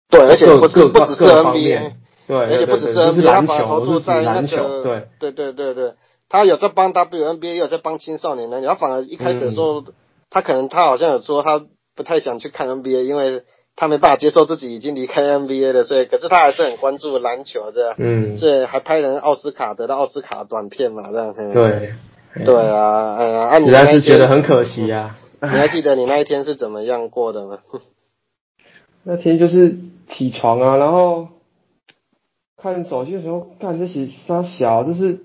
[0.09, 1.93] 对，而且不是不只是 NBA，
[2.29, 5.95] 对，而且不只是 NBA，他反而投注在那个，对对对对对，
[6.29, 8.69] 他有在帮 WNBA，也有在帮青少年篮球。
[8.69, 9.83] 他反而一开始的时候，
[10.31, 11.65] 他可能他好像有说他
[11.97, 13.43] 不太想去看 NBA，因为。
[13.81, 21.33] 他没办法接受自己已经离开 NBA 了，所以可是他还是很关注篮球的，嗯，所以还拍人奥斯卡得到奥斯卡短片嘛，这样。
[21.33, 21.95] 对，
[22.45, 25.17] 对啊，哎呀，实在是觉得很可惜啊。
[25.41, 27.61] 你还记得你那一天是怎么样过的吗？
[29.05, 29.77] 那天就是
[30.09, 31.29] 起床啊，然后
[32.61, 35.21] 看手机的时候，看这些啥小，这是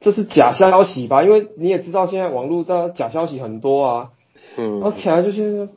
[0.00, 1.22] 这是假消息吧？
[1.22, 4.10] 因为你也知道现在网络的假消息很多啊，
[4.56, 5.68] 嗯，然后起来就觉得。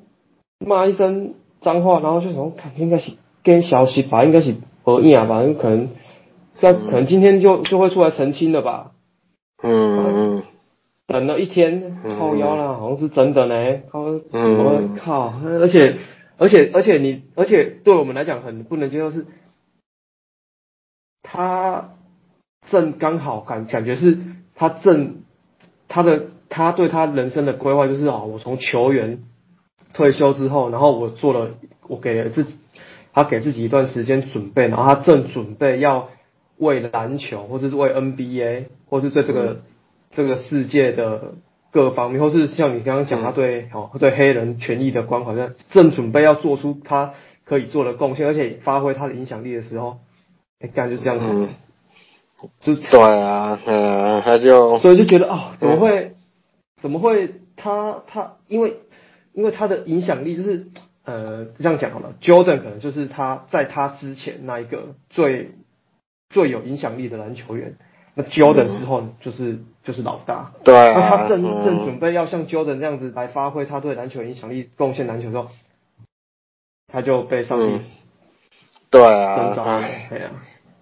[0.59, 3.11] 骂一声脏话，然后就说看应该是
[3.43, 5.89] 跟消息吧，应该是合影吧，有可能
[6.57, 8.93] 在可能今天就就会出来澄清了吧。
[9.61, 10.41] 嗯。
[11.05, 13.81] 等了一天，靠腰啦，好像是真的呢。
[13.91, 15.31] 我靠！
[15.45, 15.97] 而且
[16.39, 19.27] 而且而且你而且对我们来讲很不能接受是，
[21.29, 21.91] 他
[22.67, 24.17] 正刚好感感觉是
[24.55, 25.23] 他正
[25.87, 29.23] 他的他对他人生的规划就是啊，我从球员。
[29.93, 31.55] 退休之后，然后我做了，
[31.87, 32.55] 我给了自己，
[33.13, 36.09] 他给自己一段时间准备，然后他正准备要
[36.57, 39.61] 为篮球，或者是为 NBA，或是对这个
[40.11, 41.35] 这个世界的
[41.71, 47.13] 各方面，或是像你刚刚讲，他对哦对黑人权益的关怀，像正准备要做出他
[47.43, 49.97] 可以做的贡献，而且发挥他的影响力的时候，
[50.59, 51.49] 哎，干就这样子，
[52.59, 56.15] 就是对啊，嗯，他就所以就觉得哦，怎么会
[56.81, 58.79] 怎么会他他因为。
[59.33, 60.65] 因为他的影响力就是，
[61.05, 65.51] 呃，这样讲好了，Jordan 可能就是他在他之前那一个最
[66.27, 67.77] 最有影响力的篮球员，
[68.15, 70.53] 那 Jordan 之后就是就是老大。
[70.63, 70.73] 对。
[70.73, 75.49] 那他正正准备要像 Jordan 这样子来发挥他对篮球影响力、贡献篮球之后，
[76.91, 77.79] 他就被上帝。
[79.05, 79.53] 对啊。
[80.09, 80.31] 对啊。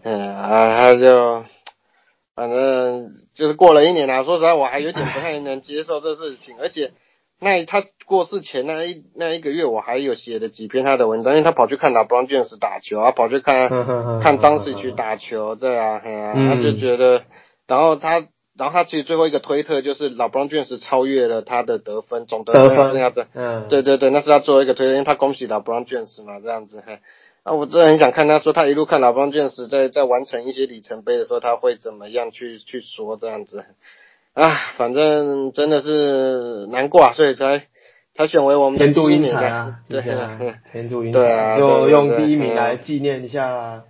[0.03, 1.45] 嗯啊，他就
[2.35, 6.91] 反正就是过了一年啊，说实话我还有点不太能接受这事情，而且。
[7.37, 13.69] 那他过世前那一那一个月，我还有写了几篇他的文章，因为他跑去看老布朗爵士打球啊，跑去看
[14.23, 15.99] 看当时去打球，对啊，
[16.33, 17.23] 他就觉得，
[17.67, 18.25] 然后他，
[18.57, 26.81] 然后他其实最后一个推特就是老布朗爵士超越了他的得分总得分这样子，嗯，对对对，那是他最后一个推特，因为他恭喜老布朗爵士嘛，这样子，
[27.45, 33.63] 啊，我真的很想看他说他一路看老布朗爵士在在完成一些里程碑的时候，他会怎么样去去说这样子。
[34.33, 37.67] 啊，反正真的是难过啊，所以才
[38.15, 40.39] 才选为我们的 第一名啊，对啊，
[40.71, 43.83] 天助英才，对啊，就用第一名来纪念一下，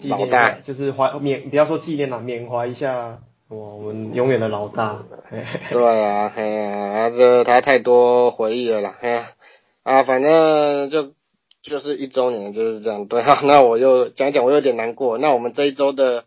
[0.00, 5.04] 纪念就是怀缅，不要说纪念了，缅怀一下我们永远的老大。
[5.70, 9.26] 对啊，哎呀，这他太多回忆了啦，哎呀，
[9.84, 11.12] 啊，反正就
[11.68, 16.24] 就是一周年就是这样，对啊，那我又讲讲，我有点难过，那我们这一周的。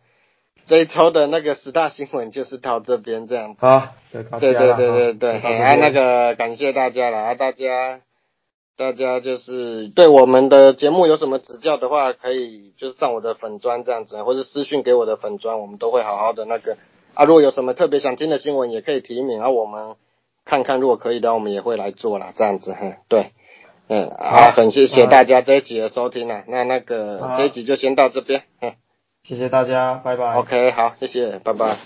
[0.68, 3.66] 这一周的那个十大新闻就是到这边这样子。
[3.66, 8.02] 好，对对对对对，啊那个感谢大家了啊，大家
[8.78, 16.78] 大家就是对我们的节目有什么指教的话，可以就是上我的粉砖这样子，或者私信给我的粉砖，我们都会好好的那个
[17.16, 17.26] 啊。
[17.26, 19.96] 如果有什么特别想听的新闻，也可以提名啊，我们
[20.46, 22.98] 看看如果可以的，我们也会来做啦，这样子哈。
[23.10, 23.32] 对，
[23.94, 28.74] 嗯，好，很谢谢大家这一集的收听啊，那那个这一集就先到这边，嗯。
[29.24, 30.36] 谢谢大家，拜拜。
[30.36, 31.78] OK，好，谢谢，拜拜。